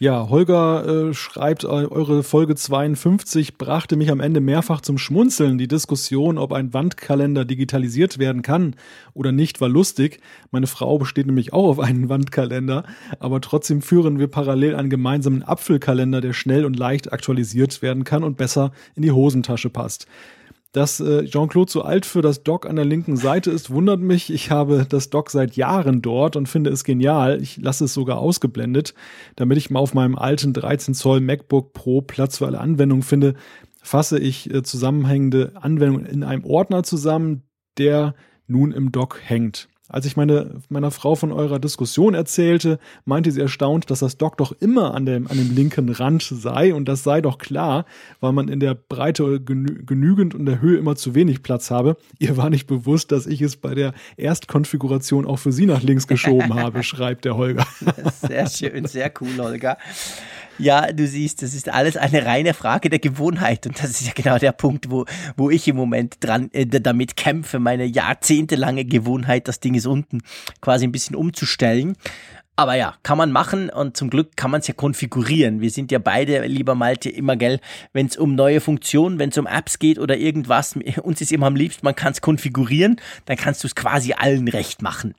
[0.00, 5.56] Ja, Holger äh, schreibt, eure Folge 52 brachte mich am Ende mehrfach zum Schmunzeln.
[5.56, 8.74] Die Diskussion, ob ein Wandkalender digitalisiert werden kann
[9.14, 10.20] oder nicht, war lustig.
[10.50, 12.82] Meine Frau besteht nämlich auch auf einen Wandkalender,
[13.20, 18.24] aber trotzdem führen wir parallel einen gemeinsamen Apfelkalender, der schnell und leicht aktualisiert werden kann
[18.24, 20.08] und besser in die Hosentasche passt.
[20.74, 24.32] Dass äh, Jean-Claude so alt für das Dock an der linken Seite ist, wundert mich.
[24.32, 27.40] Ich habe das Dock seit Jahren dort und finde es genial.
[27.40, 28.92] Ich lasse es sogar ausgeblendet,
[29.36, 33.34] damit ich mal auf meinem alten 13 Zoll MacBook Pro Platz für alle Anwendungen finde,
[33.82, 37.44] fasse ich äh, zusammenhängende Anwendungen in einem Ordner zusammen,
[37.78, 38.16] der
[38.48, 39.68] nun im Dock hängt.
[39.90, 44.38] Als ich meine, meiner Frau von eurer Diskussion erzählte, meinte sie erstaunt, dass das Dock
[44.38, 47.84] doch immer an dem, an dem linken Rand sei und das sei doch klar,
[48.20, 51.98] weil man in der Breite genü genügend und der Höhe immer zu wenig Platz habe.
[52.18, 56.06] Ihr war nicht bewusst, dass ich es bei der Erstkonfiguration auch für sie nach links
[56.06, 57.66] geschoben habe, schreibt der Holger.
[58.22, 59.76] Sehr schön, sehr cool, Holger.
[60.58, 64.12] Ja, du siehst, das ist alles eine reine Frage der Gewohnheit und das ist ja
[64.14, 65.04] genau der Punkt, wo,
[65.36, 70.22] wo ich im Moment dran äh, damit kämpfe, meine jahrzehntelange Gewohnheit, das Ding ist unten
[70.60, 71.96] quasi ein bisschen umzustellen.
[72.56, 75.60] Aber ja, kann man machen und zum Glück kann man es ja konfigurieren.
[75.60, 77.58] Wir sind ja beide, lieber Malte, immer gell,
[77.92, 81.46] wenn es um neue Funktionen, wenn es um Apps geht oder irgendwas, uns ist immer
[81.46, 85.14] am liebsten, man kann es konfigurieren, dann kannst du es quasi allen recht machen.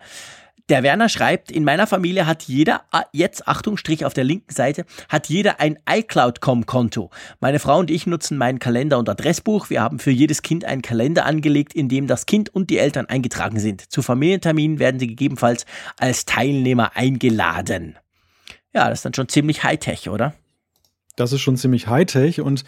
[0.68, 4.52] Der Werner schreibt, in meiner Familie hat jeder, ah, jetzt Achtung, Strich auf der linken
[4.52, 7.12] Seite, hat jeder ein iCloud.com-Konto.
[7.40, 9.70] Meine Frau und ich nutzen meinen Kalender und Adressbuch.
[9.70, 13.06] Wir haben für jedes Kind einen Kalender angelegt, in dem das Kind und die Eltern
[13.06, 13.92] eingetragen sind.
[13.92, 15.68] Zu Familienterminen werden sie gegebenenfalls
[16.00, 18.00] als Teilnehmer eingeladen.
[18.74, 20.34] Ja, das ist dann schon ziemlich Hightech, oder?
[21.16, 22.42] Das ist schon ziemlich Hightech.
[22.42, 22.64] Und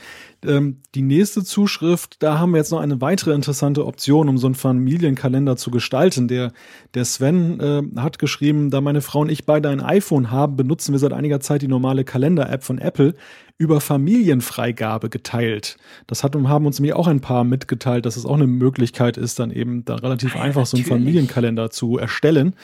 [0.45, 4.47] ähm, die nächste Zuschrift, da haben wir jetzt noch eine weitere interessante Option, um so
[4.47, 6.27] einen Familienkalender zu gestalten.
[6.27, 6.53] Der,
[6.93, 10.93] der Sven äh, hat geschrieben, da meine Frau und ich beide ein iPhone haben, benutzen
[10.93, 13.15] wir seit einiger Zeit die normale Kalender-App von Apple
[13.57, 15.77] über Familienfreigabe geteilt.
[16.05, 19.39] Das hat, haben uns nämlich auch ein paar mitgeteilt, dass es auch eine Möglichkeit ist,
[19.39, 22.55] dann eben da relativ ah, einfach so einen Familienkalender zu erstellen.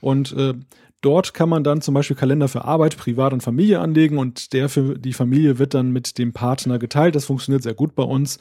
[0.00, 0.54] Und äh,
[1.02, 4.68] Dort kann man dann zum Beispiel Kalender für Arbeit, Privat und Familie anlegen und der
[4.68, 7.14] für die Familie wird dann mit dem Partner geteilt.
[7.14, 8.38] Das funktioniert sehr gut bei uns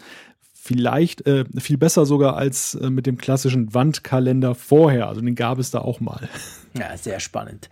[0.70, 5.08] vielleicht äh, viel besser sogar als äh, mit dem klassischen Wandkalender vorher.
[5.08, 6.30] Also den gab es da auch mal.
[6.78, 7.68] Ja, sehr spannend.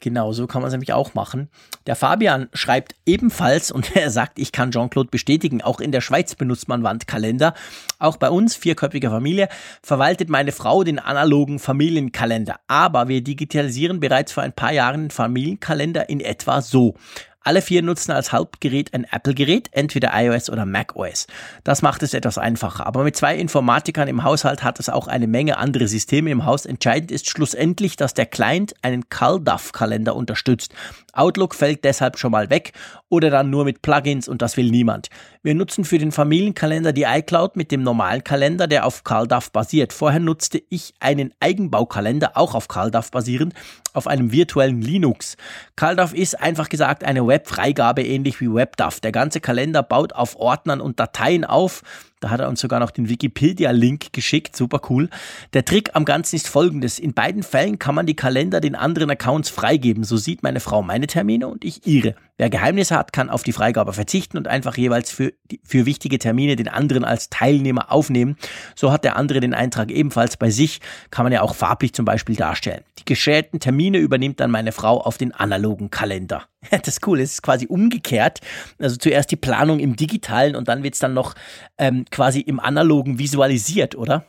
[0.00, 1.48] Genau, so kann man es nämlich auch machen.
[1.86, 6.34] Der Fabian schreibt ebenfalls und er sagt, ich kann Jean-Claude bestätigen, auch in der Schweiz
[6.34, 7.54] benutzt man Wandkalender.
[8.00, 9.48] Auch bei uns, vierköpfige Familie,
[9.80, 12.56] verwaltet meine Frau den analogen Familienkalender.
[12.66, 16.96] Aber wir digitalisieren bereits vor ein paar Jahren den Familienkalender in etwa so.
[17.44, 21.26] Alle vier nutzen als Hauptgerät ein Apple-Gerät, entweder iOS oder macOS.
[21.64, 22.86] Das macht es etwas einfacher.
[22.86, 26.66] Aber mit zwei Informatikern im Haushalt hat es auch eine Menge andere Systeme im Haus.
[26.66, 30.72] Entscheidend ist schlussendlich, dass der Client einen CalDAV-Kalender unterstützt.
[31.12, 32.72] Outlook fällt deshalb schon mal weg
[33.08, 35.08] oder dann nur mit Plugins und das will niemand.
[35.42, 39.92] Wir nutzen für den Familienkalender die iCloud mit dem normalen Kalender, der auf CalDAV basiert.
[39.92, 43.54] Vorher nutzte ich einen Eigenbaukalender, auch auf CalDAV basierend,
[43.92, 45.36] auf einem virtuellen Linux.
[45.76, 49.00] CalDAV ist einfach gesagt eine Webfreigabe ähnlich wie WebDAV.
[49.00, 51.82] Der ganze Kalender baut auf Ordnern und Dateien auf
[52.22, 55.10] da hat er uns sogar noch den Wikipedia-Link geschickt, super cool.
[55.54, 56.98] Der Trick am Ganzen ist folgendes.
[56.98, 60.04] In beiden Fällen kann man die Kalender den anderen Accounts freigeben.
[60.04, 62.14] So sieht meine Frau meine Termine und ich ihre.
[62.38, 65.32] Wer Geheimnisse hat, kann auf die Freigabe verzichten und einfach jeweils für,
[65.64, 68.36] für wichtige Termine den anderen als Teilnehmer aufnehmen.
[68.74, 70.80] So hat der andere den Eintrag ebenfalls bei sich,
[71.10, 72.82] kann man ja auch farblich zum Beispiel darstellen.
[72.98, 76.44] Die geschälten Termine übernimmt dann meine Frau auf den analogen Kalender.
[76.70, 78.40] Das ist cool, es ist quasi umgekehrt.
[78.78, 81.34] Also zuerst die Planung im digitalen und dann wird es dann noch
[81.76, 84.24] ähm, quasi im analogen visualisiert, oder?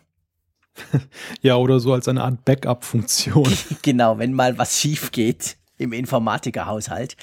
[1.41, 3.51] Ja, oder so als eine Art Backup-Funktion.
[3.82, 7.16] genau, wenn mal was schief geht im Informatikerhaushalt.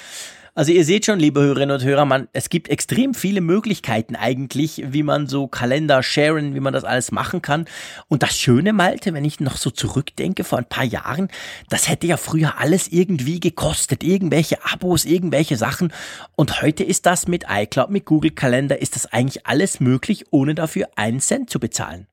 [0.54, 4.82] Also ihr seht schon, liebe Hörerinnen und Hörer, man, es gibt extrem viele Möglichkeiten eigentlich,
[4.88, 7.66] wie man so Kalender sharen, wie man das alles machen kann.
[8.08, 11.28] Und das Schöne, Malte, wenn ich noch so zurückdenke vor ein paar Jahren,
[11.68, 14.02] das hätte ja früher alles irgendwie gekostet.
[14.02, 15.92] Irgendwelche Abos, irgendwelche Sachen.
[16.34, 20.56] Und heute ist das mit iCloud, mit Google Kalender, ist das eigentlich alles möglich, ohne
[20.56, 22.09] dafür einen Cent zu bezahlen.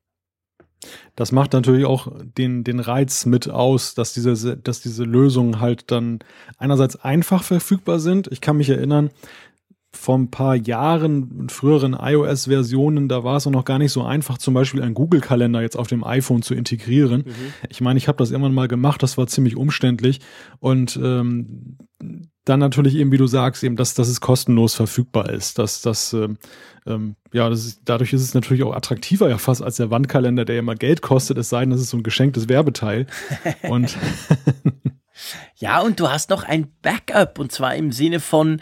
[1.16, 5.90] Das macht natürlich auch den, den Reiz mit aus, dass diese, dass diese Lösungen halt
[5.90, 6.20] dann
[6.56, 8.28] einerseits einfach verfügbar sind.
[8.30, 9.10] Ich kann mich erinnern,
[9.90, 14.02] vor ein paar Jahren, in früheren iOS-Versionen, da war es auch noch gar nicht so
[14.02, 17.24] einfach, zum Beispiel einen Google-Kalender jetzt auf dem iPhone zu integrieren.
[17.26, 17.52] Mhm.
[17.70, 20.20] Ich meine, ich habe das irgendwann mal gemacht, das war ziemlich umständlich.
[20.60, 21.78] Und ähm,
[22.48, 25.58] dann natürlich eben, wie du sagst, eben, dass, dass es kostenlos verfügbar ist.
[25.58, 26.38] Dass, dass, ähm,
[26.86, 30.44] ähm, ja, das ist, dadurch ist es natürlich auch attraktiver ja fast als der Wandkalender,
[30.44, 33.06] der ja mal Geld kostet, es sei denn, das ist so ein geschenktes Werbeteil.
[33.68, 33.96] Und
[35.56, 38.60] ja, und du hast noch ein Backup und zwar im Sinne von,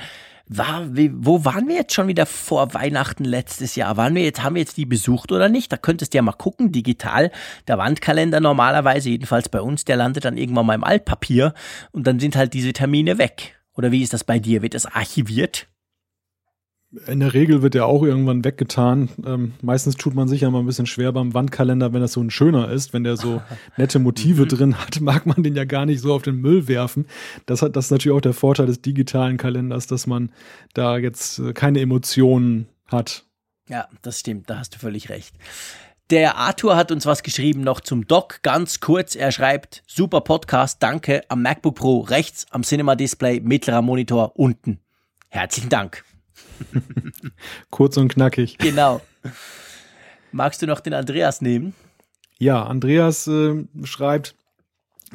[0.49, 3.97] war, wo waren wir jetzt schon wieder vor Weihnachten letztes Jahr?
[3.97, 5.73] Waren wir jetzt, haben wir jetzt die besucht oder nicht?
[5.73, 7.33] Da könntest du ja mal gucken, digital.
[7.67, 11.53] Der Wandkalender normalerweise, jedenfalls bei uns, der landet dann irgendwann mal im Altpapier
[11.91, 13.56] und dann sind halt diese Termine weg.
[13.77, 14.63] Oder wie ist das bei dir?
[14.63, 15.69] Wird das archiviert?
[17.07, 19.11] In der Regel wird er auch irgendwann weggetan.
[19.27, 22.23] Ähm, meistens tut man sich ja mal ein bisschen schwer beim Wandkalender, wenn das so
[22.23, 22.93] ein schöner ist.
[22.93, 23.43] Wenn der so
[23.77, 24.49] nette Motive mhm.
[24.49, 27.07] drin hat, mag man den ja gar nicht so auf den Müll werfen.
[27.45, 30.31] Das hat das ist natürlich auch der Vorteil des digitalen Kalenders, dass man
[30.75, 33.25] da jetzt äh, keine Emotionen hat.
[33.69, 35.35] Ja, das stimmt, da hast du völlig recht.
[36.11, 39.17] Der Arthur hat uns was geschrieben noch zum Doc, ganz kurz.
[39.17, 44.79] Er schreibt, super Podcast, danke, am MacBook Pro rechts, am Cinema Display, mittlerer Monitor unten.
[45.31, 46.05] Herzlichen Dank.
[47.71, 48.57] Kurz und knackig.
[48.59, 49.01] Genau.
[50.31, 51.75] Magst du noch den Andreas nehmen?
[52.39, 54.37] Ja, Andreas äh, schreibt,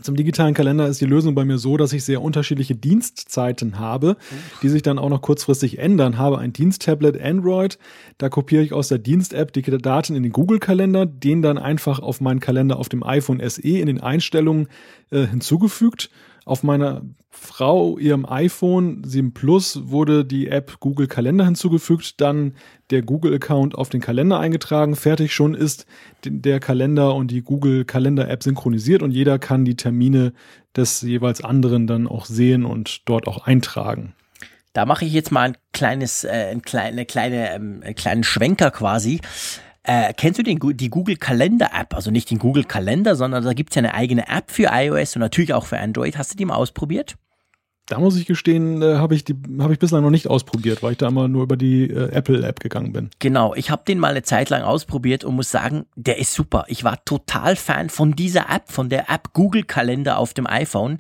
[0.01, 4.15] zum digitalen Kalender ist die Lösung bei mir so, dass ich sehr unterschiedliche Dienstzeiten habe,
[4.61, 6.17] die sich dann auch noch kurzfristig ändern.
[6.17, 7.77] Habe ein Diensttablet Android,
[8.17, 12.21] da kopiere ich aus der Dienst-App die Daten in den Google-Kalender, den dann einfach auf
[12.21, 14.69] meinen Kalender auf dem iPhone SE in den Einstellungen
[15.09, 16.09] äh, hinzugefügt
[16.45, 17.01] auf meiner
[17.33, 22.55] Frau, ihrem iPhone 7 Plus, wurde die App Google Kalender hinzugefügt, dann
[22.89, 24.97] der Google-Account auf den Kalender eingetragen.
[24.97, 25.85] Fertig schon ist
[26.25, 30.33] der Kalender und die Google Kalender-App synchronisiert und jeder kann die Termine
[30.75, 34.13] des jeweils anderen dann auch sehen und dort auch eintragen.
[34.73, 38.23] Da mache ich jetzt mal ein kleines, äh, ein kleine, eine kleine, ähm, einen kleinen
[38.23, 39.21] Schwenker quasi.
[39.83, 41.95] Äh, kennst du den, die Google Kalender App?
[41.95, 45.15] Also nicht den Google Kalender, sondern da gibt es ja eine eigene App für iOS
[45.15, 46.17] und natürlich auch für Android.
[46.17, 47.15] Hast du die mal ausprobiert?
[47.87, 49.35] Da muss ich gestehen, äh, habe ich die
[49.71, 52.59] ich bislang noch nicht ausprobiert, weil ich da immer nur über die äh, Apple App
[52.61, 53.09] gegangen bin.
[53.19, 56.65] Genau, ich habe den mal eine Zeit lang ausprobiert und muss sagen, der ist super.
[56.67, 60.99] Ich war total Fan von dieser App, von der App Google Kalender auf dem iPhone.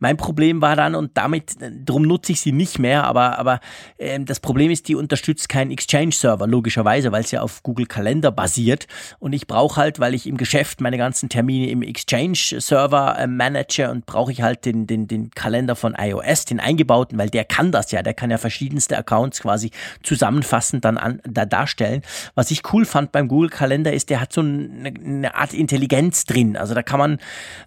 [0.00, 3.60] Mein Problem war dann und damit drum nutze ich sie nicht mehr, aber aber
[3.98, 7.86] äh, das Problem ist, die unterstützt keinen Exchange Server logischerweise, weil es ja auf Google
[7.86, 8.88] Kalender basiert
[9.20, 13.28] und ich brauche halt, weil ich im Geschäft meine ganzen Termine im Exchange Server äh,
[13.28, 17.30] manage und brauche ich halt den den den Kalender von iOS iOS, den eingebauten, weil
[17.30, 19.70] der kann das ja, der kann ja verschiedenste Accounts quasi
[20.02, 22.02] zusammenfassend dann an, da darstellen.
[22.34, 26.24] Was ich cool fand beim Google Kalender ist, der hat so eine, eine Art Intelligenz
[26.24, 26.56] drin.
[26.56, 27.18] Also da kann man,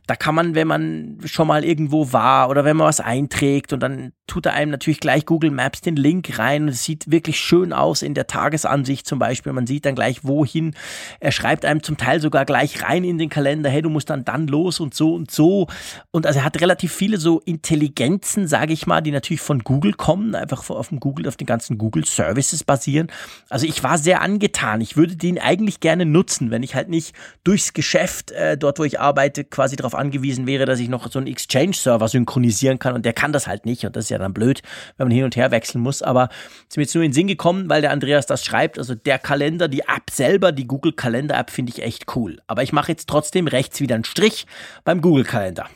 [0.08, 3.80] da kann man, wenn man schon mal irgendwo war oder wenn man was einträgt und
[3.82, 7.40] dann tut er einem natürlich gleich Google Maps den Link rein und es sieht wirklich
[7.40, 9.54] schön aus in der Tagesansicht zum Beispiel.
[9.54, 10.74] Man sieht dann gleich wohin.
[11.20, 14.26] Er schreibt einem zum Teil sogar gleich rein in den Kalender, hey, du musst dann
[14.26, 15.68] dann los und so und so.
[16.12, 19.94] Und also er hat relativ viele so Intelligenzen, sage ich mal, die natürlich von Google
[19.94, 23.12] kommen, einfach auf dem Google, auf den ganzen Google Services basieren.
[23.50, 24.82] Also ich war sehr angetan.
[24.82, 28.84] Ich würde den eigentlich gerne nutzen, wenn ich halt nicht durchs Geschäft, äh, dort wo
[28.84, 33.06] ich arbeite, quasi darauf angewiesen wäre, dass ich noch so einen Exchange-Server synchronisieren kann und
[33.06, 33.86] der kann das halt nicht.
[33.86, 34.62] Und das ist ja dann blöd,
[34.98, 36.02] wenn man hin und her wechseln muss.
[36.02, 38.80] Aber es ist mir jetzt nur in den Sinn gekommen, weil der Andreas das schreibt.
[38.80, 42.42] Also der Kalender, die App selber, die Google Kalender App finde ich echt cool.
[42.48, 44.46] Aber ich mache jetzt trotzdem rechts wieder einen Strich
[44.84, 45.68] beim Google Kalender.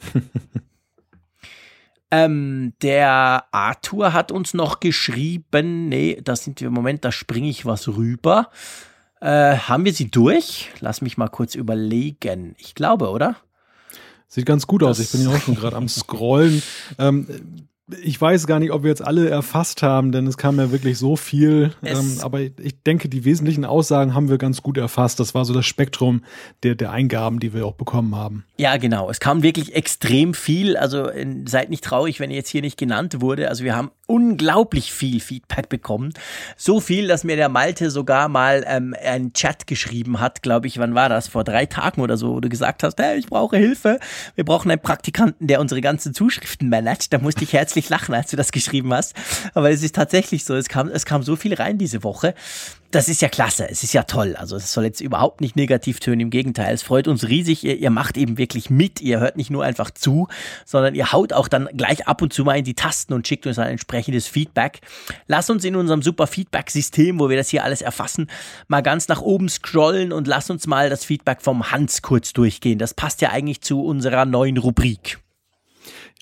[2.12, 7.64] Ähm, der Arthur hat uns noch geschrieben, nee, da sind wir, Moment, da springe ich
[7.64, 8.50] was rüber.
[9.22, 10.68] Äh, haben wir sie durch?
[10.80, 12.54] Lass mich mal kurz überlegen.
[12.58, 13.36] Ich glaube, oder?
[14.28, 14.98] Sieht ganz gut aus.
[14.98, 16.62] Ich bin ja auch schon gerade am Scrollen.
[16.98, 17.26] Ähm,
[18.02, 20.98] ich weiß gar nicht, ob wir jetzt alle erfasst haben, denn es kam ja wirklich
[20.98, 21.72] so viel.
[21.82, 25.18] Ähm, aber ich denke, die wesentlichen Aussagen haben wir ganz gut erfasst.
[25.20, 26.22] Das war so das Spektrum
[26.62, 28.44] der, der Eingaben, die wir auch bekommen haben.
[28.56, 29.10] Ja, genau.
[29.10, 30.76] Es kam wirklich extrem viel.
[30.76, 31.08] Also
[31.44, 33.48] seid nicht traurig, wenn ihr jetzt hier nicht genannt wurde.
[33.48, 36.12] Also wir haben unglaublich viel Feedback bekommen.
[36.58, 40.76] So viel, dass mir der Malte sogar mal ähm, einen Chat geschrieben hat, glaube ich,
[40.76, 41.28] wann war das?
[41.28, 43.98] Vor drei Tagen oder so, wo du gesagt hast, hey, ich brauche Hilfe.
[44.34, 47.14] Wir brauchen einen Praktikanten, der unsere ganzen Zuschriften managt.
[47.14, 49.14] Da musste ich herzlich lachen, als du das geschrieben hast.
[49.54, 50.54] Aber es ist tatsächlich so.
[50.56, 52.34] Es kam, es kam so viel rein diese Woche
[52.92, 54.36] das ist ja klasse, es ist ja toll.
[54.36, 56.74] Also es soll jetzt überhaupt nicht negativ tönen, im Gegenteil.
[56.74, 59.90] Es freut uns riesig, ihr, ihr, macht eben wirklich mit, ihr hört nicht nur einfach
[59.90, 60.28] zu,
[60.66, 63.46] sondern ihr haut auch dann gleich ab und zu mal in die Tasten und schickt
[63.46, 64.80] uns ein entsprechendes Feedback.
[65.26, 68.28] Lass uns in unserem super Feedback-System, wo wir das hier alles erfassen,
[68.68, 72.78] mal ganz nach oben scrollen und lass uns mal das Feedback vom Hans kurz durchgehen.
[72.78, 75.18] Das passt ja eigentlich zu unserer neuen Rubrik.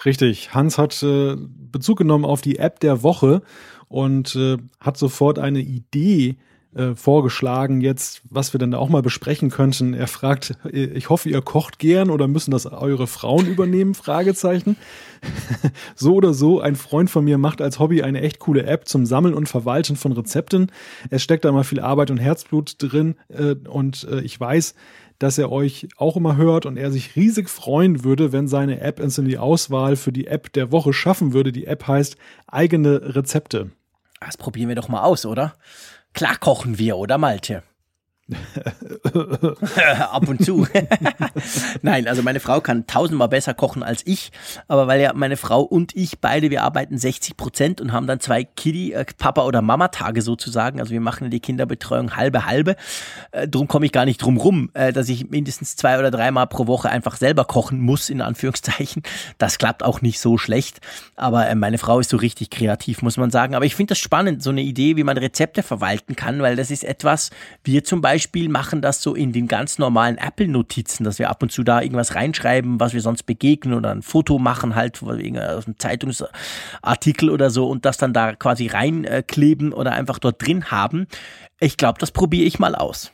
[0.04, 3.42] Richtig, Hans hat äh, Bezug genommen auf die App der Woche
[3.88, 6.36] und äh, hat sofort eine Idee
[6.74, 9.94] äh, vorgeschlagen jetzt, was wir dann auch mal besprechen könnten.
[9.94, 13.94] Er fragt, ich hoffe, ihr kocht gern oder müssen das eure Frauen übernehmen?
[13.94, 14.76] Fragezeichen.
[15.94, 19.04] so oder so, ein Freund von mir macht als Hobby eine echt coole App zum
[19.04, 20.70] Sammeln und Verwalten von Rezepten.
[21.10, 24.74] Es steckt da mal viel Arbeit und Herzblut drin äh, und äh, ich weiß,
[25.18, 29.00] dass er euch auch immer hört und er sich riesig freuen würde, wenn seine App
[29.00, 31.52] es in die Auswahl für die App der Woche schaffen würde.
[31.52, 32.16] Die App heißt
[32.46, 33.70] eigene Rezepte.
[34.20, 35.54] Das probieren wir doch mal aus, oder?
[36.12, 37.62] Klar kochen wir, oder Malte?
[40.10, 40.66] Ab und zu.
[41.82, 44.30] Nein, also meine Frau kann tausendmal besser kochen als ich,
[44.68, 48.20] aber weil ja meine Frau und ich beide, wir arbeiten 60 Prozent und haben dann
[48.20, 50.80] zwei Kiddie, äh, Papa- oder Mama-Tage sozusagen.
[50.80, 52.76] Also wir machen die Kinderbetreuung halbe halbe.
[53.32, 56.46] Äh, drum komme ich gar nicht drum rum, äh, dass ich mindestens zwei oder dreimal
[56.46, 59.02] pro Woche einfach selber kochen muss, in Anführungszeichen.
[59.38, 60.80] Das klappt auch nicht so schlecht,
[61.16, 63.54] aber äh, meine Frau ist so richtig kreativ, muss man sagen.
[63.54, 66.70] Aber ich finde das spannend, so eine Idee, wie man Rezepte verwalten kann, weil das
[66.70, 67.30] ist etwas,
[67.64, 71.42] wir zum Beispiel Beispiel machen das so in den ganz normalen Apple-Notizen, dass wir ab
[71.42, 75.38] und zu da irgendwas reinschreiben, was wir sonst begegnen oder ein Foto machen halt wegen
[75.38, 81.06] einem Zeitungsartikel oder so und das dann da quasi reinkleben oder einfach dort drin haben.
[81.60, 83.10] Ich glaube, das probiere ich mal aus.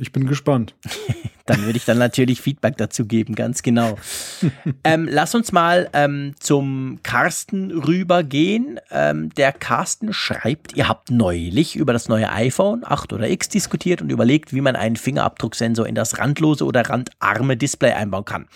[0.00, 0.74] Ich bin gespannt.
[1.46, 3.98] dann würde ich dann natürlich Feedback dazu geben, ganz genau.
[4.84, 8.78] ähm, lass uns mal ähm, zum Carsten rübergehen.
[8.90, 14.00] Ähm, der Carsten schreibt, ihr habt neulich über das neue iPhone 8 oder X diskutiert
[14.00, 18.46] und überlegt, wie man einen Fingerabdrucksensor in das randlose oder randarme Display einbauen kann.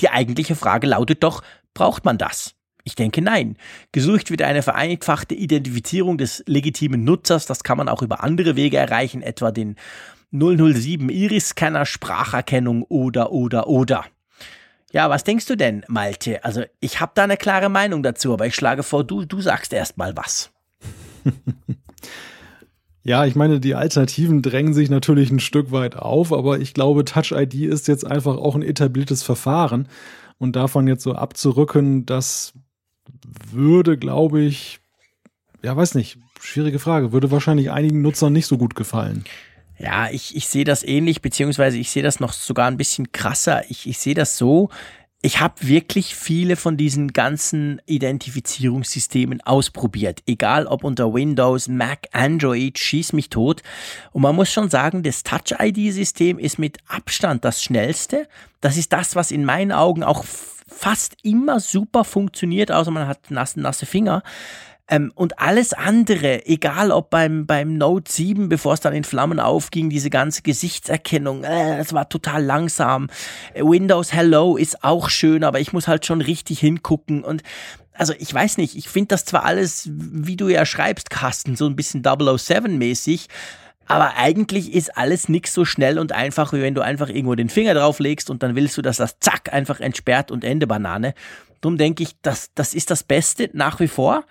[0.00, 1.42] Die eigentliche Frage lautet doch,
[1.72, 2.54] braucht man das?
[2.86, 3.56] Ich denke nein.
[3.92, 7.46] Gesucht wird eine vereinfachte Identifizierung des legitimen Nutzers.
[7.46, 9.76] Das kann man auch über andere Wege erreichen, etwa den
[10.34, 14.04] 007 Iris-Scanner, Spracherkennung oder, oder, oder.
[14.92, 16.44] Ja, was denkst du denn, Malte?
[16.44, 19.72] Also, ich habe da eine klare Meinung dazu, aber ich schlage vor, du, du sagst
[19.72, 20.50] erst mal was.
[23.06, 27.04] Ja, ich meine, die Alternativen drängen sich natürlich ein Stück weit auf, aber ich glaube,
[27.04, 29.88] Touch ID ist jetzt einfach auch ein etabliertes Verfahren.
[30.38, 32.54] Und davon jetzt so abzurücken, das
[33.52, 34.80] würde, glaube ich,
[35.62, 39.24] ja, weiß nicht, schwierige Frage, würde wahrscheinlich einigen Nutzern nicht so gut gefallen.
[39.78, 43.64] Ja, ich, ich sehe das ähnlich, beziehungsweise ich sehe das noch sogar ein bisschen krasser.
[43.68, 44.70] Ich, ich sehe das so,
[45.24, 50.20] ich habe wirklich viele von diesen ganzen Identifizierungssystemen ausprobiert.
[50.26, 53.62] Egal ob unter Windows, Mac, Android, schieß mich tot.
[54.12, 58.28] Und man muss schon sagen, das Touch-ID-System ist mit Abstand das schnellste.
[58.60, 60.24] Das ist das, was in meinen Augen auch
[60.68, 64.22] fast immer super funktioniert, außer man hat nasse, nasse Finger.
[64.88, 69.40] Ähm, und alles andere, egal ob beim, beim Note 7, bevor es dann in Flammen
[69.40, 73.08] aufging, diese ganze Gesichtserkennung, äh, es war total langsam.
[73.54, 77.42] Windows Hello ist auch schön, aber ich muss halt schon richtig hingucken und
[77.96, 81.66] also ich weiß nicht, ich finde das zwar alles, wie du ja schreibst, Carsten, so
[81.66, 83.28] ein bisschen 007-mäßig,
[83.86, 87.48] aber eigentlich ist alles nix so schnell und einfach, wie wenn du einfach irgendwo den
[87.48, 91.14] Finger drauflegst und dann willst du, dass das zack einfach entsperrt und Ende Banane.
[91.64, 94.24] Darum denke ich, das, das ist das Beste nach wie vor.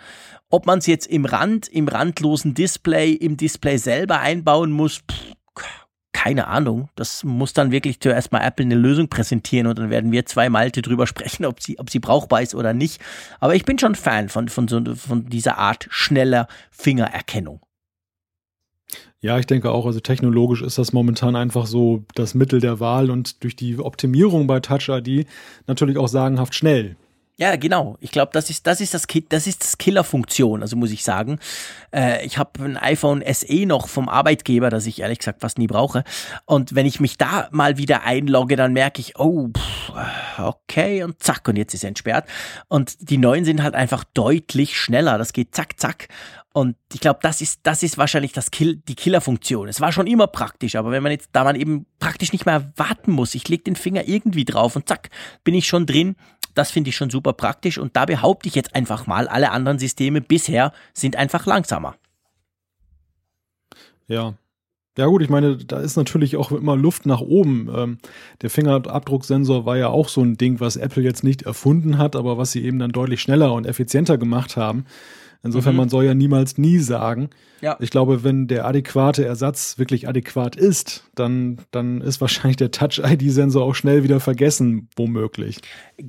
[0.51, 5.33] Ob man es jetzt im Rand, im randlosen Display, im Display selber einbauen muss, pff,
[6.11, 6.89] keine Ahnung.
[6.93, 10.47] Das muss dann wirklich zuerst mal Apple eine Lösung präsentieren und dann werden wir zwei
[10.49, 13.01] Malte drüber sprechen, ob sie, ob sie brauchbar ist oder nicht.
[13.39, 17.61] Aber ich bin schon Fan von, von, so, von dieser Art schneller Fingererkennung.
[19.21, 23.09] Ja, ich denke auch, also technologisch ist das momentan einfach so das Mittel der Wahl
[23.09, 25.25] und durch die Optimierung bei Touch ID
[25.65, 26.95] natürlich auch sagenhaft schnell.
[27.37, 27.97] Ja, genau.
[27.99, 30.61] Ich glaube, das ist das ist das das ist das Killerfunktion.
[30.61, 31.39] Also muss ich sagen,
[31.91, 35.65] äh, ich habe ein iPhone SE noch vom Arbeitgeber, das ich ehrlich gesagt fast nie
[35.65, 36.03] brauche.
[36.45, 39.91] Und wenn ich mich da mal wieder einlogge, dann merke ich, oh, pff,
[40.37, 42.27] okay und zack und jetzt ist er entsperrt.
[42.67, 45.17] Und die neuen sind halt einfach deutlich schneller.
[45.17, 46.09] Das geht zack zack.
[46.55, 49.67] Und ich glaube, das ist, das ist wahrscheinlich das Kill, die Killerfunktion.
[49.67, 52.71] Es war schon immer praktisch, aber wenn man jetzt, da man eben praktisch nicht mehr
[52.75, 55.09] warten muss, ich lege den Finger irgendwie drauf und zack,
[55.43, 56.15] bin ich schon drin,
[56.53, 59.79] das finde ich schon super praktisch und da behaupte ich jetzt einfach mal, alle anderen
[59.79, 61.95] Systeme bisher sind einfach langsamer.
[64.07, 64.35] Ja.
[64.95, 67.67] Ja gut, ich meine, da ist natürlich auch immer Luft nach oben.
[67.75, 67.97] Ähm,
[68.43, 72.37] der Fingerabdrucksensor war ja auch so ein Ding, was Apple jetzt nicht erfunden hat, aber
[72.37, 74.85] was sie eben dann deutlich schneller und effizienter gemacht haben.
[75.45, 75.79] Insofern, mhm.
[75.79, 77.29] man soll ja niemals nie sagen.
[77.59, 77.75] Ja.
[77.81, 83.61] Ich glaube, wenn der adäquate Ersatz wirklich adäquat ist, dann, dann ist wahrscheinlich der Touch-ID-Sensor
[83.61, 85.59] auch schnell wieder vergessen, womöglich.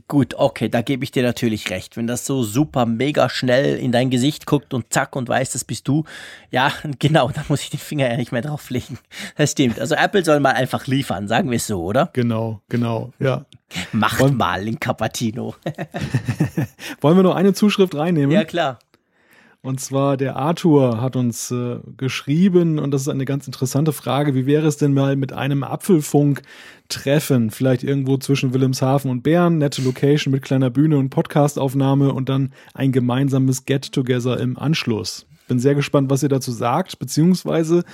[0.07, 1.97] Gut, okay, da gebe ich dir natürlich recht.
[1.97, 5.65] Wenn das so super mega schnell in dein Gesicht guckt und zack und weiß, das
[5.65, 6.05] bist du,
[6.53, 8.99] ja, genau, da muss ich den Finger ja nicht mehr drauflegen.
[9.37, 9.81] Das stimmt.
[9.81, 12.11] Also Apple soll mal einfach liefern, sagen wir es so, oder?
[12.13, 13.47] Genau, genau, ja.
[13.93, 15.57] Macht Wollen mal in Capatino.
[17.01, 18.31] Wollen wir noch eine Zuschrift reinnehmen?
[18.31, 18.79] Ja, klar.
[19.65, 24.35] Und zwar der Arthur hat uns äh, geschrieben und das ist eine ganz interessante Frage.
[24.35, 27.51] Wie wäre es denn mal mit einem Apfelfunk-Treffen?
[27.51, 32.53] Vielleicht irgendwo zwischen Wilhelmshaven und Bern, nette Location mit kleiner Bühne und Podcastaufnahme und dann
[32.75, 35.25] ein gemeinsames Get-Together im Anschluss.
[35.49, 37.85] Bin sehr gespannt, was ihr dazu sagt, beziehungsweise,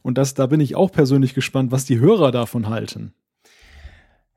[0.00, 3.12] und das, da bin ich auch persönlich gespannt, was die Hörer davon halten.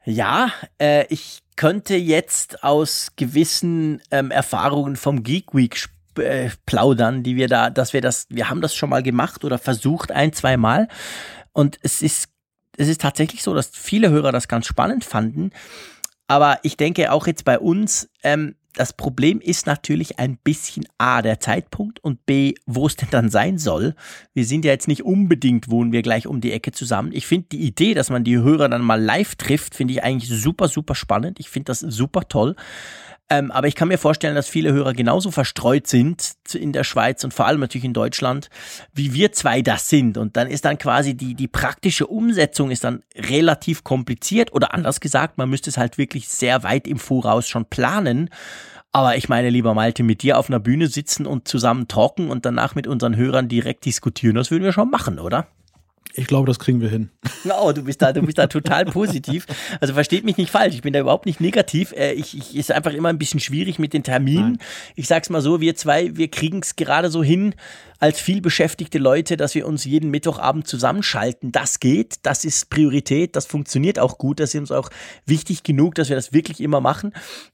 [0.03, 7.23] Ja, äh, ich könnte jetzt aus gewissen ähm, Erfahrungen vom Geek Week sprechen äh, plaudern,
[7.23, 10.33] die wir da, dass wir das, wir haben das schon mal gemacht oder versucht ein,
[10.33, 10.87] zwei Mal.
[11.53, 12.29] Und es ist,
[12.77, 15.51] es ist tatsächlich so, dass viele Hörer das ganz spannend fanden.
[16.27, 21.21] Aber ich denke auch jetzt bei uns, ähm, das Problem ist natürlich ein bisschen A,
[21.21, 23.95] der Zeitpunkt und B, wo es denn dann sein soll.
[24.33, 27.11] Wir sind ja jetzt nicht unbedingt, wohnen wir gleich um die Ecke zusammen.
[27.13, 30.29] Ich finde die Idee, dass man die Hörer dann mal live trifft, finde ich eigentlich
[30.29, 31.39] super, super spannend.
[31.39, 32.55] Ich finde das super toll.
[33.31, 37.23] Ähm, aber ich kann mir vorstellen, dass viele Hörer genauso verstreut sind in der Schweiz
[37.23, 38.49] und vor allem natürlich in Deutschland,
[38.93, 40.17] wie wir zwei das sind.
[40.17, 44.99] Und dann ist dann quasi die, die praktische Umsetzung ist dann relativ kompliziert oder anders
[44.99, 48.29] gesagt, man müsste es halt wirklich sehr weit im Voraus schon planen.
[48.93, 52.45] Aber ich meine, lieber Malte, mit dir auf einer Bühne sitzen und zusammen talken und
[52.45, 55.47] danach mit unseren Hörern direkt diskutieren, das würden wir schon machen, oder?
[56.13, 57.09] Ich glaube, das kriegen wir hin.
[57.61, 59.45] Oh, du bist da, du bist da total positiv.
[59.79, 60.75] Also versteht mich nicht falsch.
[60.75, 61.93] Ich bin da überhaupt nicht negativ.
[61.93, 64.53] Äh, ich, ich ist einfach immer ein bisschen schwierig mit den Terminen.
[64.53, 64.59] Nein.
[64.95, 67.55] Ich sag's mal so, wir zwei, wir kriegen es gerade so hin,
[68.01, 71.51] als viel beschäftigte Leute, dass wir uns jeden Mittwochabend zusammenschalten.
[71.51, 74.89] Das geht, das ist Priorität, das funktioniert auch gut, das ist uns auch
[75.27, 77.13] wichtig genug, dass wir das wirklich immer machen.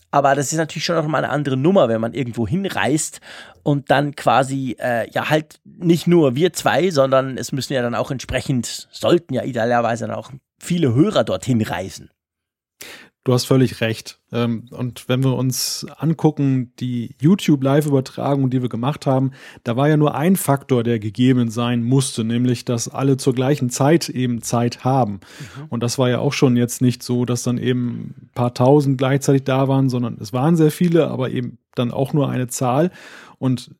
[0.09, 3.19] Aber das ist natürlich schon noch mal eine andere Nummer, wenn man irgendwo hinreist
[3.61, 7.93] und dann quasi, äh, ja, halt nicht nur wir zwei, sondern es müssen ja dann
[7.93, 12.09] auch entsprechend, sollten ja idealerweise dann auch viele Hörer dorthin reisen.
[13.27, 14.21] Du hast völlig recht.
[14.31, 19.31] Ähm, und wenn wir uns angucken, die YouTube-Live-Übertragung, die wir gemacht haben,
[19.65, 23.69] da war ja nur ein Faktor, der gegeben sein musste, nämlich, dass alle zur gleichen
[23.69, 25.15] Zeit eben Zeit haben.
[25.15, 25.65] Mhm.
[25.67, 28.97] Und das war ja auch schon jetzt nicht so, dass dann eben ein paar tausend
[28.97, 32.91] gleichzeitig da waren, sondern es waren sehr viele, aber eben dann auch nur eine Zahl.
[33.39, 33.71] Und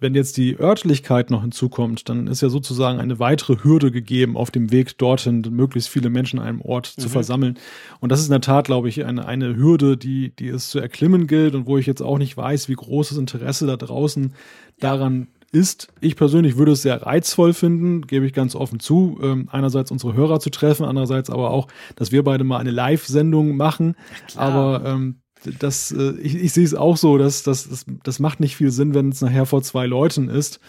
[0.00, 4.50] wenn jetzt die Örtlichkeit noch hinzukommt, dann ist ja sozusagen eine weitere Hürde gegeben, auf
[4.50, 7.02] dem Weg dorthin möglichst viele Menschen an einem Ort mhm.
[7.02, 7.58] zu versammeln.
[8.00, 10.78] Und das ist in der Tat, glaube ich, eine, eine Hürde, die, die es zu
[10.78, 14.34] erklimmen gilt und wo ich jetzt auch nicht weiß, wie großes Interesse da draußen
[14.80, 15.88] daran ist.
[16.00, 20.14] Ich persönlich würde es sehr reizvoll finden, gebe ich ganz offen zu, ähm, einerseits unsere
[20.14, 23.96] Hörer zu treffen, andererseits aber auch, dass wir beide mal eine Live-Sendung machen.
[24.34, 25.20] Aber ähm,
[25.58, 28.70] das, äh, ich, ich sehe es auch so, dass das, das, das macht nicht viel
[28.70, 30.60] Sinn, wenn es nachher vor zwei Leuten ist.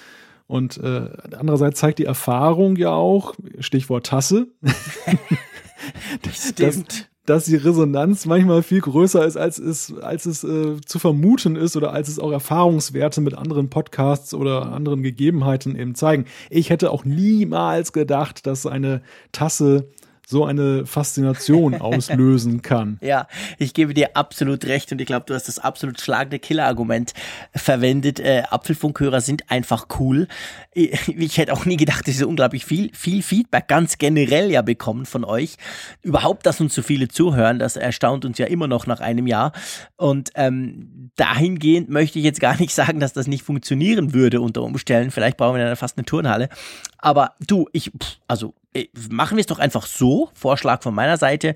[0.47, 4.47] Und äh, andererseits zeigt die Erfahrung ja auch, Stichwort Tasse,
[6.21, 6.89] das stimmt.
[6.89, 11.57] Dass, dass die Resonanz manchmal viel größer ist, als es, als es äh, zu vermuten
[11.57, 16.23] ist oder als es auch Erfahrungswerte mit anderen Podcasts oder anderen Gegebenheiten eben zeigen.
[16.49, 19.01] Ich hätte auch niemals gedacht, dass eine
[19.33, 19.89] Tasse
[20.29, 22.99] so eine Faszination auslösen kann.
[23.01, 23.27] Ja,
[23.57, 27.13] ich gebe dir absolut recht und ich glaube, du hast das absolut schlagende Killerargument
[27.55, 28.19] verwendet.
[28.19, 30.27] Äh, Apfelfunkhörer sind einfach cool.
[30.73, 34.61] Ich, ich hätte auch nie gedacht, dass wir unglaublich viel, viel Feedback ganz generell ja
[34.61, 35.55] bekommen von euch.
[36.01, 39.53] Überhaupt, dass uns so viele zuhören, das erstaunt uns ja immer noch nach einem Jahr.
[39.95, 44.63] Und ähm, dahingehend möchte ich jetzt gar nicht sagen, dass das nicht funktionieren würde unter
[44.63, 45.11] Umständen.
[45.11, 46.49] Vielleicht brauchen wir dann fast eine Turnhalle.
[46.97, 47.91] Aber du, ich,
[48.27, 51.55] also äh, machen wir es doch einfach so, Vorschlag von meiner Seite.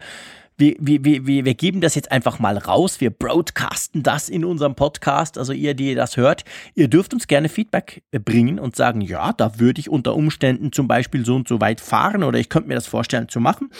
[0.58, 3.02] Wir, wir, wir, wir geben das jetzt einfach mal raus.
[3.02, 5.40] Wir broadcasten das in unserem Podcast.
[5.40, 6.46] Also ihr, die das hört,
[6.76, 10.72] ihr dürft uns gerne Feedback äh, bringen und sagen, ja, da würde ich unter Umständen
[10.72, 13.72] zum Beispiel so und so weit fahren oder ich könnte mir das vorstellen zu machen.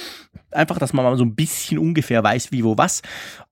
[0.50, 3.04] Einfach, dass man mal so ein bisschen ungefähr weiß, wie, wo, was.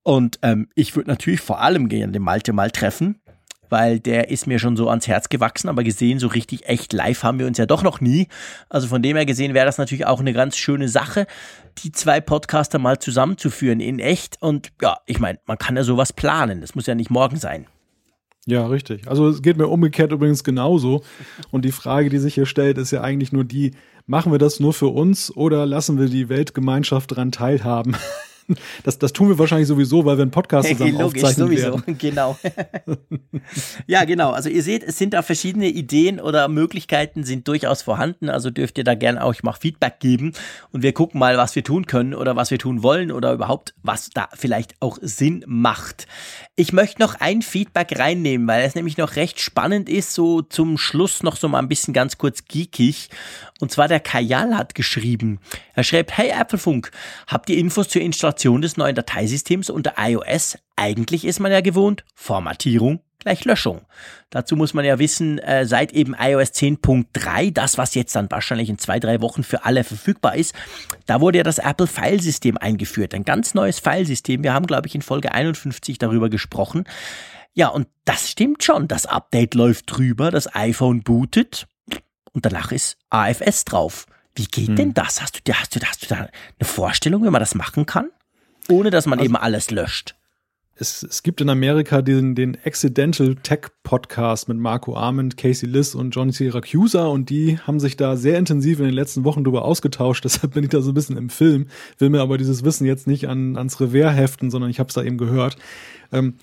[0.01, 3.21] Und ähm, ich würde natürlich vor allem gerne den Malte mal treffen
[3.69, 7.23] weil der ist mir schon so ans Herz gewachsen, aber gesehen, so richtig echt live
[7.23, 8.27] haben wir uns ja doch noch nie.
[8.69, 11.27] Also von dem her gesehen wäre das natürlich auch eine ganz schöne Sache,
[11.83, 14.41] die zwei Podcaster mal zusammenzuführen in echt.
[14.41, 16.61] Und ja, ich meine, man kann ja sowas planen.
[16.61, 17.67] Das muss ja nicht morgen sein.
[18.45, 19.07] Ja, richtig.
[19.07, 21.03] Also es geht mir umgekehrt übrigens genauso.
[21.51, 23.71] Und die Frage, die sich hier stellt, ist ja eigentlich nur die,
[24.07, 27.95] machen wir das nur für uns oder lassen wir die Weltgemeinschaft daran teilhaben?
[28.83, 31.97] Das, das tun wir wahrscheinlich sowieso, weil wir einen Podcast zusammen Logisch, aufzeichnen sowieso, werden.
[31.99, 32.37] genau.
[33.87, 34.31] ja, genau.
[34.31, 38.29] Also ihr seht, es sind da verschiedene Ideen oder Möglichkeiten sind durchaus vorhanden.
[38.29, 40.33] Also dürft ihr da gerne auch mal Feedback geben
[40.71, 43.73] und wir gucken mal, was wir tun können oder was wir tun wollen oder überhaupt,
[43.83, 46.07] was da vielleicht auch Sinn macht.
[46.59, 50.77] Ich möchte noch ein Feedback reinnehmen, weil es nämlich noch recht spannend ist, so zum
[50.77, 53.07] Schluss noch so mal ein bisschen ganz kurz geekig.
[53.61, 55.39] Und zwar der Kajal hat geschrieben.
[55.73, 56.91] Er schreibt, hey Apfelfunk,
[57.27, 60.57] habt ihr Infos zur Installation des neuen Dateisystems unter iOS?
[60.75, 63.81] Eigentlich ist man ja gewohnt, Formatierung gleich Löschung.
[64.29, 68.69] Dazu muss man ja wissen, äh, seit eben iOS 10.3, das was jetzt dann wahrscheinlich
[68.69, 70.55] in zwei, drei Wochen für alle verfügbar ist,
[71.05, 73.13] da wurde ja das Apple Filesystem eingeführt.
[73.13, 74.43] Ein ganz neues Filesystem.
[74.43, 76.85] Wir haben, glaube ich, in Folge 51 darüber gesprochen.
[77.53, 78.87] Ja, und das stimmt schon.
[78.87, 81.67] Das Update läuft drüber, das iPhone bootet
[82.31, 84.05] und danach ist AFS drauf.
[84.35, 84.75] Wie geht hm.
[84.75, 85.21] denn das?
[85.21, 86.29] Hast du, hast, du, hast du da eine
[86.61, 88.09] Vorstellung, wie man das machen kann?
[88.69, 90.15] Ohne dass man also, eben alles löscht.
[90.81, 95.93] Es, es gibt in Amerika den, den Accidental Tech Podcast mit Marco Arment, Casey Liss
[95.93, 99.65] und John Siracusa und die haben sich da sehr intensiv in den letzten Wochen drüber
[99.65, 100.23] ausgetauscht.
[100.23, 103.07] Deshalb bin ich da so ein bisschen im Film, will mir aber dieses Wissen jetzt
[103.07, 105.57] nicht an, ans Revers heften, sondern ich habe es da eben gehört.
[106.13, 106.35] Ähm,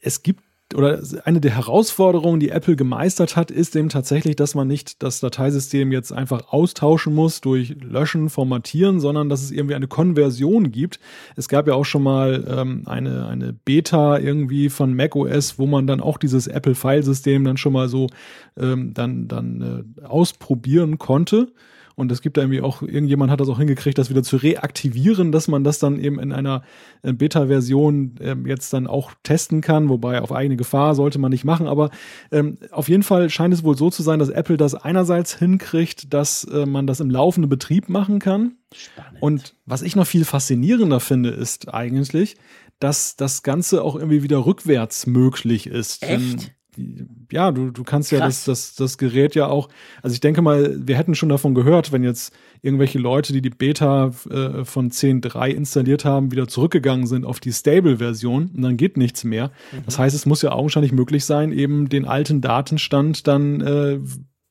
[0.00, 0.42] es gibt
[0.74, 5.20] oder eine der Herausforderungen, die Apple gemeistert hat, ist eben tatsächlich, dass man nicht das
[5.20, 10.98] Dateisystem jetzt einfach austauschen muss durch Löschen, Formatieren, sondern dass es irgendwie eine Konversion gibt.
[11.36, 15.86] Es gab ja auch schon mal ähm, eine, eine Beta irgendwie von macOS, wo man
[15.86, 18.08] dann auch dieses Apple-Filesystem dann schon mal so
[18.58, 21.52] ähm, dann, dann äh, ausprobieren konnte.
[21.96, 25.32] Und es gibt da irgendwie auch, irgendjemand hat das auch hingekriegt, das wieder zu reaktivieren,
[25.32, 26.62] dass man das dann eben in einer
[27.02, 31.44] äh, Beta-Version ähm, jetzt dann auch testen kann, wobei auf eigene Gefahr sollte man nicht
[31.44, 31.66] machen.
[31.66, 31.90] Aber
[32.30, 36.12] ähm, auf jeden Fall scheint es wohl so zu sein, dass Apple das einerseits hinkriegt,
[36.12, 38.56] dass äh, man das im laufenden Betrieb machen kann.
[38.74, 39.22] Spannend.
[39.22, 42.36] Und was ich noch viel faszinierender finde, ist eigentlich,
[42.78, 46.02] dass das Ganze auch irgendwie wieder rückwärts möglich ist.
[46.02, 46.42] Echt?
[46.42, 46.50] Denn
[47.30, 48.18] ja, du, du kannst Krass.
[48.18, 49.68] ja das, das, das Gerät ja auch,
[50.02, 53.50] also ich denke mal, wir hätten schon davon gehört, wenn jetzt irgendwelche Leute, die die
[53.50, 58.96] Beta äh, von 10.3 installiert haben, wieder zurückgegangen sind auf die Stable-Version und dann geht
[58.96, 59.48] nichts mehr.
[59.72, 59.82] Mhm.
[59.86, 63.98] Das heißt, es muss ja augenscheinlich möglich sein, eben den alten Datenstand dann, äh,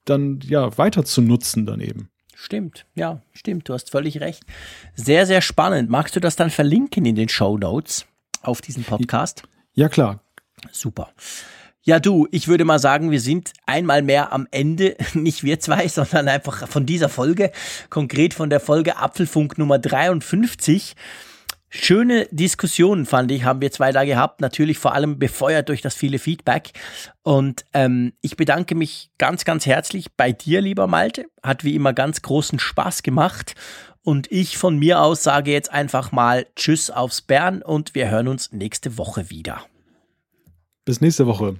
[0.06, 2.10] dann ja weiter zu nutzen dann eben.
[2.36, 4.44] Stimmt, ja, stimmt, du hast völlig recht.
[4.94, 5.90] Sehr, sehr spannend.
[5.90, 8.06] Magst du das dann verlinken in den Show Notes
[8.42, 9.44] auf diesen Podcast?
[9.74, 10.22] Ja, klar.
[10.72, 11.10] Super.
[11.88, 15.88] Ja, du, ich würde mal sagen, wir sind einmal mehr am Ende, nicht wir zwei,
[15.88, 17.52] sondern einfach von dieser Folge,
[17.92, 20.96] konkret von der Folge Apfelfunk Nummer 53.
[21.70, 24.42] Schöne Diskussionen, fand ich, haben wir zwei da gehabt.
[24.42, 26.72] Natürlich vor allem befeuert durch das viele Feedback.
[27.22, 31.26] Und ähm, ich bedanke mich ganz, ganz herzlich bei dir, lieber Malte.
[31.44, 33.54] Hat wie immer ganz großen Spaß gemacht.
[34.02, 38.28] Und ich von mir aus sage jetzt einfach mal Tschüss aufs Bern und wir hören
[38.28, 39.62] uns nächste Woche wieder.
[40.86, 41.60] Bis nächste Woche.